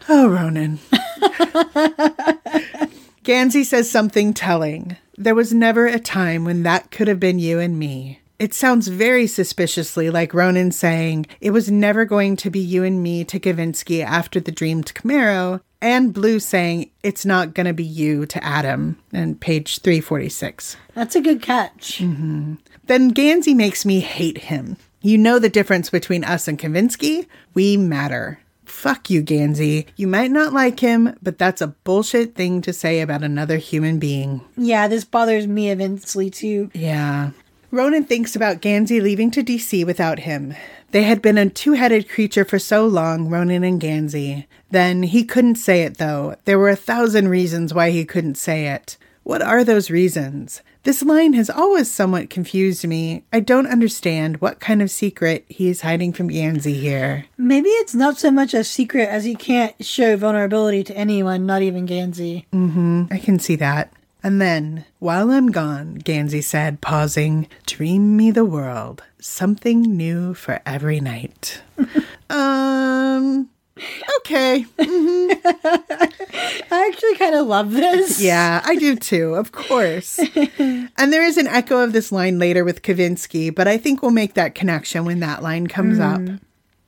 Oh, 0.08 0.30
Ronan. 0.30 0.78
Gansey 3.22 3.64
says 3.64 3.90
something 3.90 4.32
telling. 4.32 4.96
There 5.18 5.34
was 5.34 5.52
never 5.52 5.86
a 5.86 5.98
time 5.98 6.46
when 6.46 6.62
that 6.62 6.90
could 6.90 7.06
have 7.06 7.20
been 7.20 7.38
you 7.38 7.58
and 7.58 7.78
me. 7.78 8.20
It 8.38 8.54
sounds 8.54 8.88
very 8.88 9.26
suspiciously 9.26 10.08
like 10.08 10.32
Ronan 10.32 10.72
saying 10.72 11.26
it 11.42 11.50
was 11.50 11.70
never 11.70 12.06
going 12.06 12.36
to 12.36 12.48
be 12.48 12.60
you 12.60 12.82
and 12.82 13.02
me 13.02 13.24
to 13.24 13.38
Kavinsky 13.38 14.02
after 14.02 14.40
the 14.40 14.50
dreamed 14.50 14.94
Camaro, 14.94 15.60
and 15.82 16.14
Blue 16.14 16.40
saying 16.40 16.90
it's 17.02 17.26
not 17.26 17.52
going 17.52 17.66
to 17.66 17.74
be 17.74 17.84
you 17.84 18.24
to 18.24 18.42
Adam, 18.42 18.98
and 19.12 19.38
page 19.38 19.80
346. 19.80 20.78
That's 20.94 21.14
a 21.14 21.20
good 21.20 21.42
catch. 21.42 21.98
Mm-hmm. 21.98 22.54
Then 22.86 23.10
Gansey 23.10 23.52
makes 23.52 23.84
me 23.84 24.00
hate 24.00 24.38
him. 24.38 24.78
You 25.02 25.16
know 25.16 25.38
the 25.38 25.48
difference 25.48 25.88
between 25.88 26.24
us 26.24 26.46
and 26.46 26.58
Kavinsky? 26.58 27.26
We 27.54 27.78
matter. 27.78 28.40
Fuck 28.66 29.08
you, 29.08 29.22
Gansey. 29.22 29.86
You 29.96 30.06
might 30.06 30.30
not 30.30 30.52
like 30.52 30.80
him, 30.80 31.16
but 31.22 31.38
that's 31.38 31.62
a 31.62 31.68
bullshit 31.68 32.34
thing 32.34 32.60
to 32.62 32.72
say 32.72 33.00
about 33.00 33.24
another 33.24 33.56
human 33.56 33.98
being. 33.98 34.42
Yeah, 34.58 34.88
this 34.88 35.04
bothers 35.04 35.46
me 35.46 35.70
immensely 35.70 36.28
too. 36.28 36.70
Yeah. 36.74 37.30
Ronan 37.70 38.04
thinks 38.04 38.36
about 38.36 38.60
Gansey 38.60 39.00
leaving 39.00 39.30
to 39.30 39.42
DC 39.42 39.86
without 39.86 40.20
him. 40.20 40.54
They 40.90 41.04
had 41.04 41.22
been 41.22 41.38
a 41.38 41.48
two 41.48 41.72
headed 41.72 42.08
creature 42.08 42.44
for 42.44 42.58
so 42.58 42.86
long, 42.86 43.30
Ronan 43.30 43.64
and 43.64 43.80
Gansey. 43.80 44.46
Then 44.70 45.04
he 45.04 45.24
couldn't 45.24 45.54
say 45.54 45.82
it, 45.82 45.96
though. 45.96 46.36
There 46.44 46.58
were 46.58 46.68
a 46.68 46.76
thousand 46.76 47.28
reasons 47.28 47.72
why 47.72 47.90
he 47.90 48.04
couldn't 48.04 48.36
say 48.36 48.66
it. 48.66 48.98
What 49.22 49.40
are 49.40 49.64
those 49.64 49.90
reasons? 49.90 50.62
This 50.82 51.02
line 51.02 51.34
has 51.34 51.50
always 51.50 51.90
somewhat 51.90 52.30
confused 52.30 52.86
me. 52.86 53.22
I 53.32 53.40
don't 53.40 53.66
understand 53.66 54.40
what 54.40 54.60
kind 54.60 54.80
of 54.80 54.90
secret 54.90 55.44
he 55.48 55.68
is 55.68 55.82
hiding 55.82 56.14
from 56.14 56.28
Gansey 56.28 56.74
here. 56.74 57.26
Maybe 57.36 57.68
it's 57.68 57.94
not 57.94 58.18
so 58.18 58.30
much 58.30 58.54
a 58.54 58.64
secret 58.64 59.08
as 59.08 59.24
he 59.24 59.34
can't 59.34 59.74
show 59.84 60.16
vulnerability 60.16 60.82
to 60.84 60.96
anyone, 60.96 61.44
not 61.44 61.60
even 61.60 61.86
Gansey. 61.86 62.46
I 63.12 63.18
can 63.18 63.38
see 63.38 63.56
that. 63.56 63.92
And 64.22 64.40
then, 64.40 64.84
while 64.98 65.30
I'm 65.30 65.50
gone, 65.50 65.96
Gansey 65.96 66.42
said, 66.42 66.80
pausing, 66.80 67.46
dream 67.66 68.16
me 68.16 68.30
the 68.30 68.44
world, 68.44 69.02
something 69.18 69.82
new 69.82 70.34
for 70.34 70.60
every 70.66 71.00
night. 71.00 71.62
um, 72.30 73.48
okay. 74.18 74.66
Mm-hmm. 74.78 75.46
I 76.72 76.88
actually 76.92 77.16
kind 77.16 77.34
of 77.34 77.46
love 77.46 77.72
this. 77.72 78.20
Yeah, 78.20 78.62
I 78.64 78.76
do 78.76 78.96
too, 78.96 79.34
of 79.34 79.52
course. 79.52 80.18
and 80.58 81.12
there 81.12 81.24
is 81.24 81.36
an 81.36 81.46
echo 81.46 81.78
of 81.78 81.92
this 81.92 82.12
line 82.12 82.38
later 82.38 82.64
with 82.64 82.82
Kavinsky, 82.82 83.54
but 83.54 83.68
I 83.68 83.78
think 83.78 84.02
we'll 84.02 84.10
make 84.10 84.34
that 84.34 84.54
connection 84.54 85.04
when 85.04 85.20
that 85.20 85.42
line 85.42 85.66
comes 85.66 85.98
hmm. 85.98 86.02
up. 86.02 86.40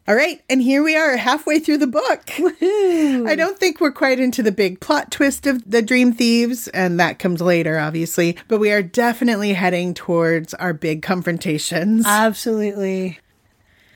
All 0.09 0.17
right, 0.17 0.43
and 0.51 0.61
here 0.61 0.83
we 0.83 0.97
are 0.97 1.17
halfway 1.17 1.61
through 1.61 1.79
the 1.79 1.87
book. 1.87 2.29
I 2.37 3.35
don't 3.37 3.57
think 3.57 3.81
we're 3.81 3.93
quite 3.93 4.19
into 4.19 4.43
the 4.43 4.51
big 4.51 4.81
plot 4.81 5.13
twist 5.13 5.47
of 5.47 5.63
the 5.71 5.81
Dream 5.81 6.13
Thieves, 6.13 6.67
and 6.69 6.99
that 6.99 7.21
comes 7.21 7.41
later, 7.41 7.79
obviously, 7.79 8.37
but 8.49 8.59
we 8.59 8.73
are 8.73 8.83
definitely 8.83 9.53
heading 9.53 9.95
towards 9.95 10.55
our 10.55 10.73
big 10.73 11.03
confrontations. 11.03 12.05
Absolutely. 12.05 13.21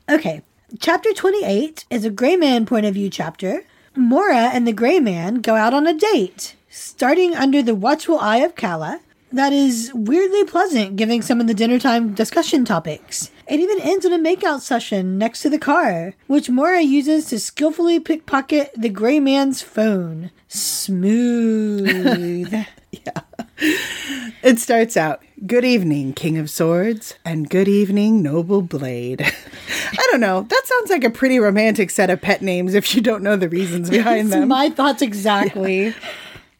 Okay, 0.09 0.43
chapter 0.79 1.13
28 1.13 1.85
is 1.89 2.03
a 2.05 2.09
gray 2.09 2.35
man 2.35 2.65
point 2.65 2.85
of 2.85 2.93
view 2.93 3.09
chapter. 3.09 3.63
Maura 3.95 4.49
and 4.53 4.67
the 4.67 4.73
gray 4.73 4.99
man 4.99 5.35
go 5.35 5.55
out 5.55 5.73
on 5.73 5.87
a 5.87 5.93
date, 5.93 6.55
starting 6.69 7.33
under 7.35 7.63
the 7.63 7.73
watchful 7.73 8.19
eye 8.19 8.37
of 8.37 8.55
Calla. 8.55 8.99
That 9.31 9.53
is 9.53 9.91
weirdly 9.93 10.43
pleasant, 10.45 10.95
giving 10.95 11.21
some 11.21 11.41
of 11.41 11.47
the 11.47 11.53
dinner 11.53 11.79
time 11.79 12.13
discussion 12.13 12.63
topics. 12.63 13.31
It 13.47 13.59
even 13.59 13.81
ends 13.81 14.05
in 14.05 14.13
a 14.13 14.19
makeout 14.19 14.61
session 14.61 15.17
next 15.17 15.41
to 15.41 15.49
the 15.49 15.59
car, 15.59 16.13
which 16.27 16.49
Maura 16.49 16.81
uses 16.81 17.25
to 17.27 17.39
skillfully 17.39 17.99
pickpocket 17.99 18.71
the 18.77 18.89
gray 18.89 19.19
man's 19.19 19.61
phone. 19.61 20.31
Smooth. 20.47 21.85
It 23.59 24.59
starts 24.59 24.95
out 24.95 25.23
Good 25.45 25.65
evening, 25.65 26.13
King 26.13 26.37
of 26.37 26.49
Swords, 26.49 27.15
and 27.23 27.49
good 27.49 27.67
evening, 27.67 28.21
Noble 28.21 28.61
Blade. 28.61 29.21
I 29.91 30.07
don't 30.11 30.19
know. 30.19 30.41
That 30.41 30.61
sounds 30.65 30.89
like 30.89 31.03
a 31.03 31.09
pretty 31.09 31.39
romantic 31.39 31.89
set 31.91 32.09
of 32.09 32.21
pet 32.21 32.41
names 32.41 32.73
if 32.73 32.95
you 32.95 33.01
don't 33.01 33.23
know 33.23 33.35
the 33.35 33.49
reasons 33.49 33.89
behind 33.89 34.31
them. 34.31 34.47
My 34.47 34.69
thoughts 34.69 35.01
exactly. 35.01 35.93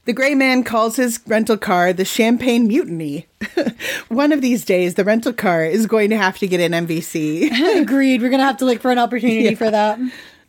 The 0.06 0.14
gray 0.14 0.36
man 0.36 0.64
calls 0.64 0.96
his 0.96 1.20
rental 1.28 1.58
car 1.58 1.92
the 1.92 2.06
Champagne 2.06 2.66
Mutiny. 2.66 3.28
One 4.08 4.32
of 4.32 4.40
these 4.40 4.64
days, 4.64 4.94
the 4.94 5.04
rental 5.04 5.34
car 5.34 5.66
is 5.66 5.86
going 5.86 6.12
to 6.12 6.18
have 6.18 6.38
to 6.38 6.48
get 6.48 6.62
an 6.62 6.88
MVC. 6.88 7.82
Agreed. 7.82 8.22
We're 8.22 8.30
gonna 8.30 8.46
have 8.46 8.56
to 8.60 8.66
look 8.66 8.80
for 8.80 8.90
an 8.90 9.00
opportunity 9.00 9.54
for 9.54 9.70
that. 9.70 10.00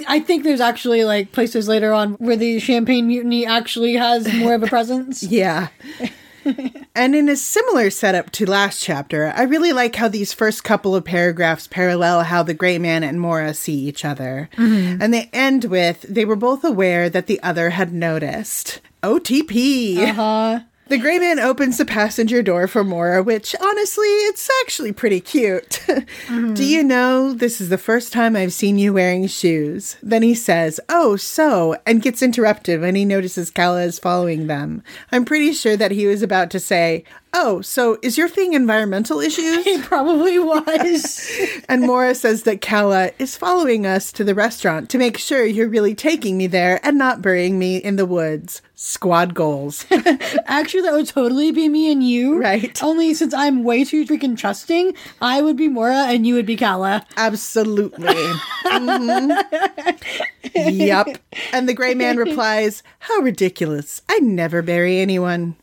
I 0.07 0.20
think 0.20 0.44
there's 0.44 0.61
actually 0.61 1.03
like 1.03 1.32
places 1.32 1.66
later 1.66 1.92
on 1.92 2.12
where 2.14 2.36
the 2.36 2.61
Champagne 2.61 3.09
Mutiny 3.09 3.46
actually 3.46 3.94
has 3.94 4.32
more 4.32 4.55
of 4.55 4.62
a 4.62 4.68
presence. 4.68 5.24
yeah. 5.24 5.70
and 6.94 7.14
in 7.14 7.28
a 7.28 7.36
similar 7.36 7.90
setup 7.90 8.30
to 8.32 8.46
last 8.46 8.82
chapter, 8.82 9.32
I 9.34 9.42
really 9.42 9.72
like 9.72 9.96
how 9.96 10.09
these 10.09 10.32
first 10.32 10.64
couple 10.64 10.94
of 10.94 11.05
paragraphs 11.05 11.66
parallel 11.66 12.24
how 12.24 12.42
the 12.42 12.55
gray 12.55 12.78
man 12.78 13.03
and 13.03 13.20
Maura 13.20 13.55
see 13.55 13.74
each 13.74 14.05
other. 14.05 14.49
And 15.01 15.12
they 15.14 15.30
end 15.32 15.64
with 15.64 16.03
they 16.03 16.24
were 16.24 16.36
both 16.36 16.64
aware 16.64 17.09
that 17.11 17.26
the 17.26 17.42
other 17.42 17.70
had 17.70 17.92
noticed. 17.92 18.80
OTP. 19.03 19.99
Uh-huh. 19.99 20.61
The 20.89 20.97
gray 20.97 21.18
man 21.18 21.39
opens 21.39 21.76
the 21.76 21.84
passenger 21.84 22.43
door 22.43 22.66
for 22.66 22.82
Maura, 22.82 23.22
which 23.22 23.55
honestly, 23.61 24.07
it's 24.07 24.49
actually 24.62 24.93
pretty 24.93 25.20
cute. 25.20 25.82
Do 26.28 26.64
you 26.64 26.82
know 26.82 27.34
this 27.34 27.61
is 27.61 27.68
the 27.68 27.76
first 27.76 28.11
time 28.11 28.34
I've 28.34 28.55
seen 28.55 28.78
you 28.78 28.95
wearing 28.95 29.26
shoes? 29.26 29.97
Then 30.03 30.22
he 30.22 30.34
says, 30.34 30.80
Oh, 30.89 31.16
so, 31.16 31.76
and 31.84 32.01
gets 32.01 32.22
interrupted 32.22 32.80
when 32.80 32.95
he 32.95 33.05
notices 33.05 33.51
Calla 33.51 33.82
is 33.82 33.99
following 33.99 34.47
them. 34.47 34.82
I'm 35.12 35.26
pretty 35.26 35.53
sure 35.53 35.76
that 35.76 35.91
he 35.91 36.07
was 36.07 36.22
about 36.22 36.49
to 36.53 36.61
say, 36.61 37.05
Oh, 37.35 37.61
so 37.61 37.99
is 38.03 38.16
your 38.16 38.29
thing 38.29 38.55
environmental 38.55 39.20
issues? 39.20 39.66
It 39.66 39.83
probably 39.85 40.39
was. 40.39 41.31
and 41.68 41.83
Maura 41.83 42.14
says 42.14 42.45
that 42.45 42.61
Calla 42.61 43.11
is 43.18 43.37
following 43.37 43.87
us 43.87 44.11
to 44.12 44.24
the 44.24 44.35
restaurant 44.35 44.89
to 44.91 44.99
make 44.99 45.18
sure 45.18 45.45
you're 45.45 45.68
really 45.68 45.95
taking 45.95 46.37
me 46.39 46.47
there 46.47 46.81
and 46.83 46.97
not 46.97 47.20
burying 47.22 47.59
me 47.59 47.76
in 47.76 47.97
the 47.97 48.07
woods. 48.07 48.62
Squad 48.74 49.35
goals. 49.35 49.85
actually, 50.47 50.83
that 50.83 50.93
would 50.93 51.09
totally 51.09 51.51
be 51.51 51.68
me 51.68 51.91
and 51.93 52.03
you. 52.03 52.39
Right. 52.41 52.81
Only 52.83 53.12
since 53.14 53.35
I'm 53.35 53.64
way 53.64 53.85
too 53.85 54.07
freaking 54.07 54.37
trusting, 54.39 54.95
I 55.20 55.43
would 55.43 55.57
be 55.57 55.68
Maura 55.68 56.05
and 56.07 56.26
you 56.26 56.35
would 56.35 56.47
be 56.47 56.57
Calla. 56.57 57.05
Absolutely. 57.16 58.07
Mhm. 58.68 59.31
Yep. 60.55 61.18
And 61.53 61.68
the 61.68 61.74
gray 61.74 61.95
man 61.95 62.16
replies, 62.16 62.83
How 62.99 63.18
ridiculous. 63.20 64.03
I 64.09 64.18
never 64.18 64.61
bury 64.62 64.99
anyone. 64.99 65.57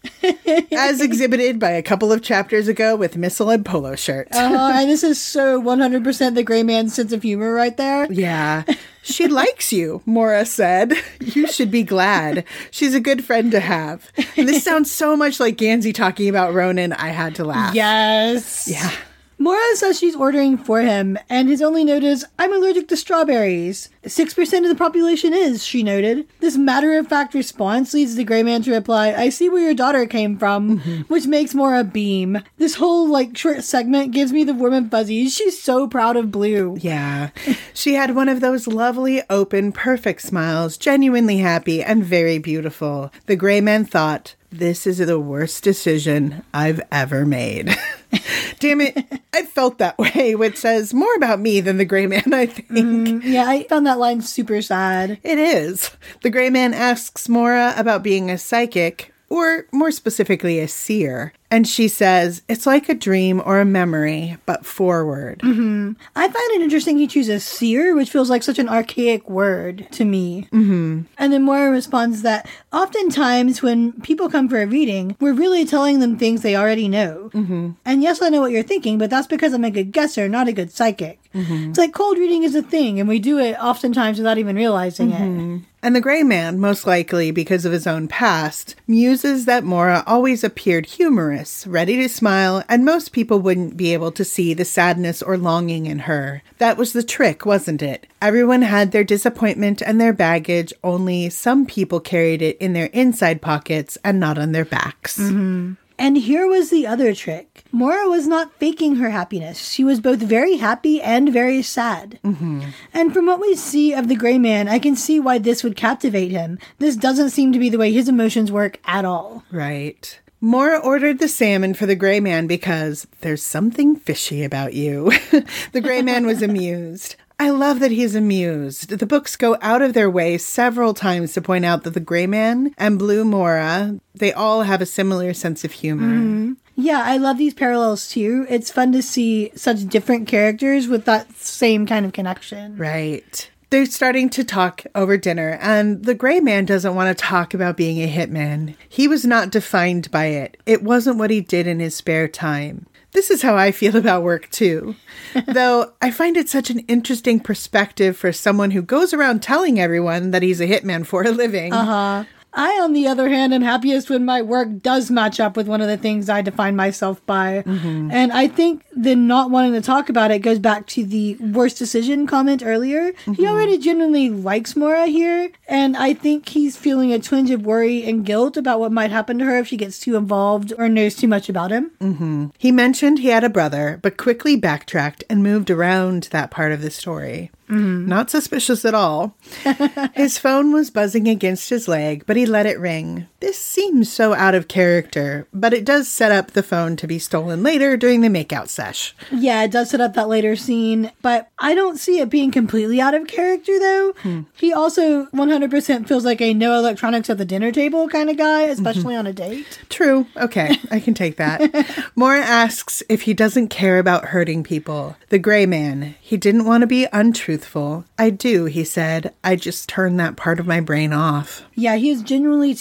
As 0.72 1.02
exhibited 1.02 1.55
by 1.60 1.72
a 1.72 1.82
couple 1.82 2.12
of 2.12 2.22
chapters 2.22 2.68
ago 2.68 2.96
with 2.96 3.18
Missile 3.18 3.50
and 3.50 3.66
Polo 3.66 3.96
shirt. 3.96 4.28
Uh, 4.32 4.72
and 4.76 4.90
this 4.90 5.04
is 5.04 5.20
so 5.20 5.62
100% 5.62 6.36
the 6.36 6.44
gray 6.44 6.64
man's 6.64 6.94
sense 6.94 7.12
of 7.12 7.24
humor 7.24 7.54
right 7.54 7.76
there. 7.78 8.12
Yeah. 8.12 8.64
She 9.06 9.28
likes 9.28 9.72
you, 9.72 10.02
Maura 10.08 10.48
said. 10.48 10.94
You 11.20 11.46
should 11.46 11.70
be 11.70 11.84
glad. 11.84 12.44
She's 12.72 12.96
a 12.96 13.00
good 13.00 13.24
friend 13.24 13.52
to 13.52 13.60
have. 13.60 14.12
And 14.36 14.50
this 14.50 14.64
sounds 14.64 14.92
so 14.92 15.16
much 15.16 15.40
like 15.40 15.58
Gansey 15.58 15.94
talking 15.94 16.28
about 16.28 16.56
Ronan. 16.56 16.92
I 16.92 17.10
had 17.10 17.36
to 17.36 17.44
laugh. 17.44 17.76
Yes. 17.76 18.68
Yeah. 18.68 18.90
Maura 19.38 19.76
says 19.76 20.00
she's 20.00 20.16
ordering 20.16 20.58
for 20.58 20.82
him, 20.82 21.18
and 21.30 21.50
his 21.50 21.62
only 21.62 21.84
note 21.84 22.04
is, 22.04 22.26
I'm 22.40 22.54
allergic 22.54 22.88
to 22.88 22.98
strawberries. 22.98 23.90
6% 24.04 24.64
of 24.64 24.70
the 24.70 24.76
population 24.76 25.34
is, 25.34 25.66
she 25.66 25.84
noted. 25.84 26.28
This 26.40 26.56
matter 26.56 26.98
of 26.98 27.08
fact 27.08 27.34
response 27.34 27.94
leads 27.94 28.16
the 28.16 28.24
gray 28.24 28.44
man 28.44 28.62
to 28.64 28.72
reply, 28.72 29.14
I 29.14 29.30
see 29.30 29.50
where 29.50 29.62
your 29.62 29.74
daughter 29.74 30.06
came 30.06 30.38
from, 30.38 30.80
which 31.10 31.28
makes 31.28 31.54
Maura 31.54 31.84
beam. 31.84 32.42
This 32.58 32.76
whole, 32.76 33.10
like, 33.10 33.38
short 33.38 33.64
segment 33.64 34.14
gives 34.14 34.32
me 34.32 34.44
the 34.44 34.54
warm 34.54 34.74
and 34.74 34.90
fuzzies. 34.90 35.36
She's 35.36 35.62
so 35.62 35.88
proud 35.88 36.16
of 36.16 36.32
Blue. 36.32 36.78
Yeah. 36.80 37.32
She 37.74 37.96
had 37.96 38.16
one 38.16 38.30
of 38.30 38.40
those 38.40 38.68
lovely, 38.68 39.22
open, 39.30 39.72
perfect 39.74 40.22
smiles, 40.22 40.78
genuinely 40.78 41.38
happy 41.38 41.84
and 41.84 42.04
very 42.04 42.38
beautiful. 42.38 43.12
The 43.26 43.36
gray 43.36 43.60
man 43.60 43.86
thought, 43.86 44.36
this 44.58 44.88
is 44.88 44.98
the 45.00 45.20
worst 45.20 45.64
decision 45.64 46.44
I've 46.54 46.82
ever 46.92 47.26
made. 47.26 47.76
Damn 48.60 48.82
it. 48.82 49.06
I 49.34 49.44
felt 49.44 49.80
that 49.80 49.98
way, 49.98 50.36
which 50.36 50.58
says 50.58 50.94
more 50.94 51.14
about 51.16 51.40
me 51.40 51.60
than 51.60 51.78
the 51.78 51.86
gray 51.86 52.08
man, 52.08 52.34
I 52.34 52.46
think. 52.46 52.70
Mm, 52.70 53.24
yeah, 53.24 53.48
I 53.48 53.64
found 53.64 53.86
that 53.86 54.00
line 54.00 54.22
super 54.22 54.62
sad. 54.62 55.20
It 55.24 55.38
is. 55.38 55.92
The 56.22 56.30
gray 56.30 56.50
man 56.50 56.74
asks 56.74 57.28
Maura 57.28 57.74
about 57.78 58.04
being 58.04 58.32
a 58.32 58.38
psychic, 58.38 59.14
or 59.30 59.66
more 59.72 59.92
specifically, 59.92 60.60
a 60.60 60.68
seer. 60.68 61.34
And 61.56 61.66
she 61.66 61.88
says, 61.88 62.42
it's 62.50 62.66
like 62.66 62.90
a 62.90 62.94
dream 62.94 63.42
or 63.46 63.62
a 63.62 63.66
memory, 63.66 64.36
but 64.46 64.66
forward. 64.66 65.40
I 65.42 66.28
find 66.28 66.52
it 66.52 66.62
interesting 66.62 66.98
he 66.98 67.08
chooses 67.08 67.46
seer, 67.46 67.96
which 67.96 68.10
feels 68.10 68.30
like 68.30 68.44
such 68.44 68.60
an 68.60 68.68
archaic 68.68 69.30
word 69.30 69.88
to 69.92 70.04
me. 70.04 70.50
Mm-hmm. 70.52 71.04
And 71.18 71.32
then 71.32 71.44
Moira 71.44 71.72
responds 71.72 72.24
that 72.24 72.46
oftentimes 72.74 73.62
when 73.62 73.94
people 74.02 74.30
come 74.30 74.50
for 74.50 74.62
a 74.62 74.68
reading, 74.68 75.16
we're 75.22 75.32
really 75.32 75.64
telling 75.64 76.02
them 76.02 76.18
things 76.18 76.42
they 76.42 76.58
already 76.58 76.90
know. 76.90 77.30
Mm-hmm. 77.34 77.72
And 77.86 78.04
yes, 78.04 78.22
I 78.22 78.28
know 78.28 78.42
what 78.42 78.52
you're 78.52 78.62
thinking, 78.62 78.98
but 78.98 79.10
that's 79.10 79.28
because 79.28 79.54
I'm 79.54 79.64
a 79.64 79.72
good 79.72 79.94
guesser, 79.94 80.28
not 80.28 80.50
a 80.50 80.52
good 80.52 80.72
psychic. 80.72 81.22
It's 81.38 81.78
like 81.78 81.94
cold 81.94 82.18
reading 82.18 82.44
is 82.44 82.56
a 82.56 82.62
thing, 82.62 82.98
and 82.98 83.10
we 83.10 83.20
do 83.20 83.40
it 83.40 83.58
oftentimes 83.60 84.18
without 84.18 84.38
even 84.38 84.56
realizing 84.56 85.12
it. 85.12 85.62
And 85.86 85.96
the 85.96 86.02
gray 86.02 86.24
man, 86.24 86.60
most 86.60 86.88
likely 86.88 87.30
because 87.30 87.64
of 87.64 87.72
his 87.72 87.86
own 87.86 88.08
past, 88.08 88.74
muses 88.88 89.46
that 89.46 89.64
Maura 89.64 90.04
always 90.08 90.44
appeared 90.44 90.88
humorous, 90.88 91.68
ready 91.68 91.98
to 91.98 92.10
smile, 92.10 92.64
and 92.68 92.84
most 92.84 93.12
people 93.12 93.38
wouldn't 93.38 93.78
be 93.78 93.94
able 93.94 94.12
to 94.14 94.26
see 94.26 94.56
the 94.56 94.66
sadness 94.66 95.22
or 95.22 95.38
longing 95.38 95.86
in 95.86 96.00
her. 96.00 96.42
That 96.58 96.78
was 96.78 96.94
the 96.94 97.04
trick, 97.04 97.46
wasn't 97.46 97.84
it? 97.84 98.08
Everyone 98.20 98.64
had 98.64 98.94
their 98.94 99.04
disappointment 99.04 99.84
and 99.84 100.02
their 100.02 100.12
baggage, 100.12 100.74
only 100.84 101.30
some 101.30 101.68
people 101.68 102.00
carried 102.00 102.42
it 102.42 102.58
in 102.58 102.74
their 102.74 102.88
inside 102.88 103.40
pockets 103.40 103.96
and 104.04 104.20
not 104.20 104.40
on 104.40 104.54
their 104.54 104.66
backs. 104.66 105.20
Mm-hmm. 105.20 105.74
And 105.98 106.18
here 106.18 106.48
was 106.48 106.70
the 106.70 106.86
other 106.86 107.14
trick. 107.14 107.64
Maura 107.72 108.10
was 108.10 108.28
not 108.28 108.54
faking 108.60 108.98
her 108.98 109.10
happiness. 109.10 109.70
She 109.70 109.84
was 109.84 110.00
both 110.02 110.20
very 110.20 110.58
happy 110.58 111.02
and 111.02 111.32
very 111.32 111.62
sad. 111.62 112.20
Mm-hmm. 112.24 112.64
And 112.94 113.14
from 113.14 113.26
what 113.26 113.40
we 113.40 113.56
see 113.56 113.94
of 113.94 114.08
the 114.08 114.16
gray 114.16 114.38
man, 114.38 114.68
I 114.68 114.80
can 114.80 114.96
see 114.96 115.20
why 115.20 115.38
this 115.38 115.64
would 115.64 115.76
captivate 115.76 116.32
him. 116.32 116.60
This 116.80 116.96
doesn't 116.96 117.30
seem 117.30 117.54
to 117.54 117.60
be 117.60 117.70
the 117.70 117.78
way 117.78 117.92
his 117.92 118.10
emotions 118.10 118.52
work 118.52 118.80
at 118.86 119.06
all. 119.06 119.44
Right. 119.52 120.20
Maura 120.42 120.78
ordered 120.78 121.20
the 121.20 121.28
salmon 121.28 121.74
for 121.74 121.86
the 121.86 121.96
gray 121.96 122.20
man 122.20 122.46
because 122.46 123.08
there's 123.22 123.42
something 123.42 123.96
fishy 123.96 124.44
about 124.44 124.74
you. 124.74 125.12
the 125.72 125.82
gray 125.82 126.02
man 126.02 126.26
was 126.26 126.42
amused. 126.44 127.16
I 127.40 127.50
love 127.50 127.80
that 127.82 127.92
he's 127.92 128.16
amused. 128.16 128.90
The 128.90 129.06
books 129.06 129.36
go 129.36 129.58
out 129.62 129.82
of 129.82 129.94
their 129.94 130.10
way 130.10 130.38
several 130.38 130.94
times 130.94 131.34
to 131.34 131.42
point 131.42 131.66
out 131.66 131.84
that 131.84 131.94
the 131.94 132.00
gray 132.00 132.28
man 132.28 132.74
and 132.78 132.98
blue 132.98 133.26
Maura, 133.26 134.00
they 134.14 134.32
all 134.32 134.64
have 134.64 134.82
a 134.82 134.86
similar 134.86 135.34
sense 135.34 135.64
of 135.64 135.74
humor. 135.74 136.16
Mm-hmm. 136.16 136.54
Yeah, 136.78 137.02
I 137.06 137.18
love 137.18 137.38
these 137.38 137.54
parallels 137.54 138.10
too. 138.10 138.46
It's 138.50 138.72
fun 138.72 138.92
to 138.94 139.02
see 139.02 139.52
such 139.56 139.88
different 139.88 140.28
characters 140.28 140.88
with 140.88 141.06
that 141.06 141.32
same 141.38 141.86
kind 141.86 142.06
of 142.06 142.14
connection. 142.14 142.78
Right. 142.78 143.50
They're 143.70 143.86
starting 143.86 144.30
to 144.32 144.44
talk 144.44 144.84
over 144.94 145.18
dinner, 145.18 145.58
and 145.60 146.06
the 146.06 146.14
gray 146.14 146.40
man 146.40 146.66
doesn't 146.66 146.96
want 146.96 147.18
to 147.18 147.22
talk 147.22 147.54
about 147.54 147.76
being 147.76 147.98
a 147.98 148.12
hitman. 148.12 148.76
He 148.88 149.08
was 149.08 149.26
not 149.26 149.50
defined 149.50 150.12
by 150.12 150.26
it, 150.28 150.58
it 150.66 150.84
wasn't 150.84 151.18
what 151.18 151.32
he 151.32 151.42
did 151.42 151.66
in 151.68 151.80
his 151.80 151.96
spare 151.96 152.28
time. 152.28 152.86
This 153.16 153.32
is 153.32 153.42
how 153.42 153.56
I 153.56 153.72
feel 153.72 153.96
about 153.96 154.24
work 154.24 154.50
too. 154.52 154.94
Though 155.48 155.94
I 156.02 156.12
find 156.12 156.36
it 156.36 156.50
such 156.50 156.70
an 156.70 156.80
interesting 156.80 157.40
perspective 157.40 158.18
for 158.18 158.34
someone 158.34 158.72
who 158.72 158.82
goes 158.82 159.14
around 159.14 159.42
telling 159.42 159.80
everyone 159.80 160.32
that 160.32 160.44
he's 160.44 160.60
a 160.60 160.68
hitman 160.68 161.06
for 161.06 161.24
a 161.24 161.32
living. 161.32 161.72
Uh 161.72 161.86
huh. 161.86 162.24
I, 162.56 162.80
on 162.82 162.94
the 162.94 163.08
other 163.08 163.30
hand, 163.30 163.54
am 163.54 163.62
happiest 163.62 164.10
when 164.10 164.26
my 164.26 164.42
work 164.42 164.82
does 164.82 165.12
match 165.12 165.40
up 165.40 165.58
with 165.58 165.68
one 165.68 165.82
of 165.82 165.88
the 165.88 165.98
things 165.98 166.30
I 166.30 166.42
define 166.42 166.76
myself 166.76 167.24
by. 167.26 167.64
Mm-hmm. 167.66 168.12
And 168.12 168.32
I 168.32 168.48
think 168.48 168.84
the 168.96 169.16
not 169.16 169.52
wanting 169.52 169.74
to 169.74 169.82
talk 169.82 170.10
about 170.10 170.32
it 170.32 170.40
goes 170.40 170.60
back 170.60 170.88
to 170.88 171.06
the 171.06 171.36
worst 171.36 171.78
decision 171.78 172.28
comment 172.28 172.64
earlier. 172.66 173.12
He 173.12 173.32
mm-hmm. 173.32 173.46
already 173.46 173.78
genuinely 173.78 174.30
likes 174.30 174.76
Maura 174.76 175.08
here, 175.08 175.52
and 175.68 175.98
I 175.98 176.14
think 176.14 176.50
he's 176.50 176.78
feeling 176.78 177.12
a 177.12 177.20
twinge 177.20 177.52
of 177.52 177.66
worry 177.66 178.04
and 178.06 178.26
guilt 178.26 178.58
about 178.58 178.80
what 178.80 178.92
might 178.92 179.12
happen 179.12 179.38
to 179.40 179.46
her 179.46 179.58
if 179.60 179.68
she 179.68 179.78
gets 179.78 180.00
too 180.00 180.16
involved 180.16 180.74
or 180.78 180.88
knows 180.88 181.16
too 181.16 181.28
much 181.28 181.50
about 181.50 181.72
him. 181.72 181.92
Mm-hmm. 182.00 182.48
He 182.58 182.72
mentioned 182.72 183.20
he 183.20 183.28
had 183.28 183.44
a 183.44 183.50
brother, 183.50 184.00
but 184.02 184.18
quickly 184.18 184.56
backtracked 184.56 185.24
and 185.30 185.44
moved 185.44 185.70
around 185.70 186.24
that 186.32 186.52
part 186.52 186.72
of 186.72 186.82
the 186.82 186.92
story. 186.92 187.52
Mm-hmm. 187.70 188.08
Not 188.08 188.30
suspicious 188.30 188.86
at 188.86 188.94
all. 188.94 189.36
his 190.14 190.38
phone 190.38 190.72
was 190.72 190.92
buzzing 190.92 191.28
against 191.28 191.70
his 191.70 191.88
leg, 191.88 192.24
but 192.26 192.38
he 192.38 192.46
let 192.46 192.66
it 192.66 192.80
ring. 192.80 193.28
This 193.46 193.60
seems 193.60 194.12
so 194.12 194.34
out 194.34 194.56
of 194.56 194.68
character, 194.68 195.48
but 195.54 195.72
it 195.72 195.86
does 195.86 196.08
set 196.08 196.32
up 196.32 196.54
the 196.54 196.64
phone 196.64 196.96
to 196.96 197.06
be 197.06 197.20
stolen 197.20 197.62
later 197.62 197.96
during 197.96 198.22
the 198.22 198.28
makeout 198.28 198.70
sesh. 198.70 199.16
Yeah, 199.32 199.62
it 199.62 199.70
does 199.70 199.92
set 199.92 200.02
up 200.02 200.16
that 200.16 200.28
later 200.28 200.56
scene, 200.56 201.12
but 201.22 201.52
I 201.60 201.76
don't 201.76 202.00
see 202.00 202.18
it 202.18 202.32
being 202.32 202.50
completely 202.50 203.00
out 203.00 203.14
of 203.14 203.28
character 203.28 203.78
though. 203.78 204.14
Hmm. 204.24 204.42
He 204.56 204.74
also 204.74 205.28
100% 205.28 206.08
feels 206.08 206.26
like 206.26 206.42
a 206.42 206.56
no 206.56 206.76
electronics 206.76 207.30
at 207.30 207.38
the 207.38 207.46
dinner 207.46 207.72
table 207.72 208.10
kind 208.10 208.32
of 208.32 208.38
guy, 208.38 208.64
especially 208.64 209.14
mm-hmm. 209.14 209.20
on 209.20 209.28
a 209.28 209.34
date. 209.34 209.80
True. 209.90 210.26
Okay, 210.38 210.80
I 210.90 211.00
can 211.00 211.14
take 211.14 211.38
that. 211.38 212.12
Maura 212.16 212.42
asks 212.42 213.04
if 213.10 213.22
he 213.22 213.36
doesn't 213.36 213.68
care 213.68 214.00
about 214.00 214.26
hurting 214.26 214.64
people. 214.64 215.18
The 215.30 215.38
gray 215.38 215.68
man, 215.68 216.16
he 216.20 216.36
didn't 216.36 216.66
want 216.66 216.82
to 216.82 216.88
be 216.88 217.08
untruthful. 217.14 218.06
I 218.18 218.32
do, 218.32 218.66
he 218.66 218.84
said. 218.84 219.36
I 219.44 219.56
just 219.56 219.88
turned 219.88 220.20
that 220.20 220.36
part 220.36 220.60
of 220.60 220.66
my 220.66 220.80
brain 220.80 221.14
off. 221.14 221.64
Yeah, 221.76 221.98
he 221.98 222.10
is 222.10 222.24
genuinely 222.24 222.74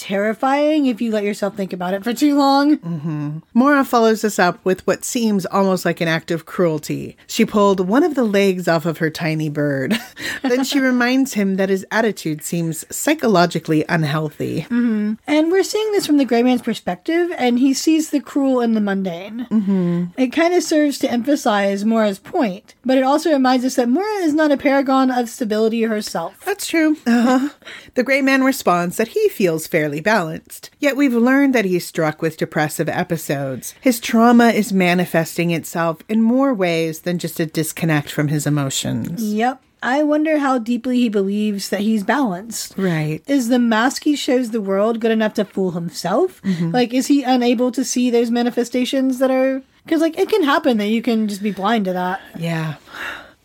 terrifying 0.55 0.85
if 0.85 1.01
you 1.01 1.11
let 1.11 1.23
yourself 1.23 1.55
think 1.55 1.73
about 1.73 1.93
it 1.93 2.03
for 2.03 2.13
too 2.13 2.35
long. 2.35 3.41
Maura 3.53 3.83
follows 3.83 4.21
this 4.21 4.39
up 4.39 4.63
with 4.63 4.85
what 4.87 5.05
seems 5.05 5.45
almost 5.47 5.85
like 5.85 6.01
an 6.01 6.07
act 6.07 6.31
of 6.31 6.45
cruelty. 6.45 7.17
She 7.27 7.45
pulled 7.45 7.79
one 7.79 8.03
of 8.03 8.15
the 8.15 8.23
legs 8.23 8.67
off 8.67 8.85
of 8.85 8.99
her 8.99 9.09
tiny 9.09 9.49
bird. 9.49 9.97
then 10.41 10.63
she 10.63 10.79
reminds 10.79 11.33
him 11.33 11.55
that 11.55 11.69
his 11.69 11.85
attitude 11.91 12.43
seems 12.43 12.85
psychologically 12.95 13.85
unhealthy. 13.89 14.65
And 14.69 15.51
we're 15.51 15.63
seeing 15.63 15.91
this 15.91 16.07
from 16.07 16.17
the 16.17 16.25
gray 16.25 16.43
man's 16.43 16.61
perspective, 16.61 17.31
and 17.37 17.59
he 17.59 17.73
sees 17.73 18.09
the 18.09 18.19
cruel 18.19 18.61
in 18.61 18.73
the 18.73 18.81
mundane. 18.81 19.47
Mm-hmm. 19.49 20.05
It 20.17 20.27
kind 20.27 20.53
of 20.53 20.63
serves 20.63 20.99
to 20.99 21.11
emphasize 21.11 21.85
Maura's 21.85 22.19
point, 22.19 22.75
but 22.83 22.97
it 22.97 23.03
also 23.03 23.31
reminds 23.31 23.65
us 23.65 23.75
that 23.75 23.89
Maura 23.89 24.23
is 24.23 24.33
not 24.33 24.51
a 24.51 24.57
paragon 24.57 25.11
of 25.11 25.29
stability 25.29 25.83
herself. 25.83 26.39
That's 26.45 26.67
true. 26.67 26.97
Uh-huh. 27.05 27.49
The 27.95 28.03
gray 28.03 28.21
man 28.21 28.43
responds 28.43 28.97
that 28.97 29.09
he 29.09 29.29
feels 29.29 29.67
fairly 29.67 30.01
balanced. 30.01 30.34
Yet 30.79 30.97
we've 30.97 31.13
learned 31.13 31.55
that 31.55 31.65
he's 31.65 31.85
struck 31.85 32.21
with 32.21 32.37
depressive 32.37 32.89
episodes. 32.89 33.75
His 33.81 33.99
trauma 33.99 34.49
is 34.49 34.73
manifesting 34.73 35.51
itself 35.51 36.01
in 36.09 36.21
more 36.21 36.53
ways 36.53 37.01
than 37.01 37.19
just 37.19 37.39
a 37.39 37.45
disconnect 37.45 38.11
from 38.11 38.29
his 38.29 38.45
emotions. 38.47 39.23
Yep. 39.23 39.61
I 39.83 40.01
wonder 40.01 40.39
how 40.39 40.57
deeply 40.57 40.97
he 40.97 41.09
believes 41.09 41.69
that 41.69 41.81
he's 41.81 42.03
balanced. 42.03 42.73
Right. 42.75 43.21
Is 43.27 43.49
the 43.49 43.59
mask 43.59 44.03
he 44.03 44.15
shows 44.15 44.49
the 44.49 44.61
world 44.61 44.99
good 44.99 45.11
enough 45.11 45.35
to 45.35 45.45
fool 45.45 45.71
himself? 45.71 46.41
Mm-hmm. 46.41 46.71
Like, 46.71 46.91
is 46.91 47.05
he 47.05 47.21
unable 47.21 47.71
to 47.71 47.85
see 47.85 48.09
those 48.09 48.31
manifestations 48.31 49.19
that 49.19 49.29
are. 49.29 49.61
Because, 49.83 50.01
like, 50.01 50.17
it 50.17 50.27
can 50.27 50.41
happen 50.41 50.77
that 50.77 50.87
you 50.87 51.03
can 51.03 51.27
just 51.27 51.43
be 51.43 51.51
blind 51.51 51.85
to 51.85 51.93
that. 51.93 52.19
Yeah. 52.35 52.75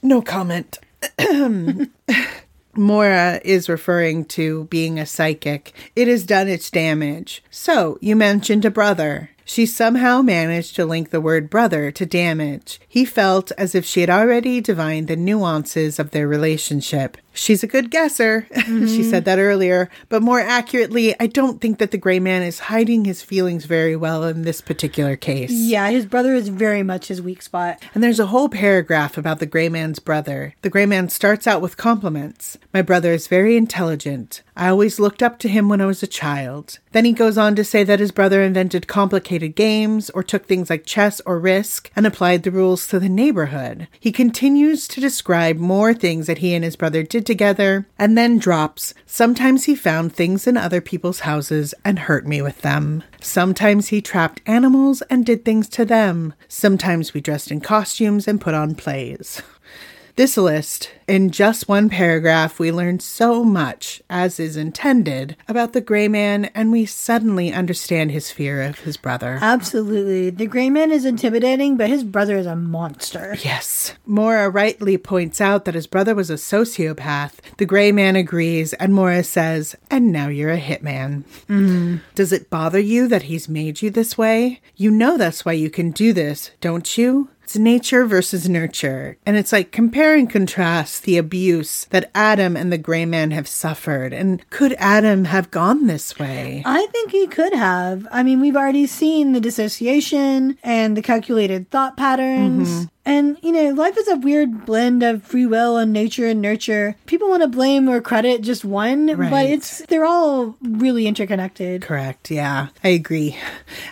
No 0.03 0.23
comment. 0.23 0.79
Maura 2.77 3.41
is 3.45 3.69
referring 3.69 4.25
to 4.27 4.65
being 4.65 4.99
a 4.99 5.07
psychic. 5.07 5.73
It 5.97 6.09
has 6.09 6.25
done 6.25 6.49
its 6.49 6.71
damage. 6.71 7.43
So, 7.51 7.99
you 8.01 8.17
mentioned 8.17 8.65
a 8.65 8.71
brother. 8.71 9.31
She 9.45 9.67
somehow 9.67 10.23
managed 10.23 10.77
to 10.77 10.87
link 10.87 11.11
the 11.11 11.21
word 11.21 11.51
brother 11.51 11.91
to 11.91 12.07
damage. 12.07 12.81
He 12.89 13.05
felt 13.05 13.51
as 13.59 13.75
if 13.75 13.85
she 13.85 14.01
had 14.01 14.11
already 14.11 14.61
divined 14.61 15.09
the 15.09 15.17
nuances 15.17 15.99
of 15.99 16.11
their 16.11 16.29
relationship. 16.29 17.17
She's 17.33 17.63
a 17.63 17.69
good 17.69 17.91
guesser. 17.91 18.47
she 18.67 19.03
said 19.03 19.25
that 19.25 19.39
earlier. 19.39 19.89
But 20.09 20.23
more 20.23 20.41
accurately, 20.41 21.19
I 21.21 21.27
don't 21.27 21.61
think 21.61 21.79
that 21.79 21.91
the 21.91 21.99
gray 21.99 22.19
man 22.19 22.43
is 22.43 22.59
hiding 22.59 23.05
his 23.05 23.23
feelings 23.23 23.65
very 23.65 23.95
well 23.97 24.25
in 24.25 24.43
this 24.43 24.61
particular 24.61 25.17
case. 25.17 25.51
Yeah, 25.51 25.91
his 25.91 26.07
brother 26.07 26.35
is 26.35 26.49
very 26.49 26.83
much 26.83 27.07
his 27.07 27.23
weak 27.23 27.41
spot. 27.43 27.83
And 27.95 28.03
there's 28.03 28.21
a 28.21 28.27
whole 28.27 28.49
paragraph 28.49 29.17
about 29.17 29.39
the 29.39 29.47
gray 29.47 29.69
man's 29.69 30.01
brother. 30.01 30.55
The 30.63 30.71
gray 30.71 30.87
man 30.87 31.09
starts 31.09 31.47
out 31.47 31.63
with 31.63 31.77
compliments. 31.77 32.59
My 32.75 32.83
brother 32.83 33.13
is 33.13 33.29
very 33.29 33.57
intelligent. 33.57 34.43
I 34.57 34.69
always 34.69 35.01
looked 35.01 35.23
up 35.23 35.39
to 35.39 35.49
him 35.49 35.69
when 35.69 35.81
I 35.81 35.87
was 35.87 36.03
a 36.03 36.09
child. 36.09 36.81
Then 36.93 37.05
he 37.05 37.13
goes 37.13 37.39
on 37.39 37.55
to 37.55 37.65
say 37.65 37.85
that 37.85 38.01
his 38.01 38.11
brother 38.11 38.43
invented 38.43 38.89
complicated 38.89 39.30
games 39.39 40.11
or 40.11 40.23
took 40.23 40.47
things 40.47 40.69
like 40.69 40.85
chess 40.85 41.21
or 41.25 41.39
risk 41.39 41.91
and 41.95 42.07
applied 42.07 42.43
the 42.43 42.51
rules 42.51 42.87
to 42.89 42.99
the 42.99 43.09
neighborhood. 43.09 43.89
He 43.99 44.13
continues 44.13 44.89
to 44.89 45.01
describe 45.01 45.57
more 45.57 45.95
things 45.95 46.27
that 46.27 46.39
he 46.39 46.55
and 46.55 46.65
his 46.65 46.77
brother 46.77 47.03
did 47.03 47.25
together 47.25 47.87
and 47.99 48.19
then 48.19 48.39
drops. 48.39 48.95
Sometimes 49.07 49.65
he 49.65 49.75
found 49.75 50.13
things 50.13 50.47
in 50.47 50.57
other 50.57 50.81
people's 50.81 51.21
houses 51.21 51.75
and 51.85 52.01
hurt 52.01 52.27
me 52.27 52.43
with 52.43 52.63
them. 52.63 53.03
Sometimes 53.21 53.89
he 53.89 54.01
trapped 54.01 54.41
animals 54.47 55.03
and 55.03 55.25
did 55.25 55.45
things 55.45 55.69
to 55.71 55.85
them. 55.85 56.35
Sometimes 56.49 57.15
we 57.15 57.21
dressed 57.21 57.51
in 57.51 57.61
costumes 57.61 58.27
and 58.27 58.41
put 58.41 58.55
on 58.55 58.75
plays. 58.75 59.43
This 60.21 60.37
list, 60.37 60.91
in 61.09 61.31
just 61.31 61.67
one 61.67 61.89
paragraph, 61.89 62.59
we 62.59 62.71
learn 62.71 63.01
so 63.01 63.43
much, 63.43 64.03
as 64.11 64.39
is 64.39 64.55
intended, 64.55 65.35
about 65.49 65.73
the 65.73 65.81
gray 65.81 66.09
man, 66.09 66.51
and 66.55 66.71
we 66.71 66.85
suddenly 66.85 67.55
understand 67.55 68.11
his 68.11 68.31
fear 68.31 68.61
of 68.61 68.81
his 68.81 68.99
brother. 68.99 69.39
Absolutely. 69.41 70.29
The 70.29 70.45
gray 70.45 70.69
man 70.69 70.91
is 70.91 71.07
intimidating, 71.07 71.79
but 71.79 71.89
his 71.89 72.05
brother 72.05 72.37
is 72.37 72.45
a 72.45 72.55
monster. 72.55 73.39
Yes. 73.43 73.95
Maura 74.05 74.51
rightly 74.51 74.99
points 74.99 75.41
out 75.41 75.65
that 75.65 75.75
his 75.75 75.87
brother 75.87 76.15
was 76.15 76.29
a 76.29 76.35
sociopath. 76.35 77.37
The 77.57 77.65
gray 77.65 77.91
man 77.91 78.15
agrees, 78.15 78.75
and 78.75 78.93
Maura 78.93 79.25
says, 79.25 79.75
And 79.91 80.13
now 80.13 80.29
you're 80.29 80.53
a 80.53 80.61
hitman. 80.61 81.25
Mm-hmm. 81.49 81.97
Does 82.15 82.31
it 82.31 82.51
bother 82.51 82.79
you 82.79 83.09
that 83.09 83.23
he's 83.23 83.49
made 83.49 83.81
you 83.81 83.89
this 83.89 84.19
way? 84.19 84.61
You 84.77 84.91
know 84.91 85.17
that's 85.17 85.47
why 85.47 85.53
you 85.53 85.71
can 85.71 85.93
do 85.93 86.13
this, 86.13 86.51
don't 86.61 86.99
you? 86.99 87.31
It's 87.51 87.59
nature 87.59 88.07
versus 88.07 88.49
nurture. 88.49 89.19
And 89.27 89.37
it's 89.37 89.51
like 89.51 89.73
compare 89.73 90.15
and 90.15 90.31
contrast 90.31 91.03
the 91.03 91.17
abuse 91.19 91.87
that 91.87 92.09
Adam 92.15 92.57
and 92.57 92.73
the 92.73 92.79
gray 92.79 93.05
man 93.05 93.33
have 93.33 93.49
suffered. 93.49 94.13
And 94.13 94.49
could 94.51 94.75
Adam 94.75 95.25
have 95.25 95.51
gone 95.51 95.89
this 95.89 96.17
way? 96.17 96.63
I 96.65 96.87
think 96.93 97.11
he 97.11 97.27
could 97.27 97.53
have. 97.53 98.07
I 98.13 98.23
mean, 98.23 98.41
we've 98.41 98.55
already 98.55 98.87
seen 98.87 99.33
the 99.33 99.41
dissociation 99.41 100.59
and 100.63 100.97
the 100.97 101.03
calculated 101.03 101.69
thought 101.71 101.97
patterns. 101.97 102.69
Mm-hmm. 102.69 102.85
And, 103.05 103.39
you 103.43 103.51
know, 103.51 103.71
life 103.71 103.97
is 103.99 104.07
a 104.07 104.17
weird 104.17 104.65
blend 104.65 105.03
of 105.03 105.25
free 105.25 105.47
will 105.47 105.77
and 105.77 105.93
nature 105.93 106.29
and 106.29 106.41
nurture. 106.41 106.95
People 107.07 107.29
want 107.31 107.43
to 107.43 107.49
blame 107.49 107.89
or 107.89 108.01
credit 108.01 108.43
just 108.43 108.65
one, 108.65 109.07
but 109.17 109.47
it's 109.47 109.79
they're 109.87 110.05
all 110.05 110.55
really 110.63 111.09
interconnected. 111.09 111.83
Correct. 111.83 112.31
Yeah, 112.31 112.69
I 112.85 112.89
agree. 112.89 113.37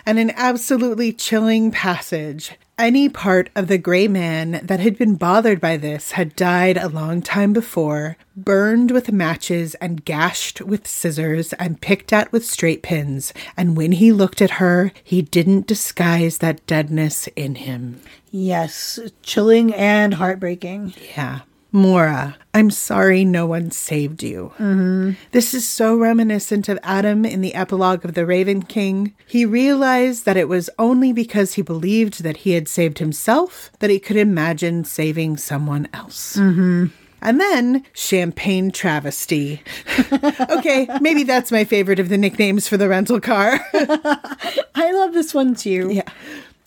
And 0.05 0.17
an 0.17 0.31
absolutely 0.35 1.11
chilling 1.13 1.71
passage. 1.71 2.53
Any 2.79 3.09
part 3.09 3.49
of 3.57 3.67
the 3.67 3.77
gray 3.77 4.07
man 4.07 4.61
that 4.63 4.79
had 4.79 4.97
been 4.97 5.15
bothered 5.15 5.59
by 5.59 5.75
this 5.75 6.11
had 6.11 6.33
died 6.37 6.77
a 6.77 6.87
long 6.87 7.21
time 7.21 7.51
before, 7.51 8.15
burned 8.37 8.89
with 8.91 9.11
matches 9.11 9.75
and 9.75 10.05
gashed 10.05 10.61
with 10.61 10.87
scissors 10.87 11.51
and 11.53 11.81
picked 11.81 12.13
at 12.13 12.31
with 12.31 12.45
straight 12.45 12.81
pins. 12.81 13.33
And 13.57 13.75
when 13.75 13.91
he 13.91 14.13
looked 14.13 14.41
at 14.41 14.51
her, 14.51 14.93
he 15.03 15.21
didn't 15.21 15.67
disguise 15.67 16.37
that 16.37 16.65
deadness 16.67 17.27
in 17.35 17.55
him. 17.55 17.99
Yes, 18.31 18.97
chilling 19.23 19.73
and 19.73 20.13
heartbreaking. 20.13 20.93
Yeah. 21.17 21.41
Maura, 21.71 22.35
I'm 22.53 22.71
sorry 22.71 23.23
no 23.23 23.45
one 23.45 23.69
saved 23.69 24.23
you. 24.23 24.51
Mm-hmm. 24.57 25.11
This 25.31 25.53
is 25.53 25.67
so 25.69 25.95
reminiscent 25.95 26.67
of 26.67 26.79
Adam 26.81 27.25
in 27.25 27.41
the 27.41 27.53
epilogue 27.53 28.03
of 28.03 28.15
The 28.15 28.25
Raven 28.25 28.63
King. 28.63 29.13
He 29.27 29.45
realized 29.45 30.25
that 30.25 30.37
it 30.37 30.47
was 30.47 30.69
only 30.79 31.13
because 31.13 31.53
he 31.53 31.61
believed 31.61 32.23
that 32.23 32.37
he 32.37 32.53
had 32.53 32.67
saved 32.67 32.97
himself 32.97 33.71
that 33.79 33.91
he 33.91 33.99
could 33.99 34.17
imagine 34.17 34.83
saving 34.83 35.37
someone 35.37 35.87
else. 35.93 36.37
Mm-hmm. 36.37 36.87
And 37.21 37.39
then 37.39 37.85
champagne 37.93 38.71
travesty. 38.71 39.61
okay, 40.49 40.87
maybe 41.01 41.23
that's 41.23 41.51
my 41.51 41.65
favorite 41.65 41.99
of 41.99 42.09
the 42.09 42.17
nicknames 42.17 42.67
for 42.67 42.77
the 42.77 42.87
rental 42.87 43.19
car. 43.19 43.59
I 43.73 44.91
love 44.93 45.13
this 45.13 45.33
one 45.33 45.53
too. 45.53 45.89
Yeah. 45.91 46.09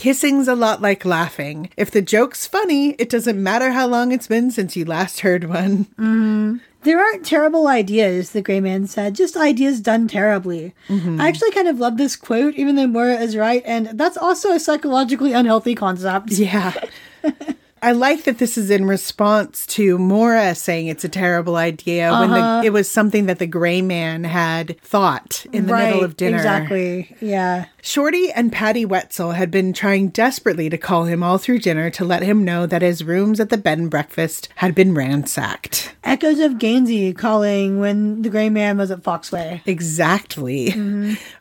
Kissing's 0.02 0.48
a 0.48 0.56
lot 0.56 0.82
like 0.82 1.04
laughing. 1.04 1.70
If 1.76 1.92
the 1.92 2.02
joke's 2.02 2.44
funny, 2.44 2.96
it 2.98 3.08
doesn't 3.08 3.40
matter 3.40 3.70
how 3.70 3.86
long 3.86 4.10
it's 4.10 4.26
been 4.26 4.50
since 4.50 4.74
you 4.74 4.84
last 4.84 5.20
heard 5.20 5.44
one. 5.44 5.84
Mm-hmm. 5.96 6.56
There 6.82 6.98
aren't 6.98 7.24
terrible 7.24 7.68
ideas, 7.68 8.32
the 8.32 8.42
gray 8.42 8.58
man 8.58 8.88
said, 8.88 9.14
just 9.14 9.36
ideas 9.36 9.80
done 9.80 10.08
terribly. 10.08 10.74
Mm-hmm. 10.88 11.20
I 11.20 11.28
actually 11.28 11.52
kind 11.52 11.68
of 11.68 11.78
love 11.78 11.98
this 11.98 12.16
quote, 12.16 12.56
even 12.56 12.74
though 12.74 12.88
Maura 12.88 13.14
is 13.14 13.36
right, 13.36 13.62
and 13.64 13.96
that's 13.96 14.16
also 14.16 14.50
a 14.50 14.58
psychologically 14.58 15.34
unhealthy 15.34 15.76
concept. 15.76 16.32
Yeah. 16.32 16.74
I 17.82 17.92
like 17.92 18.24
that 18.24 18.38
this 18.38 18.56
is 18.56 18.70
in 18.70 18.84
response 18.84 19.66
to 19.66 19.98
Maura 19.98 20.54
saying 20.54 20.86
it's 20.86 21.02
a 21.04 21.08
terrible 21.08 21.56
idea 21.56 22.12
when 22.12 22.30
Uh-huh. 22.30 22.60
the, 22.60 22.66
it 22.68 22.72
was 22.72 22.88
something 22.88 23.26
that 23.26 23.40
the 23.40 23.46
gray 23.46 23.82
man 23.82 24.22
had 24.22 24.80
thought 24.82 25.44
in 25.52 25.66
the 25.66 25.76
middle 25.76 26.04
of 26.04 26.16
dinner. 26.16 26.36
Exactly. 26.36 27.16
Yeah. 27.20 27.64
Shorty 27.82 28.30
and 28.30 28.52
Patty 28.52 28.84
Wetzel 28.84 29.32
had 29.32 29.50
been 29.50 29.72
trying 29.72 30.10
desperately 30.10 30.70
to 30.70 30.78
call 30.78 31.04
him 31.06 31.24
all 31.24 31.38
through 31.38 31.58
dinner 31.58 31.90
to 31.90 32.04
let 32.04 32.22
him 32.22 32.44
know 32.44 32.66
that 32.66 32.82
his 32.82 33.02
rooms 33.02 33.40
at 33.40 33.48
the 33.50 33.58
bed 33.58 33.78
and 33.78 33.90
breakfast 33.90 34.48
had 34.54 34.74
been 34.76 34.94
ransacked. 34.94 35.92
Echoes 36.04 36.38
of 36.38 36.58
Gansey 36.60 37.12
calling 37.12 37.80
when 37.80 38.22
the 38.22 38.30
gray 38.30 38.48
man 38.48 38.78
was 38.78 38.92
at 38.92 39.02
Foxway. 39.02 39.60
Exactly. 39.66 40.72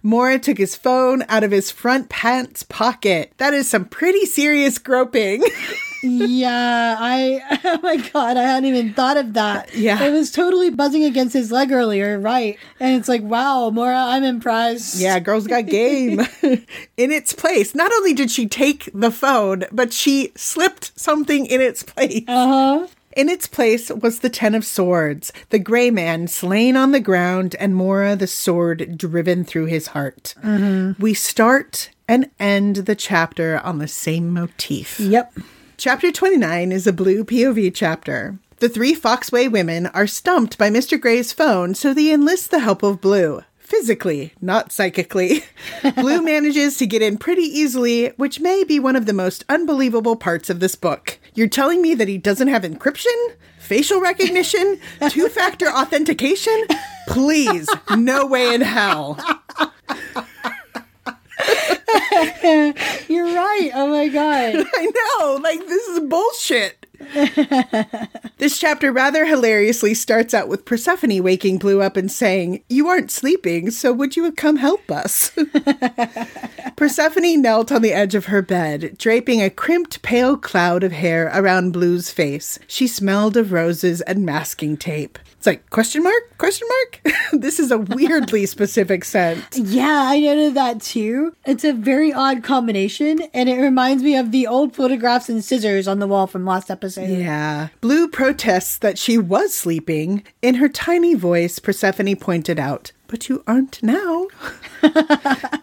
Maura 0.01 0.39
took 0.39 0.57
his 0.57 0.75
phone 0.75 1.23
out 1.29 1.43
of 1.43 1.51
his 1.51 1.69
front 1.69 2.09
pants 2.09 2.63
pocket. 2.63 3.31
That 3.37 3.53
is 3.53 3.69
some 3.69 3.85
pretty 3.85 4.25
serious 4.25 4.79
groping. 4.79 5.43
yeah, 6.01 6.95
I 6.99 7.59
oh 7.65 7.79
my 7.81 7.97
god, 7.97 8.37
I 8.37 8.43
hadn't 8.43 8.69
even 8.69 8.93
thought 8.93 9.17
of 9.17 9.33
that. 9.33 9.73
Yeah. 9.73 10.01
It 10.03 10.11
was 10.11 10.31
totally 10.31 10.69
buzzing 10.69 11.03
against 11.03 11.33
his 11.33 11.51
leg 11.51 11.71
earlier, 11.71 12.19
right? 12.19 12.57
And 12.79 12.99
it's 12.99 13.07
like, 13.07 13.21
wow, 13.21 13.69
Maura, 13.69 13.97
I'm 13.97 14.23
impressed. 14.23 14.99
Yeah, 14.99 15.19
girls 15.19 15.47
got 15.47 15.65
game. 15.65 16.21
in 16.97 17.11
its 17.11 17.33
place. 17.33 17.75
Not 17.75 17.91
only 17.91 18.13
did 18.13 18.31
she 18.31 18.47
take 18.47 18.89
the 18.93 19.11
phone, 19.11 19.65
but 19.71 19.93
she 19.93 20.31
slipped 20.35 20.99
something 20.99 21.45
in 21.45 21.61
its 21.61 21.83
place. 21.83 22.23
Uh-huh. 22.27 22.87
In 23.13 23.27
its 23.27 23.45
place 23.45 23.89
was 23.89 24.19
the 24.19 24.29
Ten 24.29 24.55
of 24.55 24.63
Swords, 24.63 25.33
the 25.49 25.59
gray 25.59 25.91
man 25.91 26.29
slain 26.29 26.77
on 26.77 26.93
the 26.93 27.01
ground, 27.01 27.57
and 27.59 27.75
Maura 27.75 28.15
the 28.15 28.27
sword 28.27 28.97
driven 28.97 29.43
through 29.43 29.65
his 29.65 29.87
heart. 29.87 30.33
We 30.97 31.13
start 31.13 31.89
and 32.07 32.29
end 32.39 32.77
the 32.77 32.95
chapter 32.95 33.59
on 33.59 33.79
the 33.79 33.87
same 33.87 34.29
motif. 34.29 34.97
Yep. 34.99 35.33
Chapter 35.81 36.11
29 36.11 36.71
is 36.71 36.85
a 36.85 36.93
blue 36.93 37.23
POV 37.23 37.71
chapter. 37.73 38.37
The 38.59 38.69
three 38.69 38.93
Foxway 38.93 39.51
women 39.51 39.87
are 39.87 40.05
stumped 40.05 40.59
by 40.59 40.69
Mr. 40.69 41.01
Gray's 41.01 41.33
phone, 41.33 41.73
so 41.73 41.91
they 41.91 42.13
enlist 42.13 42.51
the 42.51 42.59
help 42.59 42.83
of 42.83 43.01
Blue. 43.01 43.41
Physically, 43.57 44.35
not 44.39 44.71
psychically. 44.71 45.43
Blue 45.95 46.21
manages 46.21 46.77
to 46.77 46.85
get 46.85 47.01
in 47.01 47.17
pretty 47.17 47.41
easily, 47.41 48.09
which 48.09 48.39
may 48.39 48.63
be 48.63 48.79
one 48.79 48.95
of 48.95 49.07
the 49.07 49.11
most 49.11 49.43
unbelievable 49.49 50.15
parts 50.15 50.51
of 50.51 50.59
this 50.59 50.75
book. 50.75 51.17
You're 51.33 51.49
telling 51.49 51.81
me 51.81 51.95
that 51.95 52.07
he 52.07 52.19
doesn't 52.19 52.49
have 52.49 52.61
encryption? 52.61 53.33
Facial 53.57 53.99
recognition? 53.99 54.79
Two 55.09 55.29
factor 55.29 55.67
authentication? 55.67 56.63
Please, 57.07 57.67
no 57.97 58.27
way 58.27 58.53
in 58.53 58.61
hell. 58.61 59.17
You're 63.07 63.33
right. 63.33 63.71
Oh 63.73 63.87
my 63.89 64.07
god. 64.07 64.55
I 64.75 64.91
know, 65.19 65.35
like 65.41 65.59
this 65.67 65.87
is 65.87 65.99
bullshit. 66.01 66.85
this 68.37 68.59
chapter 68.59 68.91
rather 68.91 69.25
hilariously 69.25 69.93
starts 69.93 70.33
out 70.33 70.47
with 70.47 70.65
Persephone 70.65 71.23
waking 71.23 71.57
Blue 71.57 71.81
up 71.81 71.97
and 71.97 72.11
saying, 72.11 72.63
You 72.69 72.87
aren't 72.87 73.11
sleeping, 73.11 73.71
so 73.71 73.91
would 73.91 74.15
you 74.15 74.31
come 74.31 74.57
help 74.57 74.89
us? 74.91 75.31
Persephone 76.75 77.41
knelt 77.41 77.71
on 77.71 77.81
the 77.81 77.93
edge 77.93 78.15
of 78.15 78.25
her 78.25 78.41
bed, 78.41 78.97
draping 78.97 79.41
a 79.41 79.49
crimped 79.49 80.01
pale 80.01 80.37
cloud 80.37 80.83
of 80.83 80.91
hair 80.91 81.31
around 81.33 81.73
Blue's 81.73 82.11
face. 82.11 82.59
She 82.67 82.87
smelled 82.87 83.35
of 83.35 83.51
roses 83.51 84.01
and 84.01 84.25
masking 84.25 84.77
tape. 84.77 85.17
It's 85.41 85.47
like, 85.47 85.67
question 85.71 86.03
mark? 86.03 86.37
Question 86.37 86.67
mark? 86.67 87.15
this 87.33 87.59
is 87.59 87.71
a 87.71 87.79
weirdly 87.79 88.45
specific 88.55 89.03
scent. 89.03 89.43
Yeah, 89.55 90.03
I 90.07 90.19
noted 90.19 90.53
that 90.53 90.81
too. 90.81 91.35
It's 91.47 91.63
a 91.63 91.73
very 91.73 92.13
odd 92.13 92.43
combination, 92.43 93.23
and 93.33 93.49
it 93.49 93.59
reminds 93.59 94.03
me 94.03 94.15
of 94.15 94.31
the 94.31 94.45
old 94.45 94.75
photographs 94.75 95.29
and 95.29 95.43
scissors 95.43 95.87
on 95.87 95.97
the 95.97 96.05
wall 96.05 96.27
from 96.27 96.45
last 96.45 96.69
episode. 96.69 97.09
Yeah. 97.09 97.69
Blue 97.81 98.07
protests 98.07 98.77
that 98.77 98.99
she 98.99 99.17
was 99.17 99.51
sleeping. 99.51 100.21
In 100.43 100.53
her 100.55 100.69
tiny 100.69 101.15
voice, 101.15 101.57
Persephone 101.57 102.15
pointed 102.17 102.59
out, 102.59 102.91
But 103.07 103.27
you 103.27 103.43
aren't 103.47 103.81
now. 103.81 104.27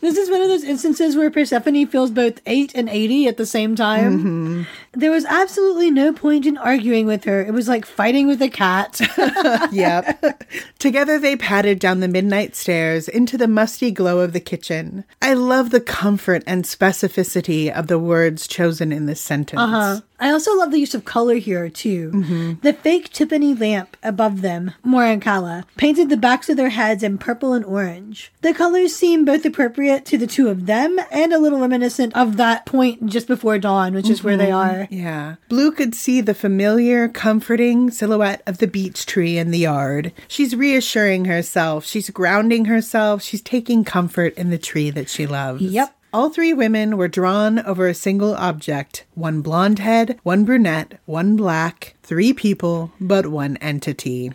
This 0.00 0.16
is 0.16 0.30
one 0.30 0.42
of 0.42 0.48
those 0.48 0.64
instances 0.64 1.16
where 1.16 1.30
Persephone 1.30 1.86
feels 1.86 2.10
both 2.10 2.40
8 2.46 2.72
and 2.74 2.88
80 2.88 3.28
at 3.28 3.36
the 3.36 3.46
same 3.46 3.74
time. 3.74 4.18
Mm-hmm. 4.18 4.62
There 4.92 5.10
was 5.10 5.24
absolutely 5.24 5.90
no 5.90 6.12
point 6.12 6.46
in 6.46 6.56
arguing 6.56 7.06
with 7.06 7.24
her. 7.24 7.42
It 7.42 7.52
was 7.52 7.68
like 7.68 7.84
fighting 7.84 8.26
with 8.26 8.40
a 8.40 8.48
cat. 8.48 9.00
yep. 9.72 10.42
Together 10.78 11.18
they 11.18 11.36
padded 11.36 11.78
down 11.78 12.00
the 12.00 12.08
midnight 12.08 12.56
stairs 12.56 13.08
into 13.08 13.36
the 13.36 13.48
musty 13.48 13.90
glow 13.90 14.20
of 14.20 14.32
the 14.32 14.40
kitchen. 14.40 15.04
I 15.20 15.34
love 15.34 15.70
the 15.70 15.80
comfort 15.80 16.42
and 16.46 16.64
specificity 16.64 17.70
of 17.70 17.88
the 17.88 17.98
words 17.98 18.46
chosen 18.46 18.92
in 18.92 19.06
this 19.06 19.20
sentence. 19.20 19.60
Uh, 19.60 20.00
I 20.18 20.30
also 20.30 20.56
love 20.56 20.70
the 20.70 20.80
use 20.80 20.94
of 20.94 21.04
color 21.04 21.36
here, 21.36 21.68
too. 21.68 22.10
Mm-hmm. 22.10 22.52
The 22.62 22.72
fake 22.72 23.12
Tiffany 23.12 23.54
lamp 23.54 23.96
above 24.02 24.40
them, 24.40 24.72
Maura 24.82 25.10
and 25.10 25.66
painted 25.76 26.08
the 26.08 26.16
backs 26.16 26.48
of 26.48 26.56
their 26.56 26.70
heads 26.70 27.02
in 27.02 27.18
purple 27.18 27.52
and 27.52 27.64
orange. 27.64 28.32
The 28.42 28.54
colors 28.54 28.94
seem 28.94 29.24
both 29.24 29.44
appropriate 29.44 30.04
to 30.06 30.18
the 30.18 30.26
two 30.26 30.48
of 30.48 30.66
them 30.66 30.98
and 31.10 31.32
a 31.32 31.38
little 31.38 31.60
reminiscent 31.60 32.16
of 32.16 32.36
that 32.36 32.64
point 32.66 33.06
just 33.06 33.26
before 33.26 33.58
dawn, 33.58 33.94
which 33.94 34.08
is 34.08 34.22
where 34.22 34.36
they 34.36 34.48
mm-hmm. 34.48 34.80
are. 34.80 34.88
Yeah. 34.90 35.36
Blue 35.48 35.72
could 35.72 35.94
see 35.94 36.20
the 36.20 36.34
familiar, 36.34 37.08
comforting 37.08 37.90
silhouette 37.90 38.42
of 38.46 38.58
the 38.58 38.66
beech 38.66 39.06
tree 39.06 39.38
in 39.38 39.50
the 39.50 39.58
yard. 39.58 40.12
She's 40.28 40.54
reassuring 40.54 41.24
herself. 41.26 41.84
She's 41.84 42.10
grounding 42.10 42.66
herself. 42.66 43.22
She's 43.22 43.42
taking 43.42 43.84
comfort 43.84 44.34
in 44.34 44.50
the 44.50 44.58
tree 44.58 44.90
that 44.90 45.08
she 45.08 45.26
loves. 45.26 45.62
Yep. 45.62 45.95
All 46.12 46.30
three 46.30 46.52
women 46.52 46.96
were 46.96 47.08
drawn 47.08 47.58
over 47.58 47.88
a 47.88 47.94
single 47.94 48.34
object 48.36 49.04
one 49.14 49.42
blonde 49.42 49.80
head, 49.80 50.18
one 50.22 50.44
brunette, 50.44 51.00
one 51.04 51.36
black, 51.36 51.95
three 52.06 52.32
people, 52.32 52.92
but 53.00 53.26
one 53.26 53.56
entity. 53.58 54.30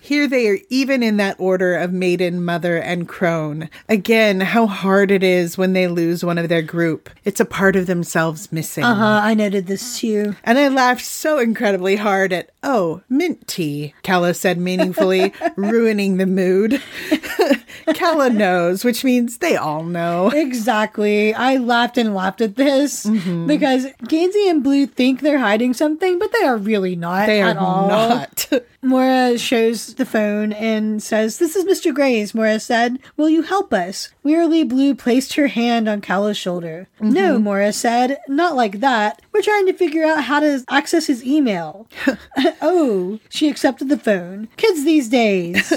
Here 0.00 0.26
they 0.26 0.48
are 0.48 0.58
even 0.70 1.02
in 1.02 1.18
that 1.18 1.36
order 1.38 1.76
of 1.76 1.92
maiden, 1.92 2.42
mother, 2.44 2.78
and 2.78 3.06
crone. 3.06 3.68
Again, 3.88 4.40
how 4.40 4.66
hard 4.66 5.10
it 5.10 5.22
is 5.22 5.58
when 5.58 5.74
they 5.74 5.88
lose 5.88 6.24
one 6.24 6.38
of 6.38 6.48
their 6.48 6.62
group. 6.62 7.10
It's 7.24 7.38
a 7.40 7.44
part 7.44 7.76
of 7.76 7.86
themselves 7.86 8.50
missing. 8.50 8.84
Uh 8.84 8.94
huh, 8.94 9.20
I 9.22 9.34
noted 9.34 9.66
this 9.66 9.98
too. 9.98 10.34
And 10.44 10.58
I 10.58 10.68
laughed 10.68 11.04
so 11.04 11.38
incredibly 11.38 11.96
hard 11.96 12.32
at, 12.32 12.50
oh, 12.62 13.02
mint 13.10 13.46
tea, 13.46 13.94
Calla 14.02 14.32
said 14.34 14.58
meaningfully, 14.58 15.32
ruining 15.56 16.16
the 16.16 16.26
mood. 16.26 16.80
Calla 17.94 18.30
knows, 18.30 18.84
which 18.84 19.04
means 19.04 19.38
they 19.38 19.56
all 19.56 19.82
know. 19.84 20.30
Exactly. 20.30 21.34
I 21.34 21.56
laughed 21.56 21.98
and 21.98 22.14
laughed 22.14 22.40
at 22.40 22.56
this 22.56 23.04
Mm-hmm. 23.12 23.46
because 23.46 23.86
Gansey 24.04 24.48
and 24.48 24.62
Blue 24.62 24.86
think 24.86 25.20
they're 25.20 25.38
hiding 25.38 25.74
something, 25.74 26.18
but 26.18 26.30
they 26.32 26.46
are 26.46 26.56
really 26.56 26.94
not 27.02 27.26
They 27.26 27.42
are 27.42 27.50
at 27.50 27.56
all. 27.58 27.88
not. 27.88 28.48
Maura 28.82 29.36
shows 29.36 29.94
the 29.94 30.06
phone 30.06 30.52
and 30.52 31.02
says, 31.02 31.38
This 31.38 31.54
is 31.54 31.64
Mr. 31.64 31.94
Grays. 31.94 32.34
Maura 32.34 32.58
said, 32.58 32.98
Will 33.16 33.28
you 33.28 33.42
help 33.42 33.72
us? 33.72 34.08
Wearily, 34.22 34.64
Blue 34.64 34.94
placed 34.94 35.34
her 35.34 35.48
hand 35.48 35.88
on 35.88 36.00
Calla's 36.00 36.38
shoulder. 36.38 36.88
No, 37.00 37.34
mm-hmm. 37.34 37.44
Maura 37.44 37.72
said, 37.72 38.18
Not 38.28 38.56
like 38.56 38.80
that. 38.80 39.20
We're 39.32 39.42
trying 39.42 39.66
to 39.66 39.72
figure 39.72 40.04
out 40.04 40.24
how 40.24 40.40
to 40.40 40.64
access 40.70 41.06
his 41.06 41.24
email. 41.24 41.86
oh, 42.62 43.18
she 43.28 43.48
accepted 43.48 43.88
the 43.88 43.98
phone. 43.98 44.48
Kids 44.56 44.84
these 44.84 45.08
days. 45.08 45.72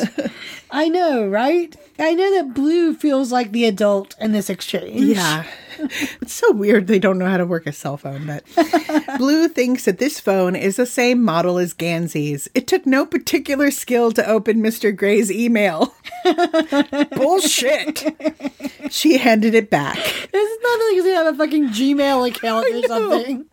I 0.72 0.88
know, 0.88 1.28
right? 1.28 1.76
I 2.00 2.14
know 2.14 2.34
that 2.36 2.54
Blue 2.54 2.94
feels 2.94 3.32
like 3.32 3.52
the 3.52 3.66
adult 3.66 4.16
in 4.20 4.32
this 4.32 4.50
exchange. 4.50 5.02
Yeah. 5.02 5.46
It's 6.22 6.34
so 6.34 6.52
weird 6.52 6.88
they 6.88 7.00
don't 7.00 7.18
know 7.18 7.30
how 7.30 7.38
to 7.38 7.46
work 7.46 7.68
a 7.68 7.72
cell 7.72 7.98
phone, 7.98 8.26
but 8.26 8.44
Blue 9.18 9.48
thinks 9.48 9.86
that 9.86 10.00
this 10.00 10.20
phone 10.20 10.56
is 10.56 10.76
the 10.76 10.86
same 10.86 11.22
model 11.24 11.58
as 11.58 11.74
Gansey's. 11.74 12.50
It 12.56 12.68
took 12.68 12.86
no 12.86 13.06
particular 13.06 13.72
skill 13.72 14.12
to 14.14 14.28
open 14.28 14.62
Mr. 14.62 14.96
Gray's 14.96 15.32
email. 15.32 15.94
Bullshit. 17.12 18.04
She 18.90 19.18
handed 19.18 19.56
it 19.56 19.70
back. 19.70 19.98
It's 20.34 20.64
not 20.64 20.96
like 20.96 21.04
they 21.04 21.12
have 21.12 21.34
a 21.34 21.38
fucking 21.38 21.70
Gmail 21.70 22.28
account 22.30 22.68
or 22.68 22.82
something. 22.88 23.46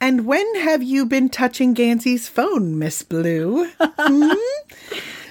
And 0.00 0.26
when 0.26 0.54
have 0.60 0.82
you 0.82 1.04
been 1.06 1.28
touching 1.28 1.74
Gansey's 1.74 2.28
phone, 2.28 2.78
Miss 2.78 3.02
Blue? 3.02 3.68
Hmm? 3.80 4.32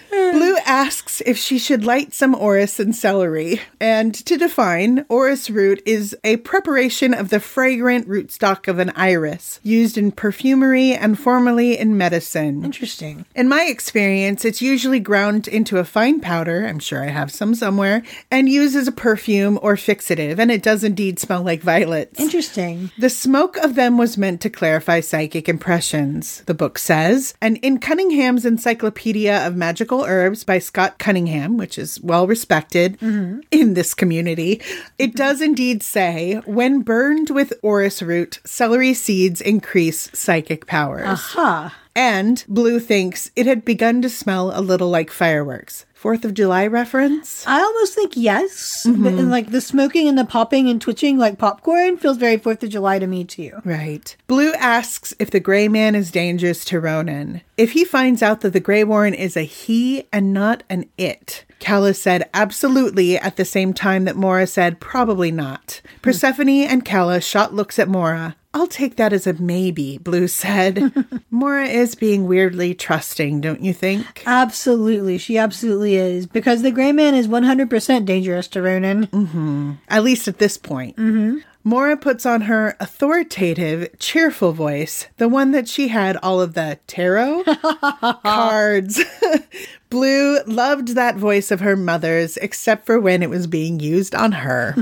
Blue 0.10 0.58
asks 0.66 1.22
if 1.26 1.38
she 1.38 1.58
should 1.58 1.86
light 1.86 2.14
some 2.14 2.36
orris 2.36 2.80
and 2.80 2.96
celery. 2.96 3.62
And 3.80 4.14
to 4.26 4.38
define, 4.38 5.06
orris 5.10 5.50
root 5.50 5.82
is 5.86 6.16
a 6.24 6.38
preparation 6.38 7.14
of 7.14 7.30
the 7.30 7.40
fragrant 7.40 8.08
rootstock 8.08 8.68
of 8.68 8.80
an 8.80 8.92
iris, 8.96 9.60
used 9.64 9.98
in 9.98 10.12
perfumery 10.12 10.94
and 10.94 11.20
formerly 11.20 11.78
in 11.78 11.98
medicine. 11.98 12.64
Interesting. 12.64 13.26
In 13.36 13.48
my 13.48 13.64
experience, 13.64 14.46
it's 14.46 14.62
usually 14.62 15.00
ground 15.00 15.48
into 15.48 15.78
a 15.78 15.86
fine 15.86 16.20
powder, 16.20 16.66
I'm 16.66 16.80
sure 16.80 17.04
I 17.04 17.08
have 17.10 17.32
some 17.32 17.56
somewhere, 17.56 18.04
and 18.32 18.50
used 18.50 18.76
as 18.76 18.88
a 18.88 18.92
perfume 18.92 19.60
or 19.62 19.76
fixative, 19.76 20.40
and 20.40 20.52
it 20.52 20.64
does 20.64 20.84
indeed 20.84 21.20
smell 21.20 21.44
like 21.44 21.62
violets. 21.62 22.20
Interesting. 22.20 22.92
The 22.98 23.10
smoke 23.10 23.58
of 23.58 23.76
them 23.76 23.98
was 23.98 24.18
meant 24.18 24.42
to 24.42 24.50
clarify 24.50 25.00
psychic 25.02 25.48
impressions, 25.48 26.44
the 26.46 26.54
book 26.54 26.78
says, 26.78 27.34
and 27.42 27.58
in 27.58 27.80
Cunningham's 27.80 28.46
Encyclopedia 28.46 29.46
of 29.46 29.56
Magical 29.56 29.99
Herbs 30.06 30.44
by 30.44 30.60
Scott 30.60 30.98
Cunningham, 31.00 31.58
which 31.58 31.78
is 31.78 32.00
well 32.02 32.28
respected 32.28 33.02
in 33.02 33.74
this 33.74 33.94
community, 33.94 34.62
it 34.98 35.16
does 35.16 35.42
indeed 35.42 35.84
say 35.84 36.42
when 36.46 36.82
burned 36.82 37.30
with 37.30 37.54
orris 37.62 38.02
root, 38.02 38.40
celery 38.46 38.94
seeds 38.94 39.42
increase 39.42 40.10
psychic 40.14 40.66
powers. 40.66 41.08
Aha. 41.08 41.76
And 41.96 42.46
Blue 42.48 42.80
thinks 42.80 43.32
it 43.36 43.46
had 43.46 43.66
begun 43.66 44.02
to 44.04 44.10
smell 44.10 44.58
a 44.58 44.62
little 44.62 44.90
like 44.90 45.12
fireworks. 45.12 45.86
Fourth 46.00 46.24
of 46.24 46.34
July 46.34 46.66
reference? 46.66 47.46
I 47.46 47.60
almost 47.60 47.94
think 47.94 48.16
yes. 48.16 48.86
Mm-hmm. 48.88 49.04
But, 49.04 49.14
and, 49.16 49.30
like 49.30 49.52
the 49.52 49.60
smoking 49.60 50.08
and 50.08 50.18
the 50.18 50.24
popping 50.24 50.70
and 50.70 50.80
twitching 50.80 51.18
like 51.18 51.38
popcorn 51.38 51.98
feels 51.98 52.16
very 52.16 52.38
4th 52.38 52.64
of 52.64 52.70
July 52.70 53.00
to 53.00 53.06
me 53.06 53.26
too. 53.26 53.60
Right. 53.66 54.16
Blue 54.26 54.54
asks 54.54 55.14
if 55.20 55.30
the 55.30 55.42
gray 55.42 55.68
man 55.68 55.96
is 55.96 56.10
dangerous 56.10 56.64
to 56.66 56.80
Ronan. 56.80 57.42
If 57.58 57.74
he 57.74 57.84
finds 57.84 58.24
out 58.24 58.40
that 58.40 58.54
the 58.54 58.62
Greywaren 58.62 59.14
is 59.14 59.36
a 59.36 59.42
he 59.42 60.08
and 60.14 60.32
not 60.34 60.64
an 60.70 60.90
it. 60.98 61.44
Calla 61.60 61.94
said 61.94 62.30
absolutely 62.34 63.18
at 63.18 63.36
the 63.36 63.44
same 63.44 63.74
time 63.74 64.06
that 64.06 64.16
Maura 64.16 64.48
said 64.48 64.80
probably 64.80 65.34
not. 65.34 65.82
Persephone 66.02 66.48
and 66.48 66.86
Calla 66.86 67.20
shot 67.20 67.54
looks 67.54 67.78
at 67.78 67.90
Maura. 67.90 68.38
I'll 68.54 68.68
take 68.68 68.96
that 68.96 69.14
as 69.14 69.28
a 69.28 69.34
maybe, 69.34 70.00
Blue 70.00 70.28
said. 70.28 70.92
Maura 71.30 71.66
is 71.66 71.94
being 71.94 72.26
weirdly 72.26 72.74
trusting, 72.74 73.42
don't 73.42 73.62
you 73.62 73.74
think? 73.74 74.24
Absolutely. 74.26 75.20
She 75.20 75.38
absolutely 75.38 75.96
is. 75.96 76.26
Because 76.26 76.64
the 76.64 76.72
gray 76.72 76.92
man 76.92 77.14
is 77.14 77.28
100% 77.28 78.06
dangerous 78.06 78.48
to 78.50 78.62
Ronan. 78.62 79.08
Mm-hmm. 79.08 79.74
At 79.88 80.04
least 80.04 80.28
at 80.28 80.40
this 80.40 80.58
point. 80.58 80.98
Mm-hmm. 80.98 81.38
Maura 81.64 81.98
puts 81.98 82.26
on 82.26 82.42
her 82.42 82.76
authoritative, 82.80 83.90
cheerful 84.00 84.54
voice, 84.54 85.08
the 85.18 85.28
one 85.28 85.52
that 85.52 85.68
she 85.68 85.90
had 85.90 86.18
all 86.18 86.42
of 86.42 86.54
the 86.54 86.80
tarot 86.88 87.44
cards. 88.24 89.04
Blue 89.90 90.40
loved 90.46 90.90
that 90.90 91.18
voice 91.18 91.52
of 91.52 91.60
her 91.60 91.76
mother's, 91.76 92.38
except 92.38 92.86
for 92.86 93.00
when 93.00 93.22
it 93.22 93.30
was 93.30 93.46
being 93.46 93.80
used 93.80 94.16
on 94.16 94.32
her. 94.32 94.76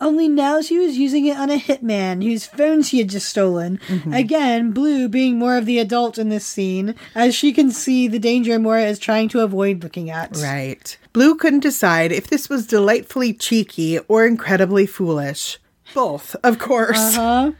Only 0.00 0.28
now 0.28 0.60
she 0.60 0.78
was 0.78 0.98
using 0.98 1.26
it 1.26 1.36
on 1.36 1.50
a 1.50 1.58
hitman 1.58 2.22
whose 2.22 2.46
phone 2.46 2.82
she 2.82 2.98
had 2.98 3.08
just 3.08 3.28
stolen. 3.28 3.78
Mm-hmm. 3.88 4.12
Again, 4.12 4.72
Blue 4.72 5.08
being 5.08 5.38
more 5.38 5.56
of 5.56 5.66
the 5.66 5.78
adult 5.78 6.18
in 6.18 6.28
this 6.28 6.44
scene, 6.44 6.94
as 7.14 7.34
she 7.34 7.52
can 7.52 7.70
see 7.70 8.08
the 8.08 8.18
danger 8.18 8.58
Maura 8.58 8.84
is 8.84 8.98
trying 8.98 9.28
to 9.30 9.40
avoid 9.40 9.82
looking 9.82 10.10
at. 10.10 10.36
right. 10.36 10.96
Blue 11.12 11.36
couldn't 11.36 11.60
decide 11.60 12.10
if 12.10 12.26
this 12.26 12.48
was 12.48 12.66
delightfully 12.66 13.32
cheeky 13.32 14.00
or 14.00 14.26
incredibly 14.26 14.84
foolish. 14.84 15.58
Both, 15.94 16.34
of 16.42 16.58
course. 16.58 17.14
Huh? 17.14 17.52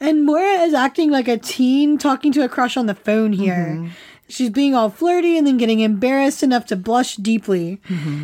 And 0.00 0.26
Maura 0.26 0.60
is 0.62 0.74
acting 0.74 1.10
like 1.10 1.28
a 1.28 1.38
teen 1.38 1.96
talking 1.96 2.30
to 2.32 2.44
a 2.44 2.48
crush 2.48 2.76
on 2.76 2.84
the 2.86 2.94
phone 2.94 3.32
here. 3.32 3.76
Mm-hmm. 3.78 3.88
She's 4.34 4.50
being 4.50 4.74
all 4.74 4.90
flirty 4.90 5.38
and 5.38 5.46
then 5.46 5.58
getting 5.58 5.78
embarrassed 5.78 6.42
enough 6.42 6.66
to 6.66 6.76
blush 6.76 7.14
deeply. 7.16 7.80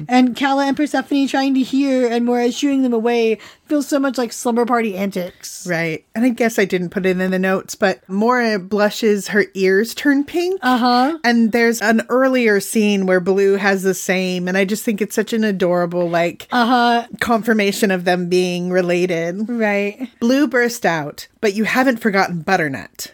And 0.08 0.34
Calla 0.34 0.66
and 0.66 0.76
Persephone 0.76 1.28
trying 1.28 1.54
to 1.54 1.60
hear 1.60 2.08
and 2.10 2.24
Maura 2.24 2.50
shooing 2.50 2.82
them 2.82 2.92
away 2.92 3.38
feels 3.66 3.86
so 3.86 4.00
much 4.00 4.18
like 4.18 4.32
slumber 4.32 4.66
party 4.66 4.96
antics. 4.96 5.64
Right. 5.68 6.04
And 6.16 6.24
I 6.24 6.30
guess 6.30 6.58
I 6.58 6.64
didn't 6.64 6.88
put 6.90 7.06
it 7.06 7.20
in 7.20 7.30
the 7.30 7.38
notes, 7.38 7.76
but 7.76 8.06
Maura 8.08 8.58
blushes, 8.58 9.28
her 9.28 9.44
ears 9.54 9.94
turn 9.94 10.24
pink. 10.24 10.58
Uh 10.62 10.78
huh. 10.78 11.18
And 11.22 11.52
there's 11.52 11.80
an 11.80 12.02
earlier 12.08 12.58
scene 12.58 13.06
where 13.06 13.20
Blue 13.20 13.54
has 13.54 13.84
the 13.84 13.94
same, 13.94 14.48
and 14.48 14.56
I 14.58 14.64
just 14.64 14.82
think 14.84 15.00
it's 15.00 15.14
such 15.14 15.32
an 15.32 15.44
adorable, 15.44 16.08
like, 16.10 16.48
Uh 16.50 16.66
huh. 16.66 17.06
confirmation 17.20 17.92
of 17.92 18.04
them 18.04 18.28
being 18.28 18.70
related. 18.70 19.48
Right. 19.48 20.08
Blue 20.18 20.48
burst 20.48 20.84
out, 20.84 21.28
but 21.40 21.54
you 21.54 21.62
haven't 21.62 21.98
forgotten 21.98 22.40
Butternut. 22.40 23.12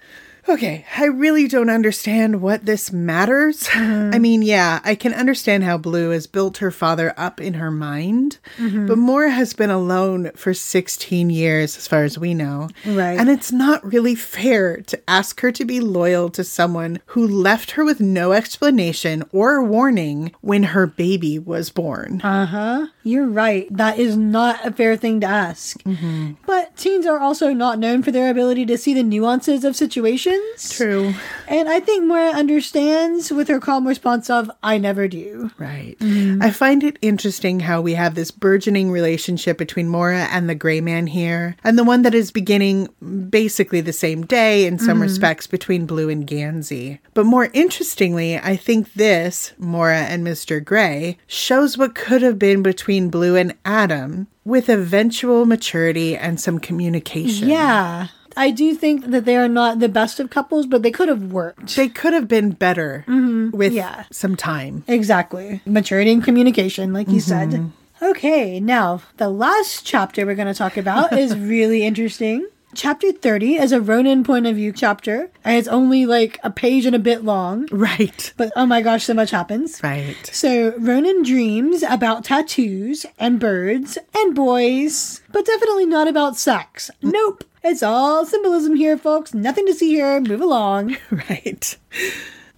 Okay, 0.49 0.85
I 0.97 1.07
really 1.07 1.49
don't 1.49 1.71
understand 1.71 2.41
what 2.41 2.67
this 2.67 2.93
matters. 2.93 3.65
Mm-hmm. 3.65 4.15
I 4.15 4.19
mean, 4.19 4.43
yeah, 4.43 4.81
I 4.85 4.95
can 4.95 5.13
understand 5.13 5.65
how 5.65 5.77
Blue 5.77 6.11
has 6.11 6.27
built 6.27 6.59
her 6.59 6.71
father 6.71 7.13
up 7.17 7.41
in 7.41 7.55
her 7.55 7.71
mind, 7.71 8.39
mm-hmm. 8.57 8.87
but 8.87 8.99
Maura 8.99 9.31
has 9.31 9.53
been 9.55 9.71
alone 9.71 10.31
for 10.37 10.55
16 10.55 11.31
years, 11.31 11.77
as 11.77 11.89
far 11.89 12.05
as 12.05 12.19
we 12.19 12.33
know. 12.33 12.69
Right. 12.85 13.19
And 13.19 13.29
it's 13.29 13.51
not 13.51 13.85
really 13.85 14.15
fair 14.15 14.79
to 14.83 15.11
ask 15.11 15.41
her 15.41 15.51
to 15.53 15.65
be 15.65 15.81
loyal 15.81 16.31
to 16.31 16.45
someone 16.45 17.01
who 17.07 17.27
left 17.27 17.73
her 17.73 17.85
with 17.85 18.01
no 18.01 18.33
explanation 18.33 19.25
or 19.33 19.63
warning 19.65 20.33
when 20.41 20.63
her 20.63 20.87
baby 20.87 21.39
was 21.39 21.71
born. 21.71 22.21
Uh 22.23 22.47
huh. 22.47 22.87
You're 23.03 23.29
right. 23.29 23.67
That 23.71 23.99
is 23.99 24.17
not 24.17 24.65
a 24.65 24.73
fair 24.73 24.97
thing 24.97 25.21
to 25.21 25.27
ask. 25.27 25.83
Mm-hmm. 25.83 26.33
But 26.47 26.77
teens 26.77 27.07
are 27.07 27.19
also 27.19 27.53
not 27.53 27.79
known 27.79 28.03
for 28.03 28.11
their 28.11 28.31
ability 28.31 28.67
to 28.67 28.79
see 28.79 28.95
the 28.95 29.03
nuances 29.03 29.65
of 29.65 29.77
situations. 29.77 30.36
True. 30.71 31.15
And 31.49 31.69
I 31.69 31.81
think 31.81 32.05
Maura 32.05 32.31
understands 32.31 33.31
with 33.31 33.49
her 33.49 33.61
calm 33.61 33.87
response 33.87 34.31
of, 34.31 34.51
I 34.63 34.79
never 34.79 35.09
do. 35.09 35.51
Right. 35.59 35.97
Mm-hmm. 36.01 36.43
I 36.43 36.51
find 36.51 36.83
it 36.83 36.99
interesting 37.03 37.61
how 37.61 37.81
we 37.81 37.95
have 37.95 38.15
this 38.15 38.31
burgeoning 38.31 38.91
relationship 38.91 39.59
between 39.59 39.89
Maura 39.89 40.29
and 40.31 40.49
the 40.49 40.55
gray 40.55 40.81
man 40.81 41.07
here, 41.07 41.57
and 41.63 41.79
the 41.79 41.85
one 41.85 42.03
that 42.03 42.15
is 42.15 42.31
beginning 42.31 42.89
basically 43.31 43.81
the 43.81 43.93
same 43.93 44.25
day 44.25 44.67
in 44.67 44.79
some 44.79 44.95
mm-hmm. 44.95 45.03
respects 45.03 45.47
between 45.47 45.87
Blue 45.87 46.09
and 46.09 46.27
Gansey. 46.27 47.01
But 47.15 47.27
more 47.27 47.51
interestingly, 47.53 48.39
I 48.39 48.57
think 48.57 48.95
this, 48.95 49.53
Maura 49.59 50.01
and 50.01 50.27
Mr. 50.27 50.65
Gray, 50.65 51.19
shows 51.27 51.79
what 51.79 51.95
could 51.95 52.23
have 52.23 52.39
been 52.39 52.63
between 52.63 53.11
Blue 53.11 53.37
and 53.37 53.55
Adam 53.65 54.27
with 54.45 54.69
eventual 54.69 55.45
maturity 55.45 56.17
and 56.17 56.41
some 56.41 56.61
communication. 56.61 57.49
Yeah. 57.49 58.09
I 58.37 58.51
do 58.51 58.75
think 58.75 59.07
that 59.07 59.25
they 59.25 59.37
are 59.37 59.49
not 59.49 59.79
the 59.79 59.89
best 59.89 60.21
of 60.21 60.29
couples, 60.31 60.67
but 60.67 60.83
they 60.83 60.91
could 60.91 61.09
have 61.09 61.33
worked. 61.33 61.75
They 61.77 61.89
could 61.89 62.13
have 62.13 62.29
been 62.29 62.51
better 62.51 63.05
mm-hmm. 63.09 63.57
with 63.57 63.73
Yeah. 63.73 64.05
some 64.11 64.37
time. 64.37 64.85
Exactly. 64.87 65.63
Maturity 65.65 66.13
and 66.13 66.23
communication, 66.23 66.93
like 66.93 67.09
you 67.09 67.21
said. 67.21 67.51
Mm-hmm. 67.51 68.05
Okay, 68.05 68.61
now 68.61 69.01
the 69.17 69.31
last 69.31 69.87
chapter 69.87 70.27
we're 70.27 70.35
going 70.35 70.49
to 70.49 70.55
talk 70.55 70.77
about 70.77 71.15
is 71.17 71.35
really 71.39 71.83
interesting. 71.85 72.47
Chapter 72.77 73.11
30 73.11 73.55
is 73.55 73.73
a 73.73 73.81
Ronan 73.81 74.23
point 74.23 74.47
of 74.47 74.57
view 74.57 74.71
chapter, 74.71 75.31
and 75.43 75.57
it's 75.57 75.67
only 75.67 76.05
like 76.05 76.39
a 76.45 76.51
page 76.51 76.85
and 76.85 76.95
a 76.95 76.99
bit 76.99 77.25
long. 77.25 77.67
Right. 77.73 78.35
But 78.37 78.53
oh 78.55 78.67
my 78.67 78.83
gosh, 78.83 79.05
so 79.05 79.15
much 79.15 79.31
happens. 79.31 79.83
Right. 79.83 80.15
So 80.27 80.75
Ronan 80.77 81.23
dreams 81.23 81.83
about 81.83 82.25
tattoos 82.25 83.07
and 83.19 83.41
birds 83.41 83.97
and 84.15 84.35
boys, 84.35 85.23
but 85.33 85.47
definitely 85.47 85.87
not 85.87 86.07
about 86.07 86.37
sex. 86.37 86.91
Nope. 87.01 87.45
It's 87.65 87.83
all 87.83 88.27
symbolism 88.27 88.77
here, 88.77 88.99
folks. 88.99 89.33
Nothing 89.33 89.65
to 89.67 89.75
see 89.75 89.89
here. 89.89 90.21
Move 90.21 90.43
along. 90.43 90.99
Right. 91.11 91.79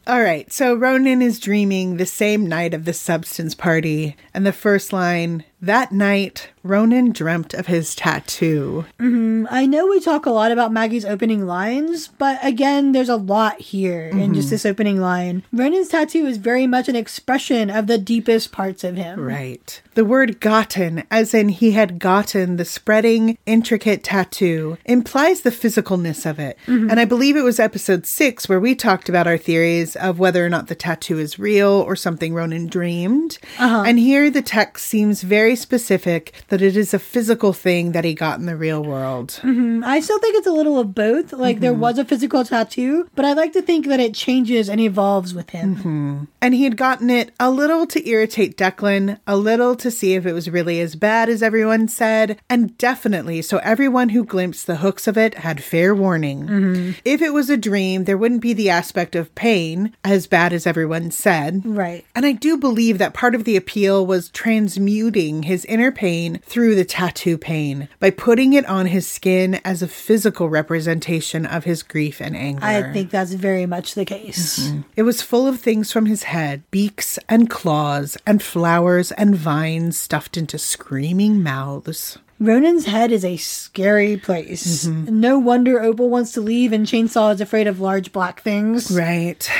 All 0.08 0.22
right. 0.22 0.50
So 0.50 0.74
Ronan 0.74 1.20
is 1.20 1.38
dreaming 1.38 1.96
the 1.96 2.06
same 2.06 2.46
night 2.46 2.72
of 2.72 2.86
the 2.86 2.94
substance 2.94 3.54
party. 3.54 4.16
And 4.38 4.46
the 4.46 4.52
first 4.52 4.92
line 4.92 5.42
that 5.60 5.90
night, 5.90 6.50
Ronan 6.62 7.10
dreamt 7.10 7.52
of 7.54 7.66
his 7.66 7.96
tattoo. 7.96 8.84
Mm-hmm. 9.00 9.46
I 9.50 9.66
know 9.66 9.88
we 9.88 9.98
talk 9.98 10.26
a 10.26 10.30
lot 10.30 10.52
about 10.52 10.72
Maggie's 10.72 11.04
opening 11.04 11.46
lines, 11.46 12.06
but 12.06 12.38
again, 12.42 12.92
there's 12.92 13.08
a 13.08 13.16
lot 13.16 13.60
here 13.60 14.06
in 14.06 14.18
mm-hmm. 14.18 14.34
just 14.34 14.50
this 14.50 14.64
opening 14.64 15.00
line. 15.00 15.42
Ronan's 15.52 15.88
tattoo 15.88 16.26
is 16.26 16.36
very 16.36 16.68
much 16.68 16.88
an 16.88 16.94
expression 16.94 17.70
of 17.70 17.88
the 17.88 17.98
deepest 17.98 18.52
parts 18.52 18.84
of 18.84 18.94
him. 18.96 19.18
Right. 19.18 19.82
The 19.94 20.04
word 20.04 20.38
gotten, 20.38 21.02
as 21.10 21.34
in 21.34 21.48
he 21.48 21.72
had 21.72 21.98
gotten 21.98 22.56
the 22.56 22.64
spreading, 22.64 23.36
intricate 23.46 24.04
tattoo, 24.04 24.78
implies 24.84 25.40
the 25.40 25.50
physicalness 25.50 26.28
of 26.28 26.38
it. 26.38 26.56
Mm-hmm. 26.66 26.90
And 26.90 27.00
I 27.00 27.04
believe 27.04 27.36
it 27.36 27.42
was 27.42 27.58
episode 27.58 28.06
six 28.06 28.48
where 28.48 28.60
we 28.60 28.76
talked 28.76 29.08
about 29.08 29.26
our 29.26 29.38
theories 29.38 29.96
of 29.96 30.20
whether 30.20 30.46
or 30.46 30.48
not 30.48 30.68
the 30.68 30.76
tattoo 30.76 31.18
is 31.18 31.40
real 31.40 31.70
or 31.70 31.96
something 31.96 32.32
Ronan 32.32 32.68
dreamed. 32.68 33.38
Uh-huh. 33.58 33.82
And 33.84 33.98
here 33.98 34.27
the 34.30 34.42
text 34.42 34.86
seems 34.86 35.22
very 35.22 35.56
specific 35.56 36.32
that 36.48 36.62
it 36.62 36.76
is 36.76 36.94
a 36.94 36.98
physical 36.98 37.52
thing 37.52 37.92
that 37.92 38.04
he 38.04 38.14
got 38.14 38.38
in 38.38 38.46
the 38.46 38.56
real 38.56 38.82
world. 38.82 39.38
Mm-hmm. 39.42 39.82
I 39.84 40.00
still 40.00 40.18
think 40.18 40.36
it's 40.36 40.46
a 40.46 40.52
little 40.52 40.78
of 40.78 40.94
both. 40.94 41.32
Like 41.32 41.60
there 41.60 41.72
mm-hmm. 41.72 41.80
was 41.80 41.98
a 41.98 42.04
physical 42.04 42.44
tattoo, 42.44 43.08
but 43.14 43.24
I 43.24 43.32
like 43.32 43.52
to 43.54 43.62
think 43.62 43.86
that 43.86 44.00
it 44.00 44.14
changes 44.14 44.68
and 44.68 44.80
evolves 44.80 45.34
with 45.34 45.50
him. 45.50 45.76
Mm-hmm. 45.76 46.24
And 46.40 46.54
he 46.54 46.64
had 46.64 46.76
gotten 46.76 47.10
it 47.10 47.32
a 47.38 47.50
little 47.50 47.86
to 47.86 48.08
irritate 48.08 48.56
Declan, 48.56 49.18
a 49.26 49.36
little 49.36 49.76
to 49.76 49.90
see 49.90 50.14
if 50.14 50.26
it 50.26 50.32
was 50.32 50.50
really 50.50 50.80
as 50.80 50.96
bad 50.96 51.28
as 51.28 51.42
everyone 51.42 51.88
said, 51.88 52.40
and 52.48 52.76
definitely 52.78 53.42
so 53.42 53.58
everyone 53.58 54.10
who 54.10 54.24
glimpsed 54.24 54.66
the 54.66 54.76
hooks 54.76 55.06
of 55.06 55.16
it 55.18 55.34
had 55.34 55.62
fair 55.62 55.94
warning. 55.94 56.94
If 57.04 57.22
it 57.22 57.32
was 57.32 57.50
a 57.50 57.56
dream, 57.56 58.04
there 58.04 58.18
wouldn't 58.18 58.40
be 58.40 58.52
the 58.52 58.70
aspect 58.70 59.14
of 59.14 59.34
pain, 59.34 59.94
as 60.02 60.26
bad 60.26 60.52
as 60.52 60.66
everyone 60.66 61.10
said. 61.10 61.62
Right. 61.64 62.04
And 62.14 62.26
I 62.26 62.32
do 62.32 62.56
believe 62.56 62.98
that 62.98 63.14
part 63.14 63.34
of 63.34 63.44
the 63.44 63.56
appeal 63.56 64.04
was 64.06 64.17
transmuting 64.28 65.44
his 65.44 65.64
inner 65.66 65.92
pain 65.92 66.40
through 66.44 66.74
the 66.74 66.84
tattoo 66.84 67.36
pain 67.36 67.88
by 68.00 68.10
putting 68.10 68.54
it 68.54 68.66
on 68.66 68.86
his 68.86 69.06
skin 69.06 69.60
as 69.64 69.82
a 69.82 69.88
physical 69.88 70.48
representation 70.48 71.46
of 71.46 71.64
his 71.64 71.82
grief 71.82 72.20
and 72.20 72.36
anger. 72.36 72.64
I 72.64 72.92
think 72.92 73.10
that's 73.10 73.32
very 73.32 73.66
much 73.66 73.94
the 73.94 74.04
case. 74.04 74.58
Mm-hmm. 74.58 74.80
It 74.96 75.02
was 75.02 75.22
full 75.22 75.46
of 75.46 75.60
things 75.60 75.92
from 75.92 76.06
his 76.06 76.24
head 76.24 76.62
beaks 76.70 77.18
and 77.28 77.50
claws, 77.50 78.16
and 78.26 78.42
flowers 78.42 79.12
and 79.12 79.36
vines 79.36 79.98
stuffed 79.98 80.36
into 80.36 80.58
screaming 80.58 81.42
mouths. 81.42 82.18
Ronan's 82.40 82.86
head 82.86 83.10
is 83.10 83.24
a 83.24 83.36
scary 83.36 84.16
place. 84.16 84.86
Mm-hmm. 84.86 85.20
No 85.20 85.38
wonder 85.38 85.80
Opal 85.80 86.08
wants 86.08 86.32
to 86.32 86.40
leave 86.40 86.72
and 86.72 86.86
Chainsaw 86.86 87.34
is 87.34 87.40
afraid 87.40 87.66
of 87.66 87.80
large 87.80 88.12
black 88.12 88.42
things. 88.42 88.90
Right. 88.92 89.50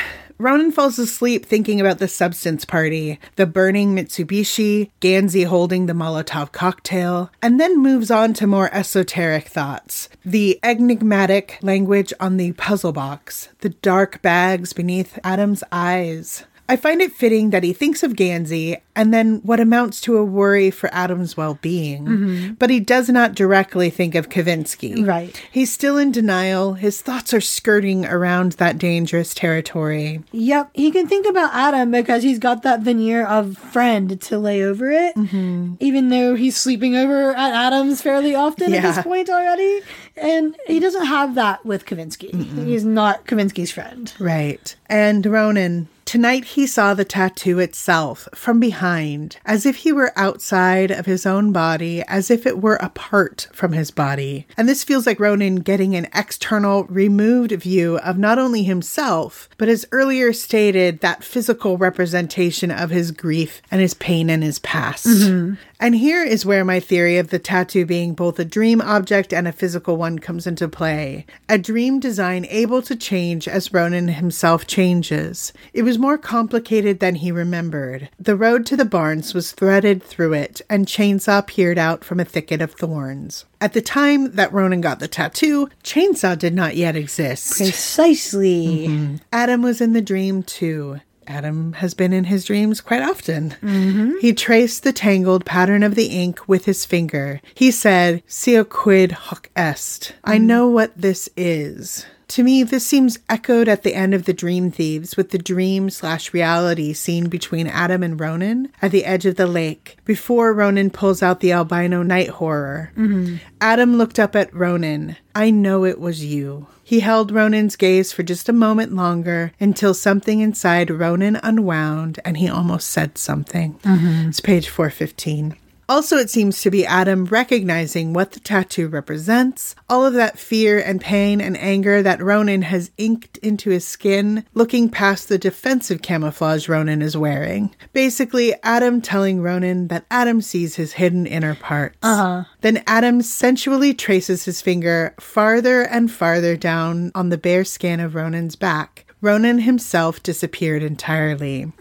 Ronan 0.41 0.71
falls 0.71 1.01
asleep 1.01 1.45
thinking 1.45 1.81
about 1.81 1.99
the 1.99 2.07
substance 2.07 2.65
party, 2.65 3.19
the 3.35 3.45
burning 3.45 3.97
Mitsubishi, 3.97 4.91
Gansey 5.01 5.43
holding 5.43 5.87
the 5.87 5.95
Molotov 5.95 6.53
cocktail, 6.53 7.33
and 7.43 7.59
then 7.59 7.83
moves 7.83 8.09
on 8.09 8.35
to 8.35 8.47
more 8.47 8.73
esoteric 8.73 9.49
thoughts. 9.49 10.09
The 10.25 10.61
enigmatic 10.63 11.59
language 11.61 12.13
on 12.21 12.37
the 12.37 12.53
puzzle 12.53 12.93
box, 12.93 13.49
the 13.63 13.71
dark 13.71 14.23
bags 14.23 14.73
beneath 14.73 15.19
Adam's 15.25 15.65
eyes. 15.73 16.45
I 16.69 16.77
find 16.77 17.01
it 17.01 17.13
fitting 17.13 17.51
that 17.51 17.63
he 17.63 17.73
thinks 17.73 18.03
of 18.03 18.13
Gansey 18.15 18.77
and 18.95 19.15
then 19.15 19.37
what 19.43 19.59
amounts 19.61 20.01
to 20.03 20.17
a 20.19 20.25
worry 20.25 20.71
for 20.71 20.91
Adam's 20.93 21.37
well 21.37 21.59
being, 21.63 22.57
but 22.59 22.69
he 22.69 22.79
does 22.81 23.09
not 23.09 23.35
directly 23.35 23.91
think 23.91 24.15
of 24.15 24.29
Kavinsky. 24.29 25.07
Right. 25.07 25.41
He's 25.51 25.73
still 25.73 25.97
in 25.97 26.13
denial. 26.13 26.75
His 26.75 27.01
thoughts 27.01 27.33
are 27.33 27.41
skirting 27.41 28.05
around 28.05 28.53
that 28.53 28.77
dangerous 28.77 29.33
territory. 29.35 30.23
Yep, 30.33 30.71
he 30.75 30.91
can 30.91 31.07
think 31.09 31.27
about 31.27 31.55
Adam 31.55 31.91
because 31.91 32.23
he's 32.23 32.39
got 32.39 32.63
that 32.65 32.81
veneer 32.81 33.25
of 33.27 33.57
friend 33.57 34.21
to 34.21 34.39
lay 34.39 34.63
over 34.63 34.91
it, 34.91 35.15
Mm-hmm. 35.15 35.75
even 35.81 36.11
though 36.11 36.35
he's 36.35 36.57
sleeping 36.57 36.97
over 36.97 37.31
at 37.35 37.53
Adam's 37.55 38.03
fairly 38.03 38.35
often 38.35 38.75
at 38.75 38.83
this 38.83 39.03
point 39.05 39.31
already. 39.31 39.81
And 40.17 40.57
he 40.67 40.81
doesn't 40.81 41.07
have 41.07 41.35
that 41.37 41.65
with 41.65 41.87
Kavinsky. 41.87 42.35
He's 42.67 42.85
not 42.85 43.27
Kavinsky's 43.27 43.71
friend. 43.71 44.13
Right. 44.19 44.75
And 44.87 45.25
Ronan. 45.25 45.89
Tonight 46.09 46.47
he 46.47 46.67
saw 46.67 46.95
the 46.95 47.05
tattoo 47.05 47.59
itself 47.59 48.31
from 48.35 48.59
behind, 48.59 49.37
as 49.45 49.67
if 49.67 49.77
he 49.77 49.93
were 49.93 50.11
outside 50.17 50.91
of 50.91 51.05
his 51.05 51.27
own 51.27 51.53
body, 51.53 52.03
as 52.09 52.31
if 52.31 52.47
it 52.47 52.63
were 52.63 52.77
apart 52.77 53.47
from 53.53 53.73
his 53.73 53.91
body. 53.91 54.47
And 54.57 54.67
this 54.67 54.83
feels 54.83 55.07
like 55.07 55.21
Ronan 55.21 55.57
getting 55.57 55.95
an 55.95 56.09
external, 56.15 56.85
removed 56.85 57.53
view 57.53 57.99
of 57.99 58.17
not 58.17 58.39
only 58.39 58.63
himself, 58.63 59.51
but 59.59 59.69
as 59.69 59.85
earlier 59.93 60.33
stated, 60.33 61.01
that 61.01 61.23
physical 61.23 61.77
representation 61.77 62.71
of 62.71 62.89
his 62.89 63.11
grief 63.11 63.61
and 63.71 63.83
his 63.83 63.93
pain 63.93 64.31
and 64.31 64.43
his 64.43 64.61
past. 64.61 65.07
Mm-hmm. 65.07 65.57
And 65.81 65.95
here 65.95 66.25
is 66.25 66.45
where 66.45 66.65
my 66.65 66.81
theory 66.81 67.19
of 67.19 67.31
the 67.31 67.39
tattoo 67.39 67.87
being 67.87 68.15
both 68.15 68.39
a 68.41 68.45
dream 68.45 68.81
object 68.81 69.33
and 69.33 69.47
a 69.47 69.53
physical 69.53 69.97
one 69.97 70.19
comes 70.19 70.45
into 70.45 70.69
play. 70.69 71.25
A 71.49 71.57
dream 71.57 72.01
design 72.01 72.47
able 72.51 72.83
to 72.83 72.97
change 72.97 73.47
as 73.47 73.73
Ronan 73.73 74.09
himself 74.09 74.67
changes. 74.67 75.53
It 75.73 75.85
was 75.85 75.97
more 75.97 76.19
complicated 76.19 76.99
than 76.99 77.17
he 77.17 77.31
remembered. 77.31 78.09
The 78.19 78.35
road 78.35 78.67
to 78.67 78.77
the 78.77 78.85
barns 78.85 79.35
was 79.35 79.53
threaded 79.53 80.03
through 80.03 80.33
it, 80.33 80.61
and 80.69 80.87
Chainsaw 80.87 81.47
peered 81.47 81.79
out 81.79 82.03
from 82.03 82.19
a 82.19 82.25
thicket 82.25 82.61
of 82.61 82.73
thorns. 82.73 83.45
At 83.61 83.73
the 83.73 83.83
time 83.83 84.33
that 84.33 84.53
Ronan 84.53 84.81
got 84.81 84.99
the 84.99 85.09
tattoo, 85.09 85.69
Chainsaw 85.85 86.37
did 86.37 86.55
not 86.55 86.77
yet 86.77 86.97
exist. 86.97 87.57
Precisely. 87.57 88.89
Mm-hmm. 88.89 89.17
Adam 89.33 89.63
was 89.63 89.81
in 89.81 89.93
the 89.93 90.03
dream 90.03 90.43
too. 90.43 91.01
Adam 91.29 91.75
has 91.75 91.95
been 91.95 92.13
in 92.13 92.25
his 92.25 92.45
dreams 92.45 92.81
quite 92.81 93.03
often. 93.03 93.51
Mm-hmm. 93.63 94.19
He 94.21 94.33
traced 94.33 94.83
the 94.83 94.93
tangled 94.93 95.45
pattern 95.45 95.83
of 95.83 95.95
the 95.95 96.07
ink 96.07 96.49
with 96.49 96.65
his 96.65 96.85
finger. 96.85 97.41
He 97.55 97.71
said, 97.71 98.23
Scio 98.27 98.65
quid 98.65 99.13
hoc 99.13 99.51
est. 99.57 100.15
I 100.25 100.37
mm-hmm. 100.37 100.47
know 100.47 100.69
what 100.69 100.97
this 100.97 101.29
is. 101.37 102.07
To 102.29 102.43
me, 102.43 102.63
this 102.63 102.87
seems 102.87 103.19
echoed 103.31 103.69
at 103.69 103.85
the 103.85 103.95
end 103.95 104.13
of 104.13 104.27
The 104.27 104.35
Dream 104.35 104.71
Thieves 104.71 105.17
with 105.17 105.31
the 105.31 105.39
dream 105.39 105.89
slash 105.89 106.35
reality 106.35 106.93
scene 106.93 107.31
between 107.31 107.67
Adam 107.67 108.03
and 108.03 108.21
Ronan 108.21 108.71
at 108.83 108.91
the 108.91 109.07
edge 109.07 109.25
of 109.25 109.37
the 109.37 109.47
lake 109.47 109.97
before 110.05 110.53
Ronan 110.53 110.91
pulls 110.91 111.23
out 111.23 111.41
the 111.41 111.53
albino 111.53 112.03
night 112.03 112.29
horror. 112.29 112.93
Mm-hmm. 112.97 113.37
Adam 113.63 113.97
looked 113.97 114.19
up 114.19 114.37
at 114.37 114.55
Ronan. 114.55 115.17
I 115.35 115.51
know 115.51 115.87
it 115.87 115.99
was 115.99 116.23
you. 116.23 116.67
He 116.89 117.01
held 117.01 117.31
Ronan's 117.31 117.77
gaze 117.77 118.13
for 118.13 118.23
just 118.23 118.49
a 118.49 118.53
moment 118.55 118.95
longer 118.95 119.53
until 119.61 119.93
something 119.93 120.41
inside 120.41 120.89
Ronan 120.89 121.39
unwound 121.43 122.19
and 122.25 122.39
he 122.39 122.49
almost 122.49 122.89
said 122.89 123.19
something. 123.19 123.75
Mm-hmm. 123.81 124.31
It's 124.31 124.41
page 124.41 124.71
415. 124.71 125.55
Also, 125.89 126.19
it 126.19 126.29
seems 126.29 126.61
to 126.61 126.71
be 126.71 126.85
Adam 126.85 127.25
recognizing 127.25 128.13
what 128.13 128.33
the 128.33 128.41
tattoo 128.41 128.89
represents, 128.89 129.75
all 129.89 130.05
of 130.05 130.13
that 130.15 130.39
fear 130.39 130.79
and 130.79 131.01
pain 131.01 131.41
and 131.41 131.57
anger 131.57 132.03
that 132.03 132.23
Ronan 132.23 132.63
has 132.63 132.91
inked 132.99 133.39
into 133.39 133.71
his 133.71 133.87
skin, 133.87 134.45
looking 134.53 134.91
past 134.91 135.29
the 135.29 135.39
defensive 135.39 136.03
camouflage 136.03 136.69
Ronan 136.69 137.01
is 137.01 137.17
wearing. 137.17 137.75
Basically, 137.95 138.55
Adam 138.63 139.01
telling 139.01 139.41
Ronan 139.41 139.89
that 139.89 140.05
Adam 140.11 140.43
sees 140.43 140.77
his 140.77 140.93
hidden 140.93 141.27
inner 141.27 141.55
parts. 141.55 141.97
Uh-huh. 142.03 142.45
Then 142.61 142.83
Adam 142.87 143.23
sensually 143.23 143.95
traces 143.95 144.45
his 144.45 144.61
finger 144.61 145.15
farther 145.19 145.83
and 145.83 146.13
farther 146.13 146.57
down 146.57 147.13
on 147.15 147.31
the 147.31 147.39
bare 147.39 147.65
skin 147.65 147.99
of 148.01 148.15
Ronan's 148.15 148.57
back. 148.57 149.07
Ronan 149.21 149.59
himself 149.61 150.23
disappeared 150.23 150.83
entirely. 150.83 151.73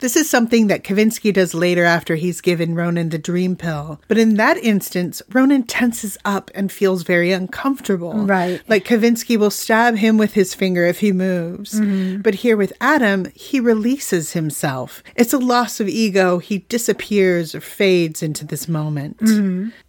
This 0.00 0.16
is 0.16 0.28
something 0.28 0.68
that 0.68 0.84
Kavinsky 0.84 1.32
does 1.32 1.54
later 1.54 1.84
after 1.84 2.14
he's 2.14 2.40
given 2.40 2.74
Ronan 2.74 3.10
the 3.10 3.18
dream 3.18 3.56
pill. 3.56 4.00
But 4.08 4.18
in 4.18 4.34
that 4.36 4.56
instance, 4.58 5.22
Ronan 5.32 5.64
tenses 5.64 6.16
up 6.24 6.50
and 6.54 6.72
feels 6.72 7.02
very 7.02 7.30
uncomfortable. 7.32 8.14
Right. 8.14 8.62
Like 8.68 8.84
Kavinsky 8.84 9.36
will 9.38 9.50
stab 9.50 9.96
him 9.96 10.16
with 10.16 10.32
his 10.32 10.54
finger 10.54 10.84
if 10.86 11.00
he 11.00 11.12
moves. 11.12 11.78
But 12.22 12.36
here 12.36 12.56
with 12.56 12.72
Adam, 12.80 13.26
he 13.34 13.60
releases 13.60 14.32
himself. 14.32 15.02
It's 15.14 15.32
a 15.32 15.38
loss 15.38 15.78
of 15.80 15.88
ego. 15.88 16.38
He 16.38 16.58
disappears 16.68 17.54
or 17.54 17.60
fades 17.60 18.22
into 18.22 18.46
this 18.46 18.66
moment. 18.68 19.20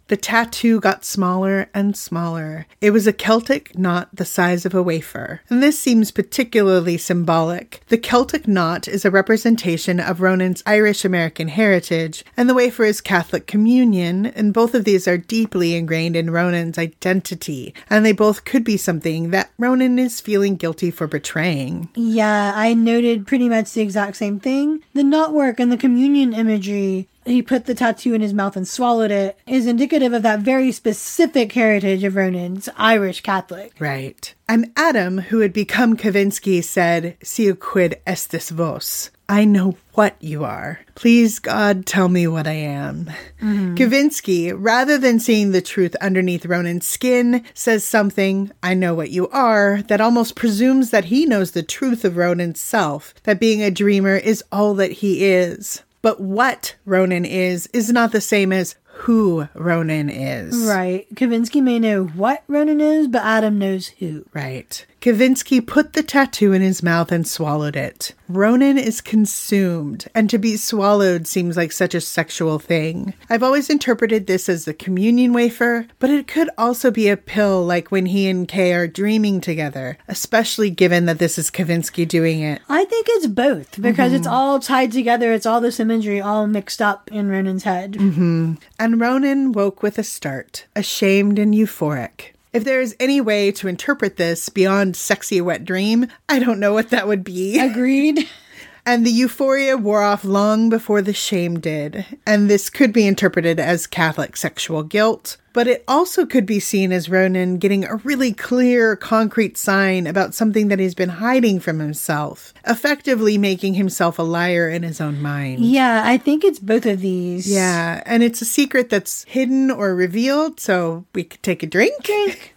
The 0.08 0.16
tattoo 0.18 0.80
got 0.80 1.04
smaller 1.04 1.68
and 1.72 1.96
smaller. 1.96 2.66
It 2.80 2.90
was 2.90 3.06
a 3.06 3.12
Celtic 3.12 3.78
knot 3.78 4.10
the 4.12 4.26
size 4.26 4.66
of 4.66 4.74
a 4.74 4.82
wafer. 4.82 5.40
And 5.48 5.62
this 5.62 5.78
seems 5.78 6.10
particularly 6.10 6.98
symbolic. 6.98 7.82
The 7.88 7.96
Celtic 7.96 8.46
knot 8.46 8.86
is 8.86 9.04
a 9.04 9.10
representation 9.10 10.00
of 10.00 10.20
Ronan's 10.20 10.62
Irish 10.66 11.04
American 11.04 11.48
heritage, 11.48 12.24
and 12.36 12.48
the 12.48 12.54
wafer 12.54 12.84
is 12.84 13.00
Catholic 13.00 13.46
communion, 13.46 14.26
and 14.26 14.52
both 14.52 14.74
of 14.74 14.84
these 14.84 15.08
are 15.08 15.16
deeply 15.16 15.74
ingrained 15.74 16.16
in 16.16 16.30
Ronan's 16.30 16.76
identity, 16.76 17.74
and 17.88 18.04
they 18.04 18.12
both 18.12 18.44
could 18.44 18.64
be 18.64 18.76
something 18.76 19.30
that 19.30 19.50
Ronan 19.58 19.98
is 19.98 20.20
feeling 20.20 20.56
guilty 20.56 20.90
for 20.90 21.06
betraying. 21.06 21.88
Yeah, 21.94 22.52
I 22.54 22.74
noted 22.74 23.26
pretty 23.26 23.48
much 23.48 23.72
the 23.72 23.80
exact 23.80 24.16
same 24.16 24.38
thing. 24.38 24.82
The 24.92 25.02
knotwork 25.02 25.58
and 25.58 25.72
the 25.72 25.76
communion 25.76 26.34
imagery, 26.34 27.08
he 27.24 27.42
put 27.42 27.66
the 27.66 27.74
tattoo 27.74 28.14
in 28.14 28.20
his 28.20 28.34
mouth 28.34 28.56
and 28.56 28.66
swallowed 28.66 29.10
it, 29.10 29.38
is 29.46 29.66
indicative 29.66 30.12
of 30.12 30.22
that 30.22 30.40
very 30.40 30.72
specific 30.72 31.52
heritage 31.52 32.04
of 32.04 32.16
Ronan's 32.16 32.68
Irish 32.76 33.20
Catholic. 33.22 33.72
Right. 33.78 34.34
And 34.48 34.72
Adam, 34.76 35.18
who 35.18 35.40
had 35.40 35.52
become 35.52 35.96
Kavinsky, 35.96 36.62
said, 36.62 37.16
Scio 37.22 37.54
quid 37.54 38.00
estis 38.06 38.50
vos? 38.50 39.10
I 39.26 39.46
know 39.46 39.76
what 39.94 40.16
you 40.20 40.44
are. 40.44 40.80
Please, 40.94 41.38
God, 41.38 41.86
tell 41.86 42.10
me 42.10 42.26
what 42.26 42.46
I 42.46 42.52
am. 42.52 43.06
Mm-hmm. 43.40 43.74
Kavinsky, 43.74 44.54
rather 44.54 44.98
than 44.98 45.18
seeing 45.18 45.50
the 45.50 45.62
truth 45.62 45.96
underneath 45.96 46.44
Ronan's 46.44 46.86
skin, 46.86 47.42
says 47.54 47.84
something, 47.84 48.52
I 48.62 48.74
know 48.74 48.94
what 48.94 49.10
you 49.10 49.28
are, 49.28 49.80
that 49.88 50.02
almost 50.02 50.36
presumes 50.36 50.90
that 50.90 51.06
he 51.06 51.24
knows 51.24 51.52
the 51.52 51.62
truth 51.62 52.04
of 52.04 52.18
Ronan's 52.18 52.60
self, 52.60 53.14
that 53.22 53.40
being 53.40 53.62
a 53.62 53.70
dreamer 53.70 54.16
is 54.16 54.44
all 54.52 54.74
that 54.74 54.92
he 54.92 55.24
is. 55.24 55.82
But 56.04 56.20
what 56.20 56.74
Ronan 56.84 57.24
is, 57.24 57.66
is 57.68 57.90
not 57.90 58.12
the 58.12 58.20
same 58.20 58.52
as 58.52 58.76
who 58.84 59.48
Ronan 59.54 60.10
is. 60.10 60.54
Right. 60.68 61.06
Kavinsky 61.14 61.62
may 61.62 61.78
know 61.78 62.04
what 62.04 62.44
Ronan 62.46 62.78
is, 62.78 63.08
but 63.08 63.22
Adam 63.22 63.58
knows 63.58 63.86
who. 63.86 64.26
Right. 64.34 64.84
Kavinsky 65.04 65.60
put 65.60 65.92
the 65.92 66.02
tattoo 66.02 66.54
in 66.54 66.62
his 66.62 66.82
mouth 66.82 67.12
and 67.12 67.28
swallowed 67.28 67.76
it. 67.76 68.14
Ronan 68.26 68.78
is 68.78 69.02
consumed, 69.02 70.06
and 70.14 70.30
to 70.30 70.38
be 70.38 70.56
swallowed 70.56 71.26
seems 71.26 71.58
like 71.58 71.72
such 71.72 71.94
a 71.94 72.00
sexual 72.00 72.58
thing. 72.58 73.12
I've 73.28 73.42
always 73.42 73.68
interpreted 73.68 74.26
this 74.26 74.48
as 74.48 74.64
the 74.64 74.72
communion 74.72 75.34
wafer, 75.34 75.86
but 75.98 76.08
it 76.08 76.26
could 76.26 76.48
also 76.56 76.90
be 76.90 77.10
a 77.10 77.18
pill 77.18 77.62
like 77.62 77.90
when 77.90 78.06
he 78.06 78.30
and 78.30 78.48
Kay 78.48 78.72
are 78.72 78.88
dreaming 78.88 79.42
together, 79.42 79.98
especially 80.08 80.70
given 80.70 81.04
that 81.04 81.18
this 81.18 81.36
is 81.36 81.50
Kavinsky 81.50 82.08
doing 82.08 82.40
it. 82.40 82.62
I 82.70 82.86
think 82.86 83.06
it's 83.10 83.26
both 83.26 83.82
because 83.82 84.14
it's 84.14 84.26
mm-hmm. 84.26 84.34
all 84.34 84.58
tied 84.58 84.92
together. 84.92 85.34
It's 85.34 85.44
all 85.44 85.60
this 85.60 85.80
imagery 85.80 86.22
all 86.22 86.46
mixed 86.46 86.80
up 86.80 87.12
in 87.12 87.28
Ronan's 87.28 87.64
head. 87.64 87.92
Mm-hmm. 87.92 88.54
And 88.78 88.98
Ronan 88.98 89.52
woke 89.52 89.82
with 89.82 89.98
a 89.98 90.02
start, 90.02 90.64
ashamed 90.74 91.38
and 91.38 91.52
euphoric. 91.52 92.33
If 92.54 92.62
there 92.62 92.80
is 92.80 92.94
any 93.00 93.20
way 93.20 93.50
to 93.50 93.66
interpret 93.66 94.16
this 94.16 94.48
beyond 94.48 94.94
sexy 94.94 95.40
wet 95.40 95.64
dream, 95.64 96.06
I 96.28 96.38
don't 96.38 96.60
know 96.60 96.72
what 96.72 96.90
that 96.90 97.08
would 97.08 97.24
be. 97.24 97.58
Agreed. 97.58 98.28
And 98.86 99.06
the 99.06 99.10
euphoria 99.10 99.78
wore 99.78 100.02
off 100.02 100.24
long 100.24 100.68
before 100.68 101.00
the 101.00 101.14
shame 101.14 101.58
did. 101.58 102.04
And 102.26 102.50
this 102.50 102.68
could 102.68 102.92
be 102.92 103.06
interpreted 103.06 103.58
as 103.58 103.86
Catholic 103.86 104.36
sexual 104.36 104.82
guilt, 104.82 105.38
but 105.54 105.66
it 105.66 105.84
also 105.88 106.26
could 106.26 106.44
be 106.44 106.60
seen 106.60 106.92
as 106.92 107.08
Ronan 107.08 107.56
getting 107.56 107.86
a 107.86 107.96
really 107.96 108.34
clear, 108.34 108.94
concrete 108.94 109.56
sign 109.56 110.06
about 110.06 110.34
something 110.34 110.68
that 110.68 110.78
he's 110.78 110.94
been 110.94 111.08
hiding 111.08 111.60
from 111.60 111.78
himself, 111.78 112.52
effectively 112.66 113.38
making 113.38 113.72
himself 113.72 114.18
a 114.18 114.22
liar 114.22 114.68
in 114.68 114.82
his 114.82 115.00
own 115.00 115.22
mind. 115.22 115.64
Yeah, 115.64 116.02
I 116.04 116.18
think 116.18 116.44
it's 116.44 116.58
both 116.58 116.84
of 116.84 117.00
these. 117.00 117.50
Yeah, 117.50 118.02
and 118.04 118.22
it's 118.22 118.42
a 118.42 118.46
secret 118.46 118.90
that's 118.90 119.24
hidden 119.24 119.70
or 119.70 119.94
revealed, 119.94 120.60
so 120.60 121.06
we 121.14 121.24
could 121.24 121.42
take 121.42 121.62
a 121.62 121.66
drink. 121.66 122.02
Drink. 122.02 122.54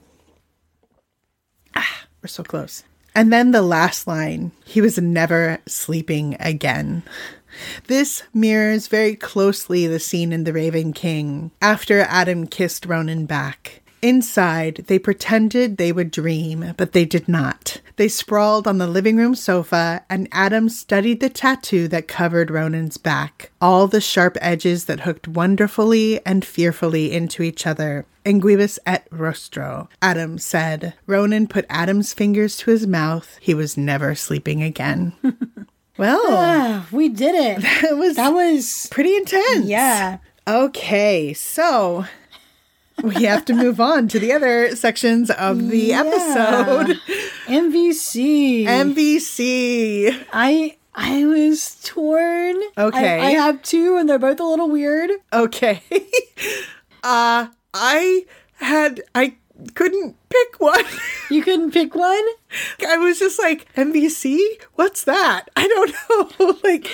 ah, 1.74 2.06
We're 2.22 2.28
so 2.28 2.44
close. 2.44 2.84
And 3.18 3.34
then 3.34 3.50
the 3.50 3.64
last 3.64 4.06
line 4.06 4.52
he 4.64 4.80
was 4.80 5.00
never 5.00 5.58
sleeping 5.66 6.38
again. 6.40 7.02
This 7.88 8.22
mirrors 8.32 8.86
very 8.86 9.16
closely 9.16 9.88
the 9.88 10.00
scene 10.00 10.32
in 10.32 10.44
The 10.44 10.54
Raven 10.54 10.94
King 10.94 11.50
after 11.60 12.02
Adam 12.02 12.46
kissed 12.46 12.86
Ronan 12.86 13.26
back. 13.26 13.82
Inside, 14.02 14.86
they 14.88 15.00
pretended 15.00 15.78
they 15.78 15.92
would 15.92 16.12
dream, 16.12 16.74
but 16.78 16.92
they 16.92 17.04
did 17.06 17.28
not. 17.28 17.82
They 17.96 18.08
sprawled 18.08 18.68
on 18.68 18.78
the 18.78 18.86
living 18.88 19.18
room 19.18 19.34
sofa, 19.34 20.04
and 20.10 20.28
Adam 20.32 20.70
studied 20.70 21.20
the 21.20 21.30
tattoo 21.30 21.88
that 21.88 22.08
covered 22.08 22.52
Ronan's 22.52 22.98
back, 22.98 23.50
all 23.60 23.88
the 23.88 24.00
sharp 24.02 24.38
edges 24.40 24.86
that 24.86 25.00
hooked 25.02 25.28
wonderfully 25.28 26.24
and 26.26 26.46
fearfully 26.46 27.12
into 27.12 27.42
each 27.42 27.66
other. 27.66 28.06
Unguibus 28.24 28.78
et 28.86 29.08
rostro, 29.10 29.88
Adam 30.02 30.38
said. 30.38 30.94
Ronan 31.08 31.48
put 31.48 31.66
Adam's 31.70 32.14
fingers 32.14 32.58
to 32.58 32.72
his 32.72 32.86
mouth. 32.86 33.38
He 33.42 33.54
was 33.54 33.78
never 33.78 34.14
sleeping 34.16 34.62
again. 34.62 35.14
well, 35.98 36.22
Ah, 36.28 36.88
we 36.92 37.10
did 37.10 37.34
it. 37.34 37.62
that 37.82 37.98
was 37.98 38.16
That 38.18 38.34
was 38.34 38.88
pretty 38.92 39.16
intense. 39.16 39.66
yeah. 39.66 40.18
Okay, 40.48 41.34
so 41.34 42.06
we 43.04 43.24
have 43.26 43.46
to 43.46 43.54
move 43.54 43.80
on 43.80 44.08
to 44.10 44.20
the 44.20 44.32
other 44.34 44.76
sections 44.76 45.30
of 45.32 45.70
the 45.70 45.78
Yeah. 45.80 46.02
episode. 46.06 47.00
MVC. 47.48 48.66
MVC. 48.66 50.26
I 50.34 50.78
I 50.96 51.26
was 51.26 51.76
torn. 51.84 52.56
Okay. 52.78 53.20
I, 53.20 53.28
I 53.28 53.32
have 53.32 53.62
two, 53.62 53.98
and 53.98 54.10
they're 54.10 54.18
both 54.20 54.40
a 54.40 54.44
little 54.44 54.70
weird. 54.70 55.12
Okay. 55.32 55.84
Uh 57.04 57.48
I 57.74 58.26
had 58.56 59.02
I 59.16 59.36
couldn't 59.76 60.16
pick 60.30 60.60
one. 60.60 60.84
You 61.30 61.42
couldn't 61.44 61.72
pick 61.72 61.94
one. 61.94 62.24
I 62.88 62.98
was 62.98 63.20
just 63.20 63.38
like, 63.38 63.68
MVC? 63.76 64.40
What's 64.76 65.04
that? 65.04 65.50
I 65.58 65.68
don't 65.68 65.94
know. 66.40 66.58
like 66.64 66.90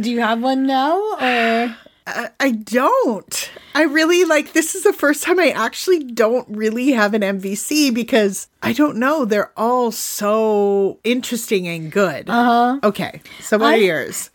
Do 0.00 0.10
you 0.10 0.20
have 0.20 0.40
one 0.42 0.66
now, 0.66 0.96
or 1.20 1.76
I, 2.06 2.28
I 2.38 2.50
don't. 2.52 3.50
I 3.74 3.82
really 3.82 4.24
like 4.24 4.52
this 4.52 4.74
is 4.74 4.84
the 4.84 4.92
first 4.92 5.22
time 5.24 5.38
I 5.40 5.50
actually 5.50 6.04
don't 6.04 6.46
really 6.48 6.92
have 6.92 7.14
an 7.14 7.22
MVC 7.22 7.92
because 7.92 8.48
I 8.62 8.72
don't 8.72 8.96
know. 8.98 9.24
They're 9.24 9.52
all 9.56 9.90
so 9.90 10.98
interesting 11.04 11.66
and 11.68 11.90
good. 11.90 12.30
uh 12.30 12.44
huh? 12.44 12.80
Okay. 12.84 13.20
So 13.40 13.58
what 13.58 13.66
I- 13.68 13.74
are 13.74 13.78
yours? 13.78 14.30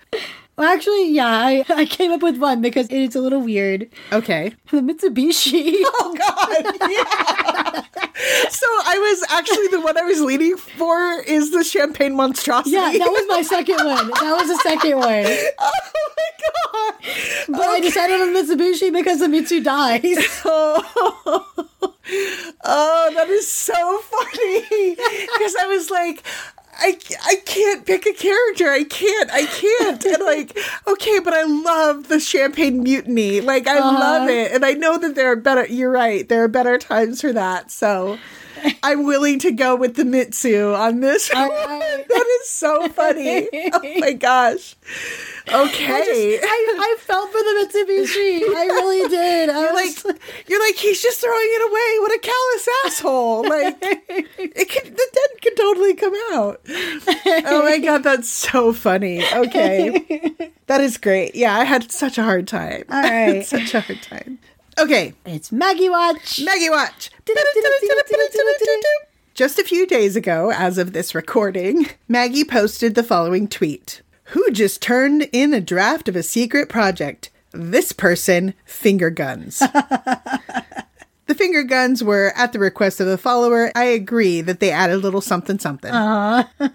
Well, 0.61 0.71
actually, 0.71 1.09
yeah, 1.09 1.25
I 1.25 1.65
I 1.69 1.85
came 1.85 2.11
up 2.11 2.21
with 2.21 2.37
one 2.37 2.61
because 2.61 2.85
it's 2.91 3.15
a 3.15 3.19
little 3.19 3.41
weird. 3.41 3.89
Okay. 4.11 4.53
The 4.69 4.81
Mitsubishi. 4.81 5.73
Oh 6.03 6.15
God. 6.15 6.75
Yeah. 6.91 7.81
so 8.49 8.67
I 8.85 8.95
was 8.99 9.25
actually 9.31 9.69
the 9.69 9.81
one 9.81 9.97
I 9.97 10.03
was 10.03 10.21
leaning 10.21 10.57
for 10.57 11.23
is 11.25 11.49
the 11.49 11.63
champagne 11.63 12.15
monstrosity. 12.15 12.75
yeah, 12.75 12.91
that 12.91 13.09
was 13.09 13.25
my 13.27 13.41
second 13.41 13.77
one. 13.77 14.07
That 14.09 14.37
was 14.39 14.49
the 14.49 14.57
second 14.57 14.99
one. 14.99 15.25
oh 15.59 15.71
my 16.19 16.29
god. 16.45 16.93
But 17.57 17.67
I 17.67 17.79
decided 17.79 18.21
on 18.21 18.27
Mitsubishi 18.27 18.93
because 18.93 19.19
the 19.19 19.29
Mitsu 19.29 19.63
dies. 19.63 20.41
Oh, 20.45 21.45
oh, 22.63 23.11
that 23.15 23.29
is 23.29 23.47
so 23.47 23.99
funny. 24.01 24.95
Because 24.95 25.55
I 25.55 25.65
was 25.67 25.89
like, 25.89 26.23
I, 26.81 26.97
I 27.25 27.35
can't 27.45 27.85
pick 27.85 28.05
a 28.07 28.13
character. 28.13 28.69
I 28.71 28.83
can't. 28.83 29.31
I 29.31 29.45
can't. 29.45 30.03
And 30.03 30.23
like, 30.23 30.57
okay, 30.87 31.19
but 31.19 31.33
I 31.33 31.43
love 31.43 32.07
the 32.07 32.19
Champagne 32.19 32.81
Mutiny. 32.81 33.39
Like, 33.39 33.67
I 33.67 33.79
love 33.79 34.23
uh-huh. 34.23 34.31
it. 34.31 34.51
And 34.51 34.65
I 34.65 34.73
know 34.73 34.97
that 34.97 35.15
there 35.15 35.31
are 35.31 35.35
better, 35.35 35.65
you're 35.67 35.91
right. 35.91 36.27
There 36.27 36.43
are 36.43 36.47
better 36.47 36.77
times 36.77 37.21
for 37.21 37.31
that. 37.33 37.69
So 37.69 38.17
I'm 38.83 39.05
willing 39.05 39.39
to 39.39 39.51
go 39.51 39.75
with 39.75 39.95
the 39.95 40.05
Mitsu 40.05 40.73
on 40.73 40.99
this 40.99 41.31
right. 41.33 41.49
That 42.07 42.39
is 42.41 42.49
so 42.49 42.87
funny. 42.89 43.47
Oh 43.73 43.99
my 43.99 44.13
gosh. 44.19 44.75
Okay. 45.47 46.39
I, 46.41 46.75
I 46.79 46.95
felt 46.99 47.31
for 47.31 47.37
the 47.39 47.67
Mitsubishi. 47.67 48.41
I 48.55 48.65
really 48.67 49.09
did. 49.09 49.49
I 49.49 49.61
You're 49.61 49.73
was 49.73 50.05
like, 50.05 50.21
you're 50.47 50.59
like, 50.59 50.75
he's 50.75 51.01
just 51.01 51.19
throwing 51.19 51.35
it 51.39 51.69
away. 51.69 51.99
What 51.99 52.11
a 52.13 52.19
callous 52.19 52.67
asshole! 52.85 53.49
Like, 53.49 53.77
it 54.37 54.69
could, 54.69 54.83
the 54.95 55.07
dent 55.13 55.41
could 55.41 55.57
totally 55.57 55.93
come 55.95 56.13
out. 56.33 56.61
Oh 57.45 57.63
my 57.63 57.79
god, 57.79 58.03
that's 58.03 58.29
so 58.29 58.71
funny. 58.73 59.23
Okay, 59.33 60.35
that 60.67 60.81
is 60.81 60.97
great. 60.97 61.35
Yeah, 61.35 61.57
I 61.57 61.63
had 61.63 61.91
such 61.91 62.17
a 62.17 62.23
hard 62.23 62.47
time. 62.47 62.83
All 62.89 63.01
right. 63.01 63.45
such 63.45 63.73
a 63.73 63.81
hard 63.81 64.01
time. 64.03 64.39
Okay, 64.79 65.13
it's 65.25 65.51
Maggie 65.51 65.89
Watch. 65.89 66.41
Maggie 66.43 66.69
Watch. 66.69 67.11
Just 69.33 69.59
a 69.59 69.63
few 69.63 69.85
days 69.85 70.15
ago, 70.15 70.51
as 70.51 70.77
of 70.77 70.93
this 70.93 71.13
recording, 71.13 71.87
Maggie 72.07 72.43
posted 72.43 72.95
the 72.95 73.03
following 73.03 73.47
tweet 73.47 74.01
Who 74.25 74.49
just 74.51 74.81
turned 74.81 75.27
in 75.31 75.53
a 75.53 75.61
draft 75.61 76.07
of 76.07 76.15
a 76.15 76.23
secret 76.23 76.69
project? 76.69 77.29
This 77.51 77.91
person, 77.91 78.53
finger 78.65 79.09
guns. 79.09 79.59
the 81.27 81.35
finger 81.35 81.63
guns 81.63 82.03
were 82.03 82.33
at 82.35 82.53
the 82.53 82.59
request 82.59 82.99
of 82.99 83.07
the 83.07 83.17
follower. 83.17 83.71
I 83.75 83.85
agree 83.85 84.41
that 84.41 84.59
they 84.59 84.71
added 84.71 84.95
a 84.95 84.99
little 84.99 85.21
something 85.21 85.59
something. 85.59 85.93
Uh-huh. 85.93 86.43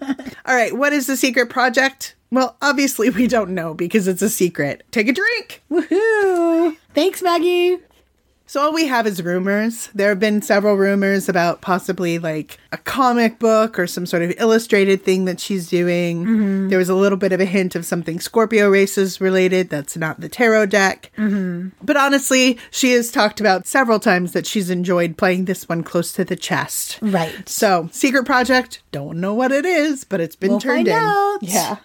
All 0.45 0.55
right, 0.55 0.75
what 0.75 0.93
is 0.93 1.07
the 1.07 1.17
secret 1.17 1.49
project? 1.49 2.15
Well, 2.29 2.57
obviously, 2.61 3.09
we 3.09 3.27
don't 3.27 3.51
know 3.51 3.73
because 3.73 4.07
it's 4.07 4.21
a 4.21 4.29
secret. 4.29 4.83
Take 4.91 5.07
a 5.07 5.13
drink. 5.13 5.63
Woohoo! 5.71 6.75
Thanks, 6.97 7.21
Maggie. 7.21 7.77
So 8.47 8.59
all 8.59 8.73
we 8.73 8.87
have 8.87 9.05
is 9.05 9.21
rumors. 9.21 9.91
There 9.93 10.09
have 10.09 10.19
been 10.19 10.41
several 10.41 10.77
rumors 10.77 11.29
about 11.29 11.61
possibly 11.61 12.17
like 12.17 12.57
a 12.71 12.77
comic 12.79 13.37
book 13.37 13.77
or 13.77 13.85
some 13.85 14.07
sort 14.07 14.23
of 14.23 14.33
illustrated 14.39 15.03
thing 15.03 15.25
that 15.25 15.39
she's 15.39 15.69
doing. 15.69 16.25
Mm-hmm. 16.25 16.69
There 16.69 16.79
was 16.79 16.89
a 16.89 16.95
little 16.95 17.19
bit 17.19 17.31
of 17.33 17.39
a 17.39 17.45
hint 17.45 17.75
of 17.75 17.85
something 17.85 18.19
Scorpio 18.19 18.67
races 18.67 19.21
related 19.21 19.69
that's 19.69 19.95
not 19.95 20.21
the 20.21 20.27
tarot 20.27 20.65
deck. 20.65 21.11
Mm-hmm. 21.19 21.85
But 21.85 21.97
honestly, 21.97 22.57
she 22.71 22.93
has 22.93 23.11
talked 23.11 23.39
about 23.39 23.67
several 23.67 23.99
times 23.99 24.31
that 24.31 24.47
she's 24.47 24.71
enjoyed 24.71 25.19
playing 25.19 25.45
this 25.45 25.69
one 25.69 25.83
close 25.83 26.11
to 26.13 26.25
the 26.25 26.35
chest. 26.35 26.97
Right. 27.03 27.47
So, 27.47 27.89
secret 27.91 28.25
project, 28.25 28.81
don't 28.91 29.21
know 29.21 29.35
what 29.35 29.51
it 29.51 29.67
is, 29.67 30.03
but 30.03 30.19
it's 30.19 30.35
been 30.35 30.49
We'll 30.49 30.61
turned 30.61 30.87
in. 30.87 30.95
out. 30.95 31.37
Yeah. 31.43 31.75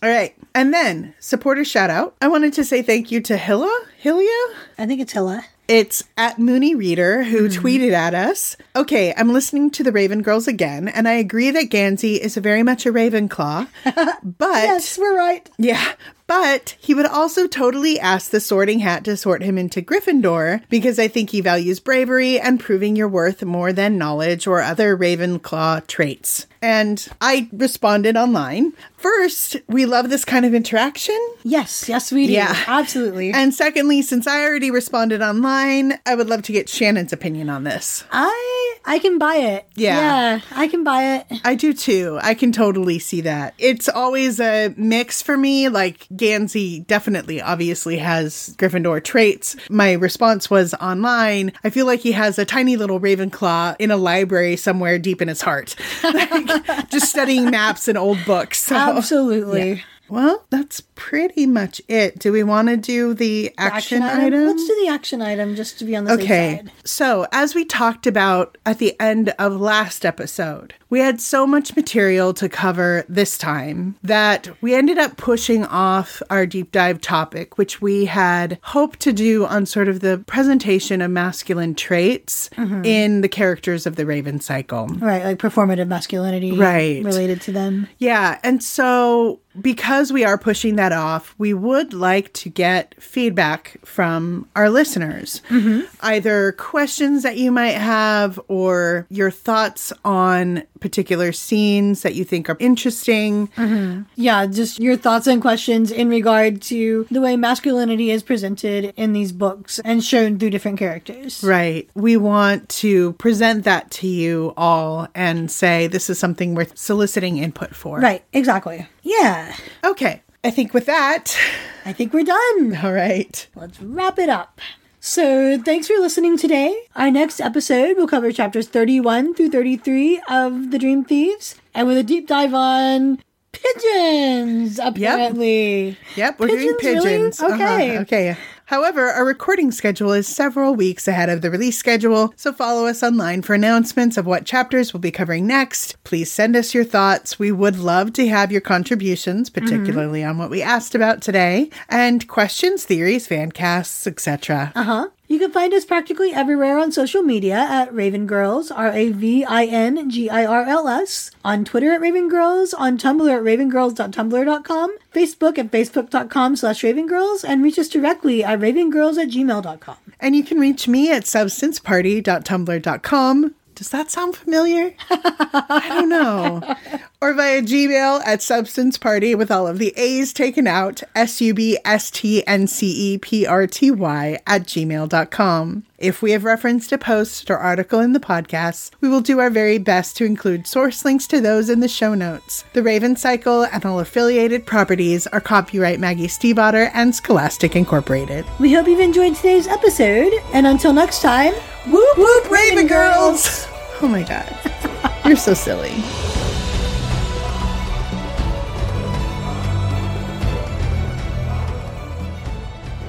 All 0.00 0.08
right. 0.08 0.32
And 0.54 0.72
then, 0.72 1.14
supporter 1.18 1.64
shout 1.64 1.90
out. 1.90 2.14
I 2.20 2.28
wanted 2.28 2.52
to 2.54 2.64
say 2.64 2.82
thank 2.82 3.10
you 3.10 3.20
to 3.22 3.36
Hilla, 3.36 3.86
Hilia, 4.02 4.54
I 4.78 4.86
think 4.86 5.00
it's 5.00 5.12
Hilla. 5.12 5.44
It's 5.68 6.02
at 6.18 6.38
Mooney 6.38 6.74
Reader 6.74 7.22
who 7.22 7.48
mm-hmm. 7.48 7.64
tweeted 7.64 7.92
at 7.92 8.14
us. 8.14 8.56
Okay, 8.76 9.14
I'm 9.16 9.32
listening 9.32 9.70
to 9.70 9.82
the 9.82 9.92
Raven 9.92 10.20
Girls 10.20 10.48
again, 10.48 10.88
and 10.88 11.08
I 11.08 11.12
agree 11.12 11.50
that 11.50 11.70
Gansey 11.70 12.20
is 12.20 12.36
very 12.36 12.62
much 12.62 12.84
a 12.84 12.92
Ravenclaw. 12.92 13.68
but 13.84 14.62
Yes, 14.64 14.98
we're 14.98 15.16
right. 15.16 15.48
yeah, 15.58 15.92
but 16.32 16.76
he 16.80 16.94
would 16.94 17.04
also 17.04 17.46
totally 17.46 18.00
ask 18.00 18.30
the 18.30 18.40
sorting 18.40 18.78
hat 18.78 19.04
to 19.04 19.18
sort 19.18 19.42
him 19.42 19.58
into 19.58 19.82
Gryffindor 19.82 20.62
because 20.70 20.98
I 20.98 21.06
think 21.06 21.28
he 21.28 21.42
values 21.42 21.78
bravery 21.78 22.40
and 22.40 22.58
proving 22.58 22.96
your 22.96 23.06
worth 23.08 23.42
more 23.42 23.70
than 23.70 23.98
knowledge 23.98 24.46
or 24.46 24.62
other 24.62 24.96
Ravenclaw 24.96 25.86
traits. 25.86 26.46
And 26.62 27.06
I 27.20 27.50
responded 27.52 28.16
online. 28.16 28.72
First, 28.96 29.56
we 29.66 29.84
love 29.84 30.08
this 30.08 30.24
kind 30.24 30.46
of 30.46 30.54
interaction. 30.54 31.18
Yes, 31.42 31.88
yes, 31.88 32.12
we 32.12 32.28
do. 32.28 32.32
Yeah. 32.34 32.56
Absolutely. 32.66 33.32
And 33.42 33.52
secondly, 33.52 34.02
since 34.02 34.28
I 34.28 34.44
already 34.44 34.70
responded 34.70 35.20
online, 35.20 35.98
I 36.06 36.14
would 36.14 36.28
love 36.28 36.42
to 36.42 36.52
get 36.52 36.68
Shannon's 36.68 37.12
opinion 37.12 37.50
on 37.50 37.64
this. 37.64 38.04
I 38.12 38.78
I 38.84 39.00
can 39.00 39.18
buy 39.18 39.36
it. 39.36 39.66
Yeah. 39.74 39.96
Yeah, 39.96 40.40
I 40.52 40.68
can 40.68 40.84
buy 40.84 41.16
it. 41.16 41.26
I 41.44 41.56
do 41.56 41.72
too. 41.72 42.18
I 42.22 42.34
can 42.34 42.52
totally 42.52 43.00
see 43.00 43.22
that. 43.22 43.54
It's 43.58 43.88
always 43.88 44.38
a 44.38 44.72
mix 44.76 45.22
for 45.22 45.36
me. 45.36 45.68
Like 45.68 46.06
Gansey 46.22 46.78
definitely 46.86 47.42
obviously 47.42 47.98
has 47.98 48.54
Gryffindor 48.56 49.02
traits. 49.02 49.56
My 49.68 49.94
response 49.94 50.48
was 50.48 50.72
online. 50.74 51.52
I 51.64 51.70
feel 51.70 51.84
like 51.84 51.98
he 51.98 52.12
has 52.12 52.38
a 52.38 52.44
tiny 52.44 52.76
little 52.76 53.00
Ravenclaw 53.00 53.74
in 53.80 53.90
a 53.90 53.96
library 53.96 54.54
somewhere 54.54 55.00
deep 55.00 55.20
in 55.20 55.26
his 55.26 55.42
heart. 55.42 55.74
Like, 56.12 56.90
just 56.90 57.08
studying 57.08 57.50
maps 57.50 57.88
and 57.88 57.96
old 57.96 58.18
books. 58.26 58.62
So. 58.62 58.76
Absolutely. 58.76 59.82
Well, 60.12 60.44
that's 60.50 60.82
pretty 60.94 61.46
much 61.46 61.80
it. 61.88 62.18
Do 62.18 62.32
we 62.32 62.42
want 62.42 62.68
to 62.68 62.76
do 62.76 63.14
the 63.14 63.50
action, 63.56 64.02
item? 64.02 64.46
Let's 64.46 64.66
do 64.68 64.78
the 64.84 64.88
action 64.88 65.22
item 65.22 65.56
just 65.56 65.78
to 65.78 65.86
be 65.86 65.96
on 65.96 66.04
the 66.04 66.12
Okay. 66.12 66.26
safe 66.26 66.58
side. 66.58 66.72
So, 66.84 67.26
as 67.32 67.54
we 67.54 67.64
talked 67.64 68.06
about 68.06 68.58
at 68.66 68.76
the 68.76 68.94
end 69.00 69.30
of 69.38 69.58
last 69.58 70.04
episode, 70.04 70.74
we 70.90 71.00
had 71.00 71.22
so 71.22 71.46
much 71.46 71.74
material 71.74 72.34
to 72.34 72.50
cover 72.50 73.06
this 73.08 73.38
time 73.38 73.94
that 74.02 74.50
we 74.60 74.74
ended 74.74 74.98
up 74.98 75.16
pushing 75.16 75.64
off 75.64 76.22
our 76.28 76.44
deep 76.44 76.72
dive 76.72 77.00
topic, 77.00 77.56
which 77.56 77.80
we 77.80 78.04
had 78.04 78.58
hoped 78.64 79.00
to 79.00 79.14
do 79.14 79.46
on 79.46 79.64
sort 79.64 79.88
of 79.88 80.00
the 80.00 80.22
presentation 80.26 81.00
of 81.00 81.10
masculine 81.10 81.74
traits 81.74 82.50
mm-hmm. 82.58 82.84
in 82.84 83.22
the 83.22 83.28
characters 83.30 83.86
of 83.86 83.96
the 83.96 84.04
Raven 84.04 84.40
cycle. 84.40 84.88
Right, 84.88 85.24
like 85.24 85.38
performative 85.38 85.88
masculinity 85.88 86.52
Right. 86.52 87.02
related 87.02 87.40
to 87.42 87.52
them. 87.52 87.88
Yeah. 87.96 88.38
And 88.44 88.62
so, 88.62 89.40
because 89.60 90.12
we 90.12 90.24
are 90.24 90.38
pushing 90.38 90.76
that 90.76 90.92
off, 90.92 91.34
we 91.38 91.52
would 91.52 91.92
like 91.92 92.32
to 92.34 92.48
get 92.48 92.94
feedback 93.00 93.76
from 93.84 94.48
our 94.56 94.70
listeners. 94.70 95.42
Mm-hmm. 95.48 95.82
Either 96.00 96.52
questions 96.52 97.22
that 97.22 97.36
you 97.36 97.52
might 97.52 97.72
have 97.72 98.40
or 98.48 99.06
your 99.10 99.30
thoughts 99.30 99.92
on 100.04 100.62
particular 100.82 101.32
scenes 101.32 102.02
that 102.02 102.14
you 102.14 102.24
think 102.24 102.50
are 102.50 102.56
interesting. 102.58 103.48
Mm-hmm. 103.56 104.02
Yeah, 104.16 104.44
just 104.46 104.78
your 104.80 104.96
thoughts 104.96 105.26
and 105.26 105.40
questions 105.40 105.90
in 105.90 106.08
regard 106.10 106.60
to 106.62 107.06
the 107.10 107.20
way 107.22 107.36
masculinity 107.36 108.10
is 108.10 108.22
presented 108.22 108.92
in 108.96 109.14
these 109.14 109.32
books 109.32 109.78
and 109.84 110.04
shown 110.04 110.38
through 110.38 110.50
different 110.50 110.78
characters. 110.78 111.42
Right. 111.42 111.88
We 111.94 112.16
want 112.18 112.68
to 112.80 113.14
present 113.14 113.64
that 113.64 113.90
to 113.92 114.06
you 114.06 114.52
all 114.56 115.08
and 115.14 115.50
say 115.50 115.86
this 115.86 116.10
is 116.10 116.18
something 116.18 116.54
worth 116.54 116.76
soliciting 116.76 117.38
input 117.38 117.74
for. 117.74 118.00
Right, 118.00 118.24
exactly. 118.34 118.86
Yeah, 119.02 119.54
Okay. 119.84 120.20
I 120.44 120.50
think 120.50 120.74
with 120.74 120.86
that, 120.86 121.38
I 121.84 121.92
think 121.92 122.12
we're 122.12 122.24
done. 122.24 122.76
all 122.82 122.92
right. 122.92 123.46
Let's 123.54 123.80
wrap 123.80 124.18
it 124.18 124.28
up. 124.28 124.60
So, 125.04 125.58
thanks 125.58 125.88
for 125.88 125.94
listening 125.94 126.38
today. 126.38 126.86
Our 126.94 127.10
next 127.10 127.40
episode 127.40 127.96
will 127.96 128.06
cover 128.06 128.30
chapters 128.30 128.68
31 128.68 129.34
through 129.34 129.50
33 129.50 130.22
of 130.28 130.70
The 130.70 130.78
Dream 130.78 131.04
Thieves, 131.04 131.56
and 131.74 131.88
with 131.88 131.98
a 131.98 132.04
deep 132.04 132.28
dive 132.28 132.54
on 132.54 133.18
pigeons, 133.52 134.78
apparently. 134.78 135.96
Yep, 136.16 136.40
we're 136.40 136.48
doing 136.48 136.74
Pigeons, 136.78 136.82
really? 136.82 137.00
pigeons. 137.16 137.40
Uh-huh, 137.40 137.54
Okay. 137.54 137.98
Okay. 138.00 138.36
However, 138.66 139.08
our 139.08 139.26
recording 139.26 139.70
schedule 139.70 140.12
is 140.12 140.26
several 140.26 140.74
weeks 140.74 141.06
ahead 141.06 141.28
of 141.28 141.42
the 141.42 141.50
release 141.50 141.76
schedule, 141.76 142.32
so 142.36 142.54
follow 142.54 142.86
us 142.86 143.02
online 143.02 143.42
for 143.42 143.52
announcements 143.52 144.16
of 144.16 144.24
what 144.24 144.46
chapters 144.46 144.94
we'll 144.94 145.00
be 145.00 145.10
covering 145.10 145.46
next. 145.46 146.02
Please 146.04 146.32
send 146.32 146.56
us 146.56 146.72
your 146.72 146.84
thoughts. 146.84 147.38
We 147.38 147.52
would 147.52 147.76
love 147.78 148.14
to 148.14 148.26
have 148.28 148.50
your 148.50 148.62
contributions, 148.62 149.50
particularly 149.50 150.24
on 150.24 150.38
what 150.38 150.48
we 150.48 150.62
asked 150.62 150.94
about 150.94 151.20
today, 151.20 151.68
and 151.90 152.26
questions, 152.28 152.84
theories, 152.86 153.26
fan 153.26 153.52
casts, 153.52 154.06
etc. 154.06 154.72
Uh 154.74 154.82
huh. 154.84 155.08
You 155.32 155.38
can 155.38 155.50
find 155.50 155.72
us 155.72 155.86
practically 155.86 156.34
everywhere 156.34 156.78
on 156.78 156.92
social 156.92 157.22
media 157.22 157.54
at 157.54 157.94
Raven 157.94 158.26
Girls, 158.26 158.70
R 158.70 158.92
A 158.92 159.08
V 159.08 159.46
I 159.46 159.64
N 159.64 160.10
G 160.10 160.28
I 160.28 160.44
R 160.44 160.64
L 160.64 160.86
S, 160.86 161.30
on 161.42 161.64
Twitter 161.64 161.92
at 161.92 162.02
Raven 162.02 162.28
Girls, 162.28 162.74
on 162.74 162.98
Tumblr 162.98 163.34
at 163.34 163.42
ravengirls.tumblr.com, 163.42 164.98
Facebook 165.14 165.56
at 165.56 165.70
facebook.com 165.70 166.56
slash 166.56 166.82
ravengirls, 166.82 167.48
and 167.48 167.62
reach 167.62 167.78
us 167.78 167.88
directly 167.88 168.44
at 168.44 168.60
ravengirls 168.60 169.16
at 169.16 169.30
gmail.com. 169.30 169.96
And 170.20 170.36
you 170.36 170.44
can 170.44 170.60
reach 170.60 170.86
me 170.86 171.10
at 171.10 171.22
substanceparty.tumblr.com. 171.22 173.54
Does 173.74 173.88
that 173.88 174.10
sound 174.10 174.36
familiar? 174.36 174.94
I 175.08 175.86
don't 175.88 176.10
know. 176.10 176.76
Or 177.22 177.34
via 177.34 177.62
Gmail 177.62 178.20
at 178.26 178.40
substanceparty 178.40 179.38
with 179.38 179.52
all 179.52 179.68
of 179.68 179.78
the 179.78 179.94
A's 179.96 180.32
taken 180.32 180.66
out, 180.66 181.04
S 181.14 181.40
U 181.40 181.54
B 181.54 181.78
S 181.84 182.10
T 182.10 182.44
N 182.48 182.66
C 182.66 183.14
E 183.14 183.18
P 183.18 183.46
R 183.46 183.68
T 183.68 183.92
Y 183.92 184.40
at 184.44 184.62
gmail.com. 184.62 185.84
If 185.98 186.20
we 186.20 186.32
have 186.32 186.42
referenced 186.42 186.90
a 186.90 186.98
post 186.98 187.48
or 187.48 187.58
article 187.58 188.00
in 188.00 188.12
the 188.12 188.18
podcast, 188.18 188.90
we 189.00 189.08
will 189.08 189.20
do 189.20 189.38
our 189.38 189.50
very 189.50 189.78
best 189.78 190.16
to 190.16 190.24
include 190.24 190.66
source 190.66 191.04
links 191.04 191.28
to 191.28 191.40
those 191.40 191.70
in 191.70 191.78
the 191.78 191.86
show 191.86 192.14
notes. 192.14 192.64
The 192.72 192.82
Raven 192.82 193.14
Cycle 193.14 193.66
and 193.66 193.86
all 193.86 194.00
affiliated 194.00 194.66
properties 194.66 195.28
are 195.28 195.40
copyright 195.40 196.00
Maggie 196.00 196.26
Stiefvater 196.26 196.90
and 196.92 197.14
Scholastic 197.14 197.76
Incorporated. 197.76 198.44
We 198.58 198.72
hope 198.72 198.88
you've 198.88 198.98
enjoyed 198.98 199.36
today's 199.36 199.68
episode, 199.68 200.32
and 200.52 200.66
until 200.66 200.92
next 200.92 201.22
time, 201.22 201.54
Whoop 201.86 202.18
whoop, 202.18 202.50
Raven 202.50 202.88
Girls! 202.88 203.68
Oh 204.00 204.08
my 204.08 204.24
god. 204.24 205.24
You're 205.24 205.36
so 205.36 205.54
silly. 205.54 206.02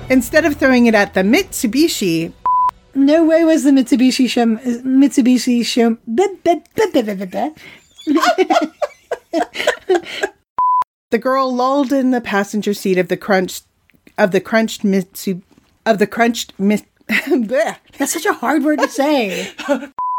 Instead 0.09 0.45
of 0.45 0.55
throwing 0.55 0.85
it 0.85 0.95
at 0.95 1.13
the 1.13 1.21
Mitsubishi, 1.21 2.33
no 2.95 3.25
way 3.25 3.43
was 3.43 3.63
the 3.63 3.71
Mitsubishi 3.71 4.29
Mitsubishi 4.83 5.63
the 11.09 11.17
girl 11.17 11.53
lulled 11.53 11.93
in 11.93 12.11
the 12.11 12.21
passenger 12.21 12.73
seat 12.73 12.97
of 12.97 13.07
the 13.07 13.17
crunched 13.17 13.65
of 14.17 14.31
the 14.31 14.41
crunched 14.41 14.83
Mitsu 14.83 15.41
of 15.85 15.99
the 15.99 16.07
crunched 16.07 16.53
mit 16.59 16.85
That's 17.97 18.13
such 18.13 18.25
a 18.25 18.33
hard 18.33 18.63
word 18.63 18.79
to 18.79 18.87
say. 18.87 19.51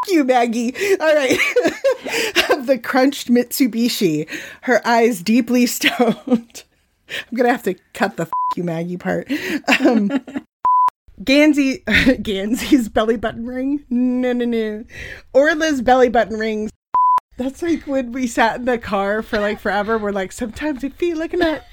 you, 0.09 0.25
Maggie. 0.25 0.75
All 1.01 1.15
right. 1.15 1.33
of 2.51 2.67
the 2.67 2.79
crunched 2.83 3.29
Mitsubishi, 3.29 4.29
her 4.63 4.87
eyes 4.87 5.23
deeply 5.23 5.67
stoned. 5.67 6.65
I'm 7.09 7.37
to 7.37 7.49
have 7.49 7.63
to 7.65 7.75
cut 7.93 8.17
the 8.17 8.29
you, 8.57 8.65
Maggie 8.65 8.97
part. 8.97 9.31
Um, 9.81 10.11
Gansey, 11.23 11.85
Gansey's 12.23 12.89
belly 12.91 13.17
button 13.17 13.47
ring? 13.47 13.85
No, 13.91 14.33
no, 14.33 14.45
no. 14.45 14.85
Orla's 15.33 15.81
belly 15.83 16.09
button 16.09 16.39
rings. 16.39 16.71
That's 17.37 17.63
like 17.63 17.87
when 17.87 18.13
we 18.13 18.27
sat 18.27 18.57
in 18.57 18.65
the 18.65 18.79
car 18.79 19.23
for 19.23 19.41
like 19.41 19.59
forever. 19.59 19.99
We're 19.99 20.13
like, 20.13 20.33
sometimes 20.33 20.85
I 20.85 20.91
feel 20.91 21.19
like 21.19 21.35
a 21.35 21.37
nut. 21.37 21.65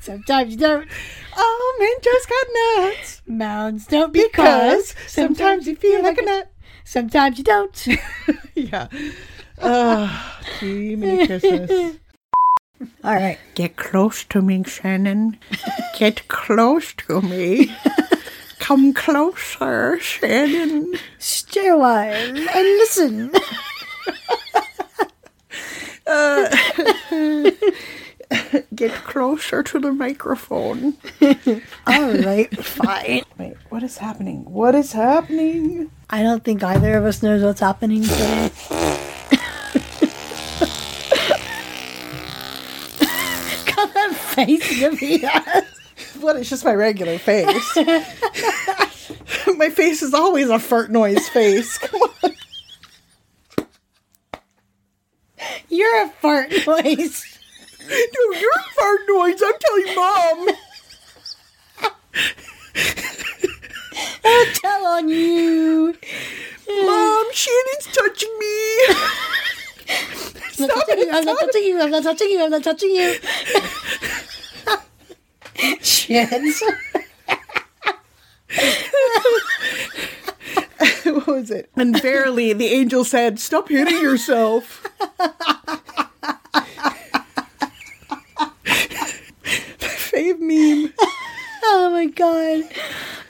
Sometimes 0.00 0.52
you 0.52 0.58
don't. 0.58 0.86
Oh, 1.34 1.76
man, 1.80 2.02
just 2.02 2.28
got 2.28 2.46
nuts. 2.84 3.22
Mounds 3.26 3.86
don't 3.86 4.12
Because 4.12 4.92
because 4.92 5.10
sometimes 5.10 5.66
you 5.66 5.76
feel 5.76 6.02
like 6.02 6.18
a 6.18 6.22
nut. 6.22 6.52
Sometimes 6.84 7.38
you 7.38 7.44
don't. 7.44 7.88
Yeah. 8.54 8.88
Oh, 9.58 10.40
gee, 10.60 10.96
many 10.96 11.26
Christmas. 11.26 11.96
All 13.02 13.14
right. 13.14 13.38
Get 13.54 13.76
close 13.76 14.24
to 14.24 14.42
me, 14.42 14.62
Shannon. 14.64 15.38
Get 15.98 16.26
close 16.28 16.92
to 17.06 17.22
me. 17.22 17.70
Come 18.58 18.92
closer, 18.94 19.98
Shannon. 20.00 20.94
Stay 21.18 21.68
a 21.68 21.76
while 21.76 22.12
and 22.12 22.48
listen. 22.48 23.30
uh, 26.06 26.56
Get 28.74 28.92
closer 29.04 29.62
to 29.62 29.78
the 29.78 29.92
microphone. 29.92 30.94
All 31.86 32.10
right, 32.12 32.50
fine. 32.64 33.22
Wait, 33.38 33.54
what 33.68 33.82
is 33.82 33.98
happening? 33.98 34.44
What 34.50 34.74
is 34.74 34.92
happening? 34.92 35.90
I 36.10 36.22
don't 36.22 36.42
think 36.42 36.62
either 36.62 36.96
of 36.96 37.04
us 37.04 37.22
knows 37.22 37.42
what's 37.42 37.60
happening. 37.60 38.02
So. 38.02 38.50
Got 43.66 43.92
that 43.94 44.16
face 44.34 44.80
to 44.80 44.90
me. 44.92 45.24
What? 46.20 46.34
It's 46.36 46.50
just 46.50 46.64
my 46.64 46.74
regular 46.74 47.18
face. 47.18 47.76
my 49.56 49.70
face 49.70 50.02
is 50.02 50.12
always 50.12 50.48
a 50.48 50.58
fart 50.58 50.90
noise 50.90 51.28
face. 51.28 51.78
Come 51.78 52.00
on. 52.02 52.32
You're 55.68 56.02
a 56.02 56.08
fart 56.08 56.50
noise. 56.66 57.38
No, 57.88 58.38
you're 58.38 58.50
a 58.56 58.64
fart 58.76 59.00
noise. 59.08 59.40
I'm 59.44 59.52
telling 59.60 59.94
mom. 59.94 60.48
I'll 64.24 64.46
tell 64.54 64.86
on 64.86 65.08
you. 65.08 65.94
Mom, 66.68 67.32
Shannon's 67.32 67.86
touching 67.92 68.36
me. 68.38 68.78
I'm 70.58 70.66
not 70.66 70.86
touching 70.86 70.98
you. 70.98 71.10
I'm 71.10 71.24
not 71.24 71.38
touching 71.38 71.62
you. 71.62 71.80
I'm 71.80 71.90
not 71.90 72.02
touching 72.02 72.30
you. 72.30 72.44
I'm 72.44 72.50
not 72.50 72.64
touching 72.64 72.90
you. 72.90 73.14
Shit. 75.82 76.30
what 81.04 81.26
was 81.26 81.50
it? 81.50 81.70
And 81.76 82.00
verily, 82.00 82.52
the 82.52 82.66
angel 82.66 83.04
said, 83.04 83.38
Stop 83.38 83.68
hitting 83.68 84.00
yourself. 84.00 84.82
Fave 89.80 90.40
meme. 90.40 90.92
Oh 91.66 91.90
my 91.90 92.06
god. 92.06 92.64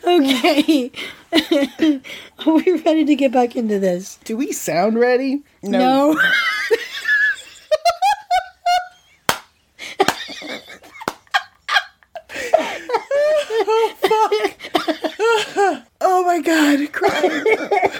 Okay. 0.06 0.90
Are 2.46 2.52
we 2.52 2.72
ready 2.84 3.04
to 3.04 3.14
get 3.14 3.32
back 3.32 3.56
into 3.56 3.78
this? 3.78 4.18
Do 4.24 4.36
we 4.36 4.52
sound 4.52 4.98
ready? 4.98 5.42
No. 5.62 6.18
Oh, 14.06 15.80
oh 16.00 16.24
my 16.24 16.40
god, 16.40 16.92
crying, 16.92 17.44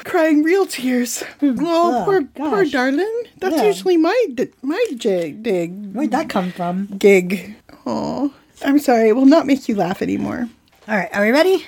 crying 0.04 0.42
real 0.42 0.66
tears. 0.66 1.22
Hmm. 1.40 1.56
Oh, 1.60 2.00
oh, 2.00 2.04
poor, 2.04 2.22
poor 2.24 2.62
gosh. 2.64 2.70
darling. 2.72 3.22
That's 3.38 3.56
Yeah. 3.56 3.64
usually 3.64 3.96
my 3.96 4.24
d- 4.34 4.48
my 4.62 4.82
jig, 4.96 5.42
dig 5.42 5.92
Where'd 5.94 6.10
that 6.12 6.28
come 6.28 6.50
from? 6.52 6.86
gig. 6.98 7.56
Oh, 7.86 8.32
I'm 8.64 8.78
sorry. 8.78 9.08
It 9.08 9.16
will 9.16 9.26
not 9.26 9.46
make 9.46 9.68
you 9.68 9.74
laugh 9.74 10.02
anymore. 10.02 10.48
All 10.88 10.96
right. 10.96 11.08
Are 11.12 11.22
we 11.22 11.30
ready? 11.30 11.64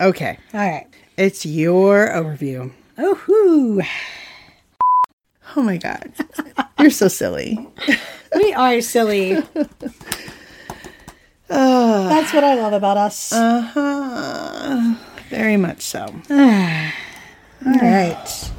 Okay, 0.00 0.38
All 0.54 0.60
right. 0.60 0.86
it's 1.18 1.44
your 1.44 2.08
overview. 2.08 2.72
Oh, 2.96 3.14
hoo. 3.16 3.82
Oh 5.56 5.62
my 5.62 5.76
god, 5.76 6.12
you're 6.78 6.90
so 6.90 7.08
silly. 7.08 7.58
We 8.34 8.52
are 8.54 8.80
silly. 8.80 9.42
That's 11.48 12.32
what 12.32 12.44
I 12.44 12.54
love 12.54 12.72
about 12.72 12.96
us. 12.96 13.32
Uh 13.32 13.60
huh. 13.60 14.94
Very 15.28 15.56
much 15.56 15.82
so. 15.82 16.00
All 16.30 17.72
right. 17.82 18.50